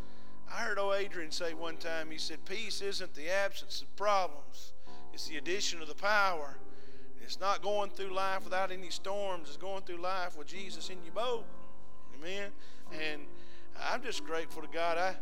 I 0.54 0.58
heard 0.58 0.78
old 0.78 0.94
Adrian 0.94 1.32
say 1.32 1.52
one 1.52 1.76
time, 1.78 2.10
he 2.12 2.18
said, 2.18 2.44
Peace 2.44 2.80
isn't 2.80 3.12
the 3.14 3.28
absence 3.28 3.82
of 3.82 3.94
problems, 3.96 4.72
it's 5.12 5.26
the 5.26 5.36
addition 5.36 5.82
of 5.82 5.88
the 5.88 5.94
power. 5.94 6.56
It's 7.22 7.40
not 7.40 7.62
going 7.62 7.90
through 7.90 8.14
life 8.14 8.44
without 8.44 8.70
any 8.70 8.90
storms, 8.90 9.48
it's 9.48 9.56
going 9.56 9.82
through 9.82 9.96
life 9.96 10.36
with 10.36 10.46
Jesus 10.46 10.90
in 10.90 10.98
your 11.04 11.14
boat. 11.14 11.44
Amen. 12.16 12.50
And 12.92 13.22
I'm 13.80 14.02
just 14.02 14.24
grateful 14.24 14.62
to 14.62 14.68
God. 14.68 14.98
I, 14.98 15.16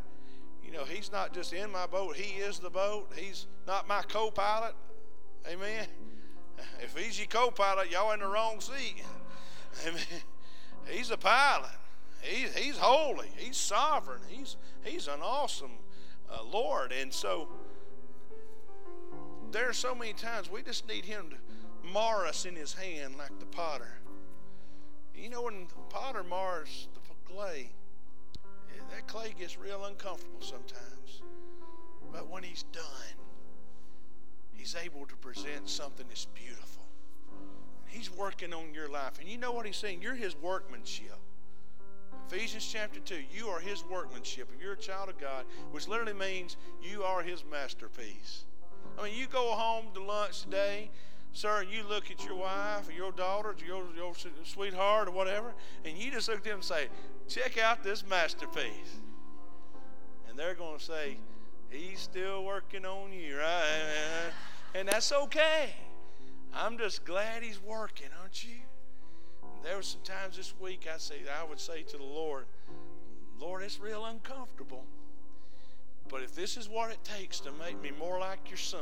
you 0.64 0.72
know, 0.72 0.84
He's 0.84 1.10
not 1.10 1.32
just 1.32 1.52
in 1.52 1.70
my 1.70 1.86
boat, 1.86 2.16
He 2.16 2.40
is 2.40 2.58
the 2.58 2.70
boat. 2.70 3.10
He's 3.16 3.46
not 3.66 3.88
my 3.88 4.02
co 4.02 4.30
pilot. 4.30 4.74
Amen. 5.50 5.86
If 6.80 6.96
He's 6.96 7.18
your 7.18 7.28
co 7.28 7.50
pilot, 7.50 7.90
y'all 7.90 8.12
in 8.12 8.20
the 8.20 8.26
wrong 8.26 8.60
seat. 8.60 9.02
Amen. 9.86 10.02
He's 10.86 11.10
a 11.10 11.16
pilot. 11.16 11.70
He, 12.22 12.46
he's 12.58 12.78
holy. 12.78 13.28
He's 13.36 13.56
sovereign. 13.56 14.20
He's 14.28 14.56
he's 14.84 15.08
an 15.08 15.20
awesome 15.22 15.72
uh, 16.30 16.42
Lord. 16.44 16.92
And 16.92 17.12
so 17.12 17.48
there 19.50 19.68
are 19.68 19.74
so 19.74 19.94
many 19.94 20.12
times 20.12 20.50
we 20.50 20.62
just 20.62 20.88
need 20.88 21.04
Him 21.04 21.30
to 21.30 21.88
mar 21.92 22.26
us 22.26 22.46
in 22.46 22.54
His 22.54 22.72
hand 22.74 23.16
like 23.18 23.38
the 23.38 23.46
potter. 23.46 23.98
You 25.14 25.28
know 25.28 25.42
when 25.42 25.66
the 25.68 25.74
potter 25.88 26.24
mars 26.24 26.88
the 26.94 27.00
clay, 27.32 27.70
eh, 28.44 28.80
that 28.90 29.06
clay 29.06 29.34
gets 29.38 29.58
real 29.58 29.84
uncomfortable 29.84 30.40
sometimes. 30.40 31.22
But 32.12 32.28
when 32.28 32.42
He's 32.42 32.64
done, 32.72 32.82
He's 34.52 34.76
able 34.76 35.06
to 35.06 35.16
present 35.16 35.68
something 35.68 36.06
that's 36.08 36.26
beautiful. 36.26 36.84
He's 37.86 38.10
working 38.10 38.54
on 38.54 38.72
your 38.74 38.88
life. 38.88 39.18
And 39.20 39.28
you 39.28 39.38
know 39.38 39.52
what 39.52 39.66
He's 39.66 39.76
saying? 39.76 40.02
You're 40.02 40.14
His 40.14 40.36
workmanship. 40.36 41.18
Ephesians 42.28 42.66
chapter 42.70 43.00
2, 43.00 43.16
you 43.30 43.48
are 43.48 43.60
his 43.60 43.84
workmanship. 43.84 44.50
If 44.54 44.62
you're 44.62 44.72
a 44.72 44.78
child 44.78 45.08
of 45.10 45.18
God, 45.18 45.44
which 45.70 45.88
literally 45.88 46.14
means 46.14 46.56
you 46.82 47.02
are 47.02 47.22
his 47.22 47.44
masterpiece. 47.50 48.44
I 48.98 49.04
mean, 49.04 49.14
you 49.14 49.26
go 49.26 49.52
home 49.52 49.86
to 49.94 50.02
lunch 50.02 50.42
today, 50.42 50.90
sir, 51.32 51.60
and 51.62 51.70
you 51.70 51.82
look 51.88 52.10
at 52.10 52.24
your 52.24 52.36
wife 52.36 52.88
or 52.88 52.92
your 52.92 53.12
daughter 53.12 53.50
or 53.50 53.56
your, 53.66 53.84
your 53.96 54.14
sweetheart 54.44 55.08
or 55.08 55.10
whatever, 55.10 55.52
and 55.84 55.96
you 55.96 56.10
just 56.10 56.28
look 56.28 56.38
at 56.38 56.44
them 56.44 56.54
and 56.54 56.64
say, 56.64 56.88
check 57.28 57.58
out 57.58 57.82
this 57.82 58.06
masterpiece. 58.06 59.00
And 60.28 60.38
they're 60.38 60.54
going 60.54 60.78
to 60.78 60.84
say, 60.84 61.18
he's 61.70 62.00
still 62.00 62.44
working 62.44 62.84
on 62.84 63.12
you, 63.12 63.36
right? 63.36 64.30
And 64.74 64.88
that's 64.88 65.12
okay. 65.12 65.74
I'm 66.54 66.78
just 66.78 67.04
glad 67.04 67.42
he's 67.42 67.62
working, 67.62 68.08
aren't 68.20 68.44
you? 68.44 68.61
There 69.62 69.76
were 69.76 69.82
some 69.82 70.00
times 70.02 70.36
this 70.36 70.54
week 70.60 70.88
I 70.92 70.98
say 70.98 71.16
I 71.40 71.44
would 71.44 71.60
say 71.60 71.82
to 71.82 71.96
the 71.96 72.02
Lord, 72.02 72.44
Lord, 73.40 73.62
it's 73.62 73.80
real 73.80 74.04
uncomfortable. 74.04 74.84
But 76.08 76.22
if 76.22 76.34
this 76.34 76.56
is 76.56 76.68
what 76.68 76.90
it 76.90 76.98
takes 77.04 77.40
to 77.40 77.52
make 77.52 77.80
me 77.80 77.90
more 77.98 78.18
like 78.18 78.50
your 78.50 78.58
son, 78.58 78.80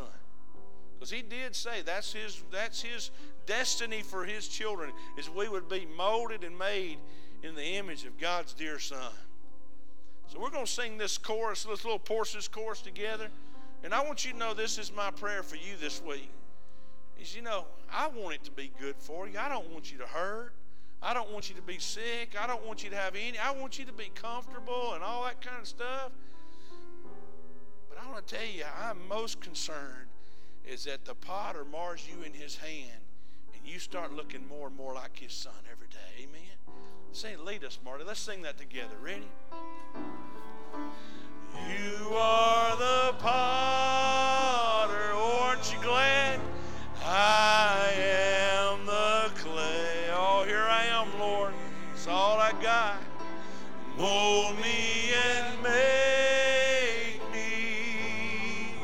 because 0.95 1.11
he 1.11 1.22
did 1.22 1.55
say 1.55 1.83
that's 1.85 2.12
his 2.12 2.43
that's 2.51 2.83
his 2.83 3.11
destiny 3.47 4.03
for 4.03 4.24
his 4.24 4.49
children 4.49 4.93
is 5.16 5.31
we 5.31 5.49
would 5.49 5.68
be 5.68 5.87
molded 5.97 6.45
and 6.45 6.59
made 6.59 6.99
in 7.43 7.55
the 7.55 7.76
image 7.76 8.05
of 8.05 8.18
God's 8.18 8.53
dear 8.53 8.78
son. 8.78 9.12
So 10.28 10.39
we're 10.39 10.51
going 10.51 10.66
to 10.66 10.70
sing 10.70 10.99
this 10.99 11.18
chorus, 11.18 11.64
this 11.64 11.85
little 11.85 11.99
portion 11.99 12.39
of 12.39 12.45
this 12.45 12.49
chorus 12.49 12.81
together. 12.83 13.28
And 13.83 13.95
I 13.95 14.05
want 14.05 14.24
you 14.24 14.33
to 14.33 14.37
know 14.37 14.55
this 14.55 14.78
is 14.78 14.93
my 14.95 15.11
prayer 15.11 15.43
for 15.43 15.57
you 15.57 15.74
this 15.81 16.03
week. 16.03 16.31
Is 17.20 17.35
you 17.35 17.43
know, 17.43 17.64
I 17.93 18.09
want 18.09 18.35
it 18.35 18.45
to 18.45 18.51
be 18.51 18.70
good 18.78 18.97
for 18.99 19.26
you. 19.26 19.39
I 19.39 19.49
don't 19.49 19.70
want 19.72 19.91
you 19.91 19.99
to 19.99 20.07
hurt. 20.07 20.53
I 21.03 21.15
don't 21.15 21.31
want 21.31 21.49
you 21.49 21.57
to 21.57 21.63
be 21.63 21.79
sick. 21.79 22.37
I 22.39 22.47
don't 22.47 22.65
want 22.67 22.85
you 22.85 22.91
to 22.91 22.97
have 22.97 23.15
any. 23.15 23.39
I 23.39 23.53
want 23.53 23.79
you 23.79 23.85
to 23.87 23.93
be 23.93 24.11
comfortable 24.15 24.93
and 24.95 25.03
all 25.03 25.25
that 25.25 25.41
kind 25.41 25.61
of 25.61 25.67
stuff. 25.67 26.11
But 27.89 27.99
I 28.03 28.11
want 28.11 28.27
to 28.27 28.35
tell 28.35 28.47
you, 28.47 28.65
I'm 28.83 28.99
most 29.09 29.41
concerned 29.41 30.09
is 30.67 30.85
that 30.85 31.05
the 31.05 31.15
potter 31.15 31.65
mars 31.65 32.07
you 32.07 32.23
in 32.23 32.35
his 32.35 32.57
hand 32.57 33.01
and 33.55 33.67
you 33.67 33.79
start 33.79 34.13
looking 34.13 34.47
more 34.47 34.69
and 34.69 34.77
more 34.77 34.95
like 34.95 35.19
his 35.19 35.33
son 35.33 35.55
every 35.73 35.89
day. 35.89 36.25
Amen. 36.25 36.77
Say, 37.13 37.35
lead 37.37 37.65
us, 37.65 37.79
Marty. 37.85 38.05
Let's 38.05 38.21
sing 38.21 38.43
that 38.43 38.59
together. 38.59 38.95
Ready? 39.03 39.27
You 41.69 42.15
are 42.15 42.77
the 42.77 43.15
potter. 43.19 45.13
Aren't 45.15 45.73
you 45.73 45.81
glad? 45.83 46.41
I 47.05 47.93
am 47.97 48.70
All 52.53 52.97
Mold 53.97 54.57
me 54.57 55.13
and 55.15 55.63
make 55.63 57.21
me. 57.33 58.75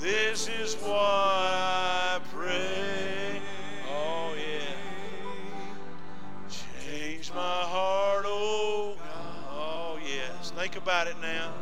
This 0.00 0.48
is 0.48 0.76
what 0.76 0.92
I 0.92 2.20
pray. 2.32 3.40
Oh, 3.90 4.34
yeah. 4.36 4.76
Change 6.48 7.32
my 7.32 7.40
heart, 7.40 8.26
oh 8.28 8.94
God. 8.96 9.44
Oh, 9.50 9.98
yes. 10.04 10.52
Think 10.52 10.76
about 10.76 11.08
it 11.08 11.16
now. 11.20 11.52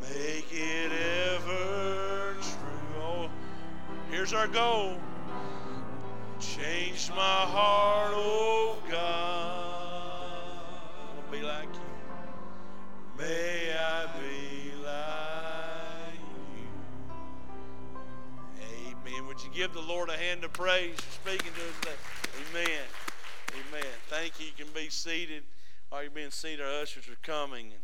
Make 0.00 0.46
it 0.50 0.90
ever 1.34 2.34
true. 2.40 3.02
Oh, 3.02 3.30
here's 4.10 4.32
our 4.32 4.48
goal. 4.48 4.98
Change 6.40 7.10
my 7.10 7.16
heart, 7.16 7.87
Lord 20.08 20.20
a 20.20 20.22
hand 20.22 20.42
of 20.42 20.52
praise 20.54 20.94
for 20.96 21.28
speaking 21.28 21.52
to 21.52 21.60
us 21.60 21.74
today? 21.80 21.96
Amen. 22.50 22.84
Amen. 23.52 23.92
Thank 24.08 24.40
you. 24.40 24.46
You 24.46 24.64
can 24.64 24.72
be 24.72 24.88
seated. 24.88 25.42
While 25.90 26.02
you're 26.02 26.10
being 26.10 26.30
seated, 26.30 26.64
our 26.64 26.80
ushers 26.80 27.06
are 27.08 27.18
coming 27.22 27.64
and 27.66 27.80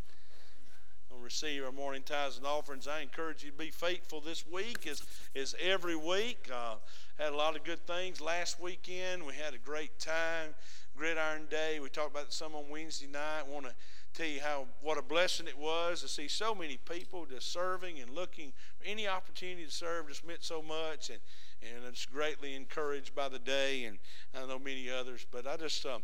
we'll 1.11 1.21
receive 1.21 1.63
our 1.63 1.73
morning 1.73 2.03
tithes 2.03 2.39
and 2.39 2.47
offerings. 2.47 2.89
I 2.89 3.01
encourage 3.01 3.45
you 3.45 3.51
to 3.51 3.57
be 3.59 3.71
faithful 3.71 4.23
this 4.23 4.47
week 4.51 4.87
as, 4.87 5.03
as 5.37 5.55
every 5.61 5.97
week. 5.97 6.49
Uh, 6.51 6.77
had 7.19 7.35
a 7.35 7.37
lot 7.37 7.57
of 7.57 7.65
good 7.65 7.87
things 7.87 8.23
last 8.23 8.59
weekend. 8.59 9.27
We 9.27 9.35
had 9.35 9.53
a 9.53 9.59
great 9.59 9.99
time. 9.99 10.55
Gridiron 10.97 11.47
Day. 11.51 11.79
We 11.79 11.91
talked 11.91 12.13
about 12.13 12.33
some 12.33 12.55
on 12.55 12.71
Wednesday 12.71 13.09
night. 13.09 13.43
Want 13.47 13.67
to 13.67 13.75
tell 14.15 14.27
you 14.27 14.41
how 14.41 14.65
what 14.81 14.97
a 14.97 15.03
blessing 15.03 15.49
it 15.49 15.59
was 15.59 16.01
to 16.01 16.09
see 16.09 16.29
so 16.29 16.55
many 16.55 16.79
people 16.89 17.27
just 17.27 17.53
serving 17.53 17.99
and 17.99 18.15
looking 18.15 18.53
any 18.85 19.09
opportunity 19.09 19.65
to 19.65 19.73
serve 19.73 20.07
just 20.09 20.25
meant 20.25 20.43
so 20.43 20.63
much 20.63 21.11
and 21.11 21.19
and 21.63 21.85
it's 21.89 22.07
greatly 22.07 22.55
encouraged 22.55 23.13
by 23.15 23.29
the 23.29 23.41
day 23.41 23.85
and 23.85 23.99
I 24.33 24.47
know 24.47 24.59
many 24.59 24.89
others 24.89 25.27
but 25.33 25.49
I 25.49 25.57
just 25.57 25.85
um, 25.85 26.03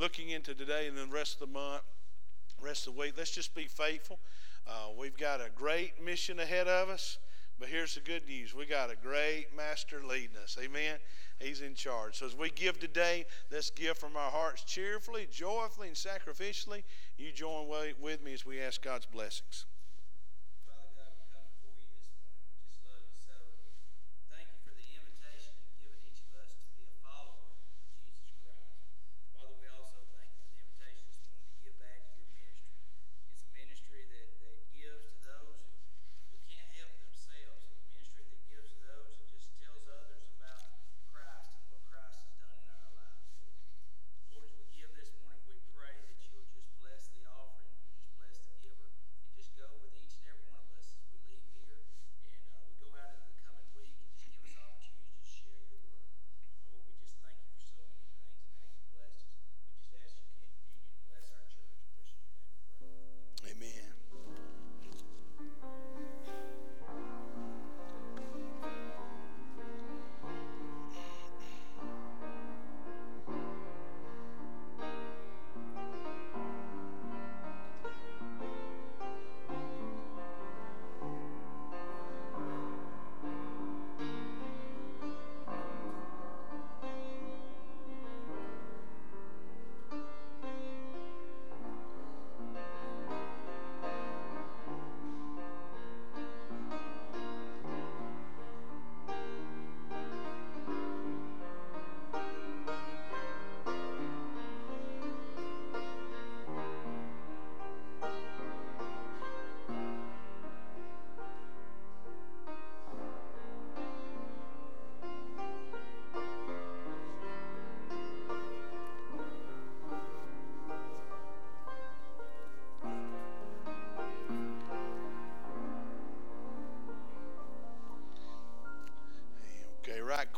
looking 0.00 0.30
into 0.30 0.54
today 0.54 0.88
and 0.88 0.98
then 0.98 1.08
the 1.08 1.14
rest 1.14 1.34
of 1.34 1.40
the 1.40 1.52
month 1.52 1.82
rest 2.60 2.88
of 2.88 2.94
the 2.94 3.00
week 3.00 3.14
let's 3.16 3.30
just 3.30 3.54
be 3.54 3.66
faithful. 3.66 4.18
Uh, 4.66 4.88
we've 4.98 5.16
got 5.16 5.40
a 5.40 5.48
great 5.54 6.02
mission 6.02 6.40
ahead 6.40 6.66
of 6.66 6.88
us 6.88 7.18
but 7.60 7.68
here's 7.68 7.94
the 7.94 8.00
good 8.00 8.26
news. 8.26 8.56
We 8.56 8.66
got 8.66 8.90
a 8.90 8.96
great 8.96 9.46
master 9.56 10.00
leading 10.04 10.36
us. 10.42 10.58
Amen 10.60 10.96
He's 11.42 11.60
in 11.60 11.74
charge. 11.74 12.18
So 12.18 12.26
as 12.26 12.36
we 12.36 12.50
give 12.50 12.78
today, 12.78 13.26
let's 13.50 13.70
give 13.70 13.98
from 13.98 14.16
our 14.16 14.30
hearts 14.30 14.62
cheerfully, 14.64 15.26
joyfully, 15.30 15.88
and 15.88 15.96
sacrificially. 15.96 16.84
You 17.16 17.32
join 17.32 17.68
with 18.00 18.22
me 18.22 18.32
as 18.32 18.46
we 18.46 18.60
ask 18.60 18.82
God's 18.82 19.06
blessings. 19.06 19.66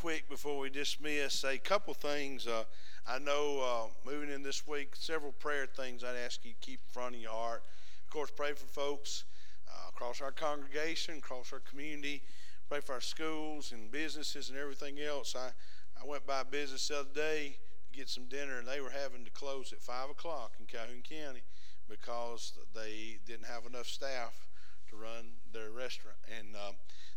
Quick 0.04 0.28
before 0.28 0.58
we 0.58 0.68
dismiss 0.68 1.44
a 1.44 1.56
couple 1.56 1.94
things. 1.94 2.46
Uh, 2.46 2.62
I 3.06 3.18
know 3.18 3.88
uh, 4.04 4.10
moving 4.10 4.28
in 4.28 4.42
this 4.42 4.66
week, 4.66 4.90
several 4.92 5.32
prayer 5.32 5.64
things 5.64 6.04
I'd 6.04 6.14
ask 6.14 6.44
you 6.44 6.50
to 6.50 6.58
keep 6.60 6.80
in 6.86 6.92
front 6.92 7.14
of 7.14 7.22
your 7.22 7.30
heart. 7.30 7.62
Of 8.04 8.12
course, 8.12 8.30
pray 8.30 8.52
for 8.52 8.66
folks 8.66 9.24
uh, 9.66 9.88
across 9.88 10.20
our 10.20 10.30
congregation, 10.30 11.16
across 11.16 11.54
our 11.54 11.60
community. 11.60 12.22
Pray 12.68 12.80
for 12.80 12.92
our 12.92 13.00
schools 13.00 13.72
and 13.72 13.90
businesses 13.90 14.50
and 14.50 14.58
everything 14.58 15.00
else. 15.00 15.34
I, 15.34 15.52
I 15.98 16.06
went 16.06 16.26
by 16.26 16.42
a 16.42 16.44
business 16.44 16.88
the 16.88 17.00
other 17.00 17.14
day 17.14 17.56
to 17.90 17.98
get 17.98 18.10
some 18.10 18.26
dinner, 18.26 18.58
and 18.58 18.68
they 18.68 18.82
were 18.82 18.90
having 18.90 19.24
to 19.24 19.30
close 19.30 19.72
at 19.72 19.80
5 19.80 20.10
o'clock 20.10 20.52
in 20.60 20.66
Calhoun 20.66 21.02
County 21.02 21.44
because 21.88 22.52
they 22.74 23.20
didn't 23.26 23.46
have 23.46 23.64
enough 23.64 23.86
staff 23.86 24.48
to 24.90 24.96
run 24.96 25.30
their 25.54 25.70
restaurant. 25.70 26.18
And 26.38 26.54
um, 26.56 26.74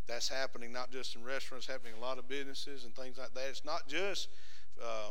that's 0.08 0.28
happening 0.28 0.72
not 0.72 0.90
just 0.90 1.14
in 1.14 1.22
restaurants, 1.22 1.66
happening 1.66 1.92
in 1.94 1.98
a 1.98 2.04
lot 2.04 2.18
of 2.18 2.26
businesses 2.28 2.84
and 2.84 2.94
things 2.96 3.18
like 3.18 3.34
that. 3.34 3.44
It's 3.50 3.64
not 3.64 3.86
just 3.86 4.28
uh, 4.82 5.10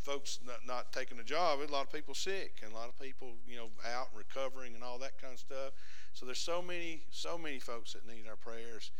folks 0.00 0.40
not, 0.44 0.66
not, 0.66 0.92
taking 0.92 1.18
a 1.20 1.24
job. 1.24 1.60
a 1.60 1.70
lot 1.70 1.84
of 1.84 1.92
people 1.92 2.14
sick 2.14 2.60
and 2.64 2.72
a 2.72 2.74
lot 2.74 2.88
of 2.88 2.98
people, 2.98 3.34
you 3.46 3.56
know, 3.56 3.68
out 3.94 4.08
and 4.10 4.18
recovering 4.18 4.74
and 4.74 4.82
all 4.82 4.98
that 4.98 5.20
kind 5.20 5.34
of 5.34 5.38
stuff. 5.38 5.72
So 6.14 6.24
there's 6.24 6.38
so 6.38 6.62
many, 6.62 7.02
so 7.10 7.36
many 7.36 7.58
folks 7.58 7.92
that 7.92 8.06
need 8.06 8.24
our 8.28 8.36
prayers, 8.36 8.90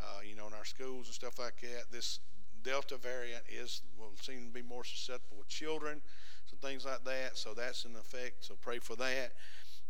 uh, 0.00 0.20
you 0.28 0.34
know, 0.34 0.48
in 0.48 0.52
our 0.52 0.64
schools 0.64 1.06
and 1.06 1.14
stuff 1.14 1.38
like 1.38 1.60
that. 1.60 1.92
This 1.92 2.20
Delta 2.62 2.96
variant 2.96 3.44
is 3.48 3.82
will 3.96 4.10
seem 4.20 4.48
to 4.48 4.52
be 4.52 4.62
more 4.62 4.84
susceptible 4.84 5.38
with 5.38 5.48
children, 5.48 6.02
some 6.46 6.58
things 6.58 6.84
like 6.84 7.04
that. 7.04 7.38
So 7.38 7.54
that's 7.54 7.84
in 7.84 7.94
effect. 7.94 8.44
So 8.44 8.56
pray 8.60 8.80
for 8.80 8.96
that. 8.96 9.34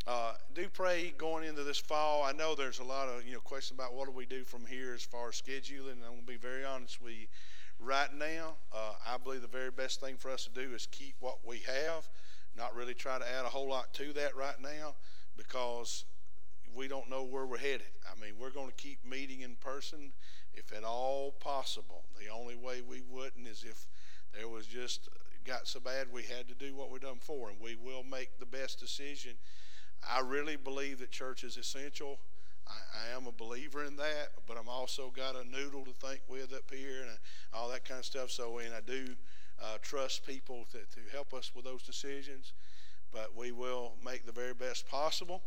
Uh, 0.06 0.34
do 0.54 0.68
pray 0.68 1.12
going 1.18 1.42
into 1.42 1.64
this 1.64 1.78
fall. 1.78 2.22
I 2.22 2.30
know 2.30 2.54
there's 2.54 2.78
a 2.78 2.84
lot 2.84 3.08
of 3.08 3.26
you 3.26 3.34
know 3.34 3.40
questions 3.40 3.76
about 3.76 3.92
what 3.92 4.06
do 4.06 4.12
we 4.12 4.24
do 4.24 4.44
from 4.44 4.64
here 4.64 4.94
as 4.94 5.02
far 5.02 5.30
as 5.30 5.34
scheduling. 5.34 5.96
I'm 6.06 6.20
to 6.20 6.24
be 6.24 6.36
very 6.36 6.64
honest 6.64 7.02
with 7.02 7.14
you. 7.14 7.26
Right 7.80 8.14
now, 8.16 8.54
uh, 8.72 8.92
I 9.04 9.16
believe 9.18 9.42
the 9.42 9.48
very 9.48 9.72
best 9.72 10.00
thing 10.00 10.16
for 10.16 10.30
us 10.30 10.44
to 10.44 10.50
do 10.50 10.72
is 10.74 10.86
keep 10.86 11.16
what 11.18 11.38
we 11.44 11.58
have, 11.66 12.08
not 12.56 12.76
really 12.76 12.94
try 12.94 13.18
to 13.18 13.24
add 13.24 13.46
a 13.46 13.48
whole 13.48 13.68
lot 13.68 13.92
to 13.94 14.12
that 14.12 14.36
right 14.36 14.54
now, 14.62 14.94
because 15.36 16.04
we 16.72 16.86
don't 16.86 17.10
know 17.10 17.24
where 17.24 17.44
we're 17.44 17.58
headed. 17.58 17.88
I 18.08 18.18
mean, 18.20 18.34
we're 18.38 18.50
going 18.50 18.68
to 18.68 18.74
keep 18.74 19.04
meeting 19.04 19.40
in 19.40 19.56
person 19.56 20.12
if 20.54 20.72
at 20.72 20.84
all 20.84 21.32
possible. 21.40 22.04
The 22.16 22.32
only 22.32 22.54
way 22.54 22.80
we 22.80 23.02
wouldn't 23.10 23.48
is 23.48 23.64
if 23.68 23.88
there 24.32 24.48
was 24.48 24.66
just 24.66 25.08
got 25.44 25.66
so 25.66 25.80
bad 25.80 26.06
we 26.12 26.22
had 26.22 26.46
to 26.46 26.54
do 26.54 26.76
what 26.76 26.92
we're 26.92 26.98
done 26.98 27.18
for, 27.20 27.50
and 27.50 27.58
we 27.60 27.74
will 27.74 28.04
make 28.04 28.38
the 28.38 28.46
best 28.46 28.78
decision 28.78 29.32
I 30.10 30.20
really 30.20 30.56
believe 30.56 30.98
that 31.00 31.10
church 31.10 31.44
is 31.44 31.56
essential. 31.56 32.18
I, 32.66 33.12
I, 33.12 33.16
am 33.16 33.26
a 33.26 33.32
believer 33.32 33.84
in 33.84 33.96
that, 33.96 34.30
but 34.46 34.56
I'm 34.56 34.68
also 34.68 35.12
got 35.14 35.36
a 35.36 35.44
noodle 35.44 35.84
to 35.84 35.92
think 36.06 36.20
with 36.28 36.52
up 36.52 36.70
here 36.70 37.02
and 37.02 37.10
all 37.52 37.68
that 37.70 37.84
kind 37.84 37.98
of 37.98 38.04
stuff. 38.04 38.30
So, 38.30 38.58
and 38.58 38.74
I 38.74 38.80
do 38.80 39.14
uh, 39.62 39.78
trust 39.82 40.26
people 40.26 40.66
to, 40.72 40.78
to 40.78 41.12
help 41.12 41.32
us 41.32 41.52
with 41.54 41.64
those 41.64 41.82
decisions, 41.82 42.52
but 43.12 43.36
we 43.36 43.52
will 43.52 43.94
make 44.04 44.26
the 44.26 44.32
very 44.32 44.54
best 44.54 44.88
possible. 44.88 45.42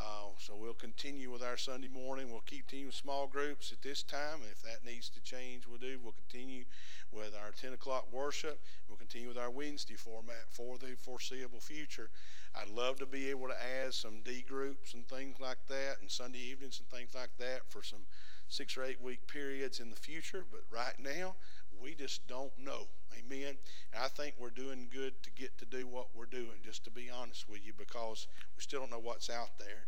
Uh, 0.00 0.32
so 0.38 0.56
we'll 0.56 0.72
continue 0.72 1.30
with 1.30 1.42
our 1.42 1.58
Sunday 1.58 1.88
morning. 1.88 2.30
We'll 2.30 2.40
keep 2.46 2.66
team 2.66 2.90
small 2.90 3.26
groups 3.26 3.70
at 3.70 3.82
this 3.82 4.02
time. 4.02 4.40
If 4.50 4.62
that 4.62 4.84
needs 4.84 5.10
to 5.10 5.20
change, 5.20 5.66
we'll 5.66 5.78
do. 5.78 5.98
We'll 6.02 6.14
continue 6.14 6.64
with 7.12 7.34
our 7.34 7.50
10 7.50 7.74
o'clock 7.74 8.06
worship. 8.10 8.60
We'll 8.88 8.96
continue 8.96 9.28
with 9.28 9.36
our 9.36 9.50
Wednesday 9.50 9.96
format 9.96 10.46
for 10.48 10.78
the 10.78 10.96
foreseeable 10.96 11.60
future. 11.60 12.08
I'd 12.54 12.70
love 12.70 12.98
to 13.00 13.06
be 13.06 13.28
able 13.28 13.48
to 13.48 13.56
add 13.84 13.92
some 13.92 14.22
D 14.24 14.42
groups 14.48 14.94
and 14.94 15.06
things 15.06 15.38
like 15.38 15.66
that, 15.68 15.96
and 16.00 16.10
Sunday 16.10 16.38
evenings 16.38 16.80
and 16.80 16.88
things 16.88 17.14
like 17.14 17.36
that 17.38 17.68
for 17.68 17.82
some 17.82 18.06
six 18.48 18.76
or 18.76 18.84
eight 18.84 19.02
week 19.02 19.26
periods 19.26 19.80
in 19.80 19.90
the 19.90 19.96
future. 19.96 20.44
But 20.50 20.62
right 20.70 20.98
now, 20.98 21.34
we 21.82 21.94
just 21.94 22.26
don't 22.28 22.52
know. 22.58 22.88
Amen. 23.18 23.56
And 23.92 24.02
I 24.02 24.08
think 24.08 24.34
we're 24.38 24.50
doing 24.50 24.88
good 24.92 25.22
to 25.22 25.30
get 25.30 25.58
to 25.58 25.64
do 25.64 25.86
what 25.86 26.08
we're 26.14 26.26
doing, 26.26 26.60
just 26.64 26.84
to 26.84 26.90
be 26.90 27.10
honest 27.10 27.48
with 27.48 27.64
you, 27.64 27.72
because 27.76 28.26
we 28.56 28.62
still 28.62 28.80
don't 28.80 28.90
know 28.90 29.00
what's 29.00 29.30
out 29.30 29.58
there. 29.58 29.86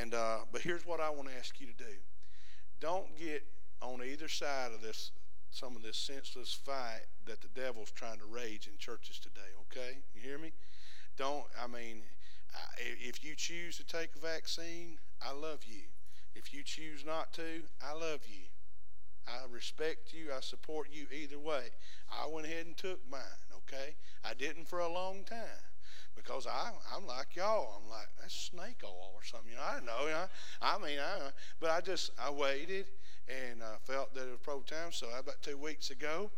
And 0.00 0.14
uh, 0.14 0.38
but 0.52 0.62
here's 0.62 0.84
what 0.84 1.00
I 1.00 1.10
want 1.10 1.28
to 1.28 1.36
ask 1.36 1.60
you 1.60 1.66
to 1.66 1.72
do: 1.72 1.94
Don't 2.80 3.16
get 3.18 3.44
on 3.80 4.02
either 4.04 4.28
side 4.28 4.72
of 4.74 4.82
this 4.82 5.12
some 5.50 5.74
of 5.74 5.82
this 5.82 5.96
senseless 5.96 6.52
fight 6.52 7.06
that 7.26 7.40
the 7.40 7.48
devil's 7.48 7.90
trying 7.90 8.18
to 8.18 8.26
rage 8.26 8.68
in 8.68 8.78
churches 8.78 9.18
today. 9.18 9.50
Okay, 9.68 9.98
you 10.14 10.20
hear 10.20 10.38
me? 10.38 10.52
don't, 11.20 11.44
I 11.62 11.66
mean, 11.66 12.02
if 12.78 13.22
you 13.22 13.34
choose 13.36 13.76
to 13.76 13.84
take 13.84 14.10
a 14.16 14.18
vaccine, 14.18 14.98
I 15.20 15.32
love 15.32 15.60
you. 15.66 15.82
If 16.34 16.54
you 16.54 16.62
choose 16.62 17.04
not 17.04 17.34
to, 17.34 17.62
I 17.82 17.92
love 17.92 18.20
you. 18.26 18.49
I 19.26 19.52
respect 19.52 20.12
you. 20.12 20.32
I 20.36 20.40
support 20.40 20.88
you 20.92 21.06
either 21.12 21.38
way. 21.38 21.68
I 22.10 22.26
went 22.26 22.46
ahead 22.46 22.66
and 22.66 22.76
took 22.76 23.00
mine, 23.10 23.20
okay? 23.58 23.94
I 24.24 24.34
didn't 24.34 24.68
for 24.68 24.80
a 24.80 24.92
long 24.92 25.24
time 25.24 25.64
because 26.16 26.46
I, 26.46 26.70
I'm 26.94 27.06
like 27.06 27.36
y'all. 27.36 27.80
I'm 27.82 27.88
like, 27.90 28.08
that's 28.20 28.34
snake 28.34 28.82
oil 28.84 29.12
or 29.14 29.24
something. 29.24 29.50
You 29.50 29.56
know, 29.56 29.62
I 29.62 29.80
know. 29.80 30.08
You 30.08 30.14
I 30.60 30.78
mean, 30.78 30.98
I, 30.98 31.30
but 31.60 31.70
I 31.70 31.80
just, 31.80 32.10
I 32.18 32.30
waited 32.30 32.86
and 33.28 33.62
I 33.62 33.76
felt 33.82 34.14
that 34.14 34.22
it 34.22 34.30
was 34.30 34.40
pro 34.42 34.60
time. 34.60 34.92
So 34.92 35.06
about 35.18 35.42
two 35.42 35.56
weeks 35.56 35.90
ago, 35.90 36.30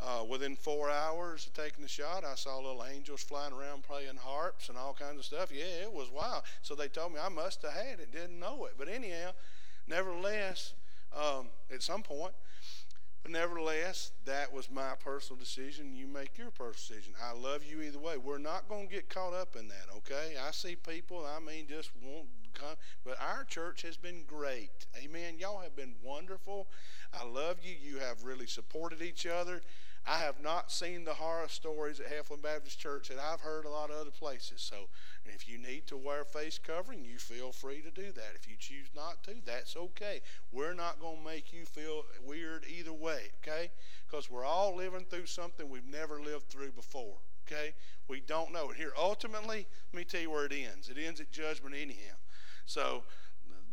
uh, 0.00 0.24
within 0.28 0.54
four 0.54 0.90
hours 0.90 1.46
of 1.46 1.54
taking 1.54 1.82
the 1.82 1.88
shot, 1.88 2.24
I 2.24 2.36
saw 2.36 2.56
little 2.58 2.84
angels 2.84 3.22
flying 3.22 3.52
around 3.52 3.82
playing 3.82 4.16
harps 4.16 4.68
and 4.68 4.78
all 4.78 4.94
kinds 4.94 5.18
of 5.18 5.24
stuff. 5.24 5.50
Yeah, 5.52 5.82
it 5.82 5.92
was 5.92 6.10
wild. 6.10 6.42
So 6.62 6.74
they 6.74 6.88
told 6.88 7.12
me 7.12 7.18
I 7.20 7.28
must 7.28 7.62
have 7.62 7.72
had 7.72 7.98
it, 8.00 8.12
didn't 8.12 8.38
know 8.38 8.64
it. 8.66 8.74
But 8.78 8.88
anyhow, 8.88 9.30
nevertheless, 9.88 10.74
um, 11.16 11.48
at 11.72 11.82
some 11.82 12.02
point, 12.02 12.32
but 13.22 13.32
nevertheless, 13.32 14.12
that 14.24 14.52
was 14.52 14.70
my 14.70 14.92
personal 15.02 15.38
decision. 15.38 15.94
You 15.94 16.06
make 16.06 16.38
your 16.38 16.50
personal 16.50 16.72
decision. 16.72 17.14
I 17.22 17.32
love 17.32 17.62
you 17.64 17.82
either 17.82 17.98
way. 17.98 18.16
We're 18.16 18.38
not 18.38 18.68
going 18.68 18.88
to 18.88 18.94
get 18.94 19.08
caught 19.08 19.34
up 19.34 19.56
in 19.56 19.68
that, 19.68 19.86
okay? 19.96 20.34
I 20.46 20.50
see 20.52 20.76
people, 20.76 21.26
I 21.26 21.40
mean, 21.40 21.66
just 21.68 21.90
won't 22.02 22.28
come. 22.54 22.76
But 23.04 23.18
our 23.20 23.44
church 23.44 23.82
has 23.82 23.96
been 23.96 24.24
great. 24.26 24.86
Amen. 24.96 25.34
Y'all 25.38 25.60
have 25.60 25.76
been 25.76 25.94
wonderful. 26.02 26.68
I 27.12 27.26
love 27.26 27.58
you. 27.62 27.74
You 27.80 27.98
have 27.98 28.24
really 28.24 28.46
supported 28.46 29.02
each 29.02 29.26
other. 29.26 29.62
I 30.06 30.18
have 30.18 30.40
not 30.40 30.72
seen 30.72 31.04
the 31.04 31.14
horror 31.14 31.48
stories 31.48 32.00
at 32.00 32.06
Heflin 32.06 32.40
Baptist 32.40 32.78
Church 32.78 33.08
that 33.08 33.18
I've 33.18 33.42
heard 33.42 33.66
a 33.66 33.70
lot 33.70 33.90
of 33.90 33.96
other 33.96 34.10
places. 34.10 34.62
So 34.62 34.88
if 35.34 35.48
you 35.48 35.58
need 35.58 35.86
to 35.86 35.96
wear 35.96 36.22
a 36.22 36.24
face 36.24 36.58
covering, 36.58 37.04
you 37.04 37.18
feel 37.18 37.52
free 37.52 37.80
to 37.82 37.90
do 37.90 38.12
that. 38.12 38.32
If 38.34 38.48
you 38.48 38.56
choose 38.58 38.88
not 38.94 39.22
to, 39.24 39.34
that's 39.44 39.76
okay. 39.76 40.20
We're 40.52 40.74
not 40.74 41.00
going 41.00 41.18
to 41.18 41.24
make 41.24 41.52
you 41.52 41.64
feel 41.64 42.04
weird 42.24 42.64
either 42.68 42.92
way, 42.92 43.30
okay? 43.42 43.70
Because 44.08 44.30
we're 44.30 44.44
all 44.44 44.76
living 44.76 45.06
through 45.08 45.26
something 45.26 45.68
we've 45.68 45.84
never 45.84 46.20
lived 46.20 46.48
through 46.48 46.72
before, 46.72 47.16
okay? 47.46 47.74
We 48.08 48.20
don't 48.20 48.52
know. 48.52 48.68
And 48.68 48.76
here, 48.76 48.92
ultimately, 48.98 49.66
let 49.92 49.98
me 49.98 50.04
tell 50.04 50.20
you 50.20 50.30
where 50.30 50.46
it 50.46 50.52
ends. 50.52 50.88
It 50.88 50.98
ends 50.98 51.20
at 51.20 51.30
judgment 51.30 51.74
anyhow. 51.74 52.16
So 52.66 53.04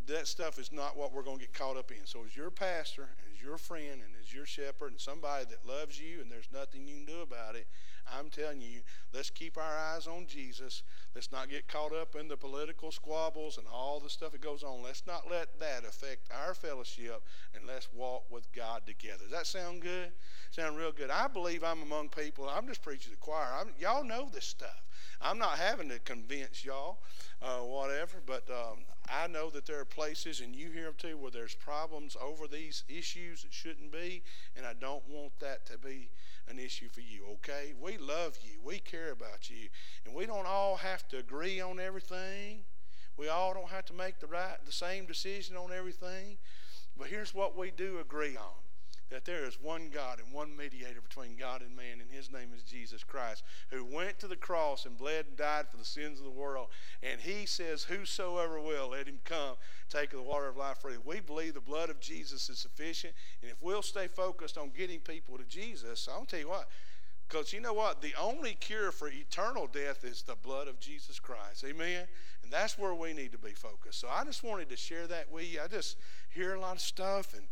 that 0.07 0.27
stuff 0.27 0.59
is 0.59 0.71
not 0.71 0.97
what 0.97 1.13
we're 1.13 1.23
going 1.23 1.37
to 1.37 1.43
get 1.43 1.53
caught 1.53 1.77
up 1.77 1.91
in. 1.91 2.05
So 2.05 2.23
as 2.25 2.35
your 2.35 2.51
pastor 2.51 3.03
and 3.03 3.33
as 3.35 3.41
your 3.41 3.57
friend 3.57 4.01
and 4.03 4.13
as 4.21 4.33
your 4.33 4.45
shepherd 4.45 4.91
and 4.91 4.99
somebody 4.99 5.45
that 5.45 5.67
loves 5.67 5.99
you 5.99 6.21
and 6.21 6.31
there's 6.31 6.49
nothing 6.53 6.87
you 6.87 6.95
can 6.95 7.05
do 7.05 7.21
about 7.21 7.55
it, 7.55 7.67
I'm 8.13 8.29
telling 8.29 8.61
you, 8.61 8.81
let's 9.13 9.29
keep 9.29 9.57
our 9.57 9.77
eyes 9.77 10.07
on 10.07 10.27
Jesus. 10.27 10.83
Let's 11.13 11.31
not 11.31 11.49
get 11.49 11.67
caught 11.67 11.93
up 11.93 12.15
in 12.15 12.27
the 12.27 12.37
political 12.37 12.91
squabbles 12.91 13.57
and 13.57 13.67
all 13.67 13.99
the 13.99 14.09
stuff 14.09 14.31
that 14.33 14.41
goes 14.41 14.63
on. 14.63 14.83
Let's 14.83 15.05
not 15.07 15.29
let 15.29 15.59
that 15.59 15.83
affect 15.83 16.29
our 16.31 16.53
fellowship 16.53 17.23
and 17.55 17.65
let's 17.65 17.87
walk 17.93 18.25
with 18.29 18.51
God 18.53 18.81
together. 18.85 19.23
Does 19.23 19.31
that 19.31 19.47
sound 19.47 19.81
good? 19.81 20.11
Sound 20.51 20.77
real 20.77 20.91
good. 20.91 21.09
I 21.09 21.27
believe 21.27 21.63
I'm 21.63 21.81
among 21.81 22.09
people. 22.09 22.49
I'm 22.49 22.67
just 22.67 22.81
preaching 22.81 23.05
to 23.05 23.09
the 23.11 23.17
choir. 23.17 23.49
I'm, 23.59 23.69
y'all 23.79 24.03
know 24.03 24.29
this 24.31 24.45
stuff. 24.45 24.85
I'm 25.21 25.37
not 25.37 25.57
having 25.57 25.89
to 25.89 25.99
convince 25.99 26.65
y'all, 26.65 26.99
uh, 27.41 27.59
whatever, 27.59 28.17
but 28.25 28.49
um, 28.49 28.79
I 29.09 29.27
know 29.27 29.49
that 29.51 29.65
there 29.65 29.79
are 29.79 29.85
places, 29.85 30.41
and 30.41 30.55
you 30.55 30.69
hear 30.69 30.85
them 30.85 30.95
too, 30.97 31.17
where 31.17 31.31
there's 31.31 31.55
problems 31.55 32.17
over 32.21 32.47
these 32.47 32.83
issues 32.89 33.43
that 33.43 33.53
shouldn't 33.53 33.91
be, 33.91 34.23
and 34.55 34.65
I 34.65 34.73
don't 34.73 35.07
want 35.07 35.39
that 35.39 35.65
to 35.67 35.77
be 35.77 36.09
an 36.47 36.59
issue 36.59 36.89
for 36.89 37.01
you, 37.01 37.23
okay? 37.33 37.73
We 37.79 37.97
love 37.97 38.37
you. 38.43 38.59
We 38.63 38.79
care 38.79 39.11
about 39.11 39.49
you. 39.49 39.69
And 40.05 40.13
we 40.13 40.25
don't 40.25 40.45
all 40.45 40.77
have 40.77 41.07
to 41.09 41.17
agree 41.17 41.59
on 41.59 41.79
everything. 41.79 42.63
We 43.17 43.29
all 43.29 43.53
don't 43.53 43.69
have 43.69 43.85
to 43.85 43.93
make 43.93 44.19
the 44.19 44.27
right 44.27 44.57
the 44.65 44.71
same 44.71 45.05
decision 45.05 45.55
on 45.55 45.71
everything. 45.71 46.37
But 46.97 47.07
here's 47.07 47.33
what 47.33 47.57
we 47.57 47.71
do 47.71 47.99
agree 47.99 48.37
on 48.37 48.64
that 49.09 49.25
there 49.25 49.45
is 49.45 49.61
one 49.61 49.89
God 49.93 50.19
and 50.19 50.33
one 50.33 50.55
mediator 50.57 51.01
between 51.01 51.35
God 51.35 51.61
and 51.61 51.75
man, 51.75 52.01
and 52.01 52.09
his 52.09 52.31
name 52.31 52.49
is 52.55 52.63
Jesus 52.63 53.03
Christ, 53.03 53.43
who 53.69 53.85
went 53.85 54.19
to 54.19 54.27
the 54.27 54.35
cross 54.35 54.85
and 54.85 54.97
bled 54.97 55.25
and 55.27 55.37
died 55.37 55.67
for 55.69 55.77
the 55.77 55.85
sins 55.85 56.19
of 56.19 56.25
the 56.25 56.31
world. 56.31 56.67
And 57.03 57.21
he 57.21 57.45
says, 57.45 57.83
Whosoever 57.83 58.59
will, 58.59 58.89
let 58.89 59.07
him 59.07 59.19
come, 59.23 59.55
take 59.89 60.11
the 60.11 60.21
water 60.21 60.47
of 60.47 60.57
life 60.57 60.79
freely. 60.79 60.97
We 61.05 61.19
believe 61.19 61.53
the 61.53 61.61
blood 61.61 61.89
of 61.89 61.99
Jesus 61.99 62.49
is 62.49 62.59
sufficient, 62.59 63.13
and 63.41 63.51
if 63.51 63.61
we'll 63.61 63.83
stay 63.83 64.07
focused 64.07 64.57
on 64.57 64.71
getting 64.75 64.99
people 64.99 65.37
to 65.37 65.45
Jesus, 65.45 66.07
I'll 66.11 66.25
tell 66.25 66.39
you 66.39 66.49
what. 66.49 66.67
Because 67.27 67.53
you 67.53 67.59
know 67.59 67.73
what? 67.73 68.01
The 68.01 68.13
only 68.19 68.53
cure 68.53 68.91
for 68.91 69.07
eternal 69.07 69.67
death 69.67 70.03
is 70.03 70.21
the 70.21 70.35
blood 70.35 70.67
of 70.67 70.79
Jesus 70.79 71.19
Christ. 71.19 71.63
Amen? 71.65 72.05
And 72.43 72.51
that's 72.51 72.77
where 72.77 72.93
we 72.93 73.13
need 73.13 73.31
to 73.31 73.39
be 73.39 73.53
focused. 73.53 73.99
So 73.99 74.07
I 74.07 74.23
just 74.23 74.43
wanted 74.43 74.69
to 74.69 74.77
share 74.77 75.07
that 75.07 75.31
with 75.31 75.51
you. 75.51 75.59
I 75.63 75.67
just 75.67 75.97
hear 76.29 76.53
a 76.53 76.59
lot 76.59 76.75
of 76.75 76.81
stuff 76.81 77.33
and 77.33 77.45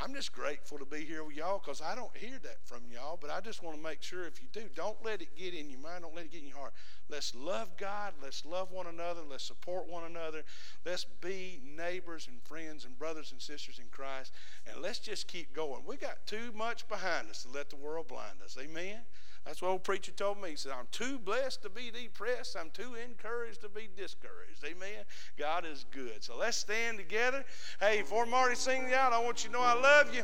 I'm 0.00 0.14
just 0.14 0.32
grateful 0.32 0.78
to 0.78 0.84
be 0.84 0.98
here 0.98 1.24
with 1.24 1.36
y'all 1.36 1.60
because 1.62 1.82
I 1.82 1.96
don't 1.96 2.16
hear 2.16 2.38
that 2.44 2.64
from 2.64 2.82
y'all, 2.92 3.18
but 3.20 3.30
I 3.30 3.40
just 3.40 3.64
want 3.64 3.76
to 3.76 3.82
make 3.82 4.00
sure 4.00 4.26
if 4.26 4.40
you 4.40 4.48
do, 4.52 4.68
don't 4.76 4.96
let 5.04 5.20
it 5.20 5.36
get 5.36 5.54
in 5.54 5.68
your 5.68 5.80
mind, 5.80 6.02
don't 6.02 6.14
let 6.14 6.26
it 6.26 6.30
get 6.30 6.42
in 6.42 6.48
your 6.48 6.56
heart. 6.56 6.72
Let's 7.08 7.34
love 7.34 7.76
God, 7.76 8.12
let's 8.22 8.44
love 8.44 8.70
one 8.70 8.86
another, 8.86 9.22
let's 9.28 9.44
support 9.44 9.88
one 9.88 10.04
another, 10.04 10.44
let's 10.86 11.04
be 11.20 11.60
neighbors 11.64 12.28
and 12.28 12.40
friends 12.42 12.84
and 12.84 12.96
brothers 12.96 13.32
and 13.32 13.42
sisters 13.42 13.80
in 13.80 13.86
Christ, 13.90 14.32
and 14.70 14.80
let's 14.80 15.00
just 15.00 15.26
keep 15.26 15.52
going. 15.52 15.82
We 15.84 15.96
got 15.96 16.24
too 16.26 16.52
much 16.54 16.88
behind 16.88 17.28
us 17.28 17.42
to 17.42 17.48
let 17.50 17.68
the 17.68 17.76
world 17.76 18.06
blind 18.06 18.40
us. 18.44 18.56
Amen? 18.60 18.98
That's 19.44 19.62
what 19.62 19.68
old 19.68 19.82
preacher 19.82 20.12
told 20.12 20.40
me. 20.40 20.50
He 20.50 20.56
said, 20.56 20.72
I'm 20.78 20.86
too 20.92 21.18
blessed 21.18 21.62
to 21.62 21.70
be 21.70 21.90
depressed. 21.90 22.56
I'm 22.58 22.70
too 22.70 22.94
encouraged 22.94 23.62
to 23.62 23.68
be 23.68 23.88
discouraged. 23.96 24.64
Amen. 24.64 25.04
God 25.38 25.64
is 25.64 25.86
good. 25.90 26.22
So 26.22 26.36
let's 26.36 26.56
stand 26.56 26.98
together. 26.98 27.44
Hey, 27.80 28.02
before 28.02 28.26
Marty 28.26 28.54
sings 28.54 28.92
out, 28.92 29.12
I 29.12 29.18
want 29.18 29.44
you 29.44 29.50
to 29.50 29.56
know 29.56 29.62
I 29.62 29.74
love 29.74 30.14
you. 30.14 30.22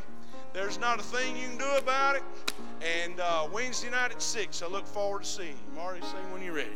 There's 0.53 0.79
not 0.79 0.99
a 0.99 1.03
thing 1.03 1.35
you 1.35 1.49
can 1.49 1.57
do 1.57 1.77
about 1.77 2.15
it. 2.15 2.23
And 2.81 3.19
uh, 3.19 3.47
Wednesday 3.51 3.89
night 3.89 4.11
at 4.11 4.21
6, 4.21 4.61
I 4.61 4.67
look 4.67 4.85
forward 4.85 5.23
to 5.23 5.27
seeing 5.27 5.49
you. 5.49 5.75
Marty, 5.75 6.01
sing 6.01 6.31
when 6.31 6.43
you're 6.43 6.53
ready. 6.53 6.69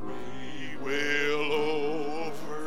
We 0.00 0.76
will 0.82 1.52
over. 1.52 2.61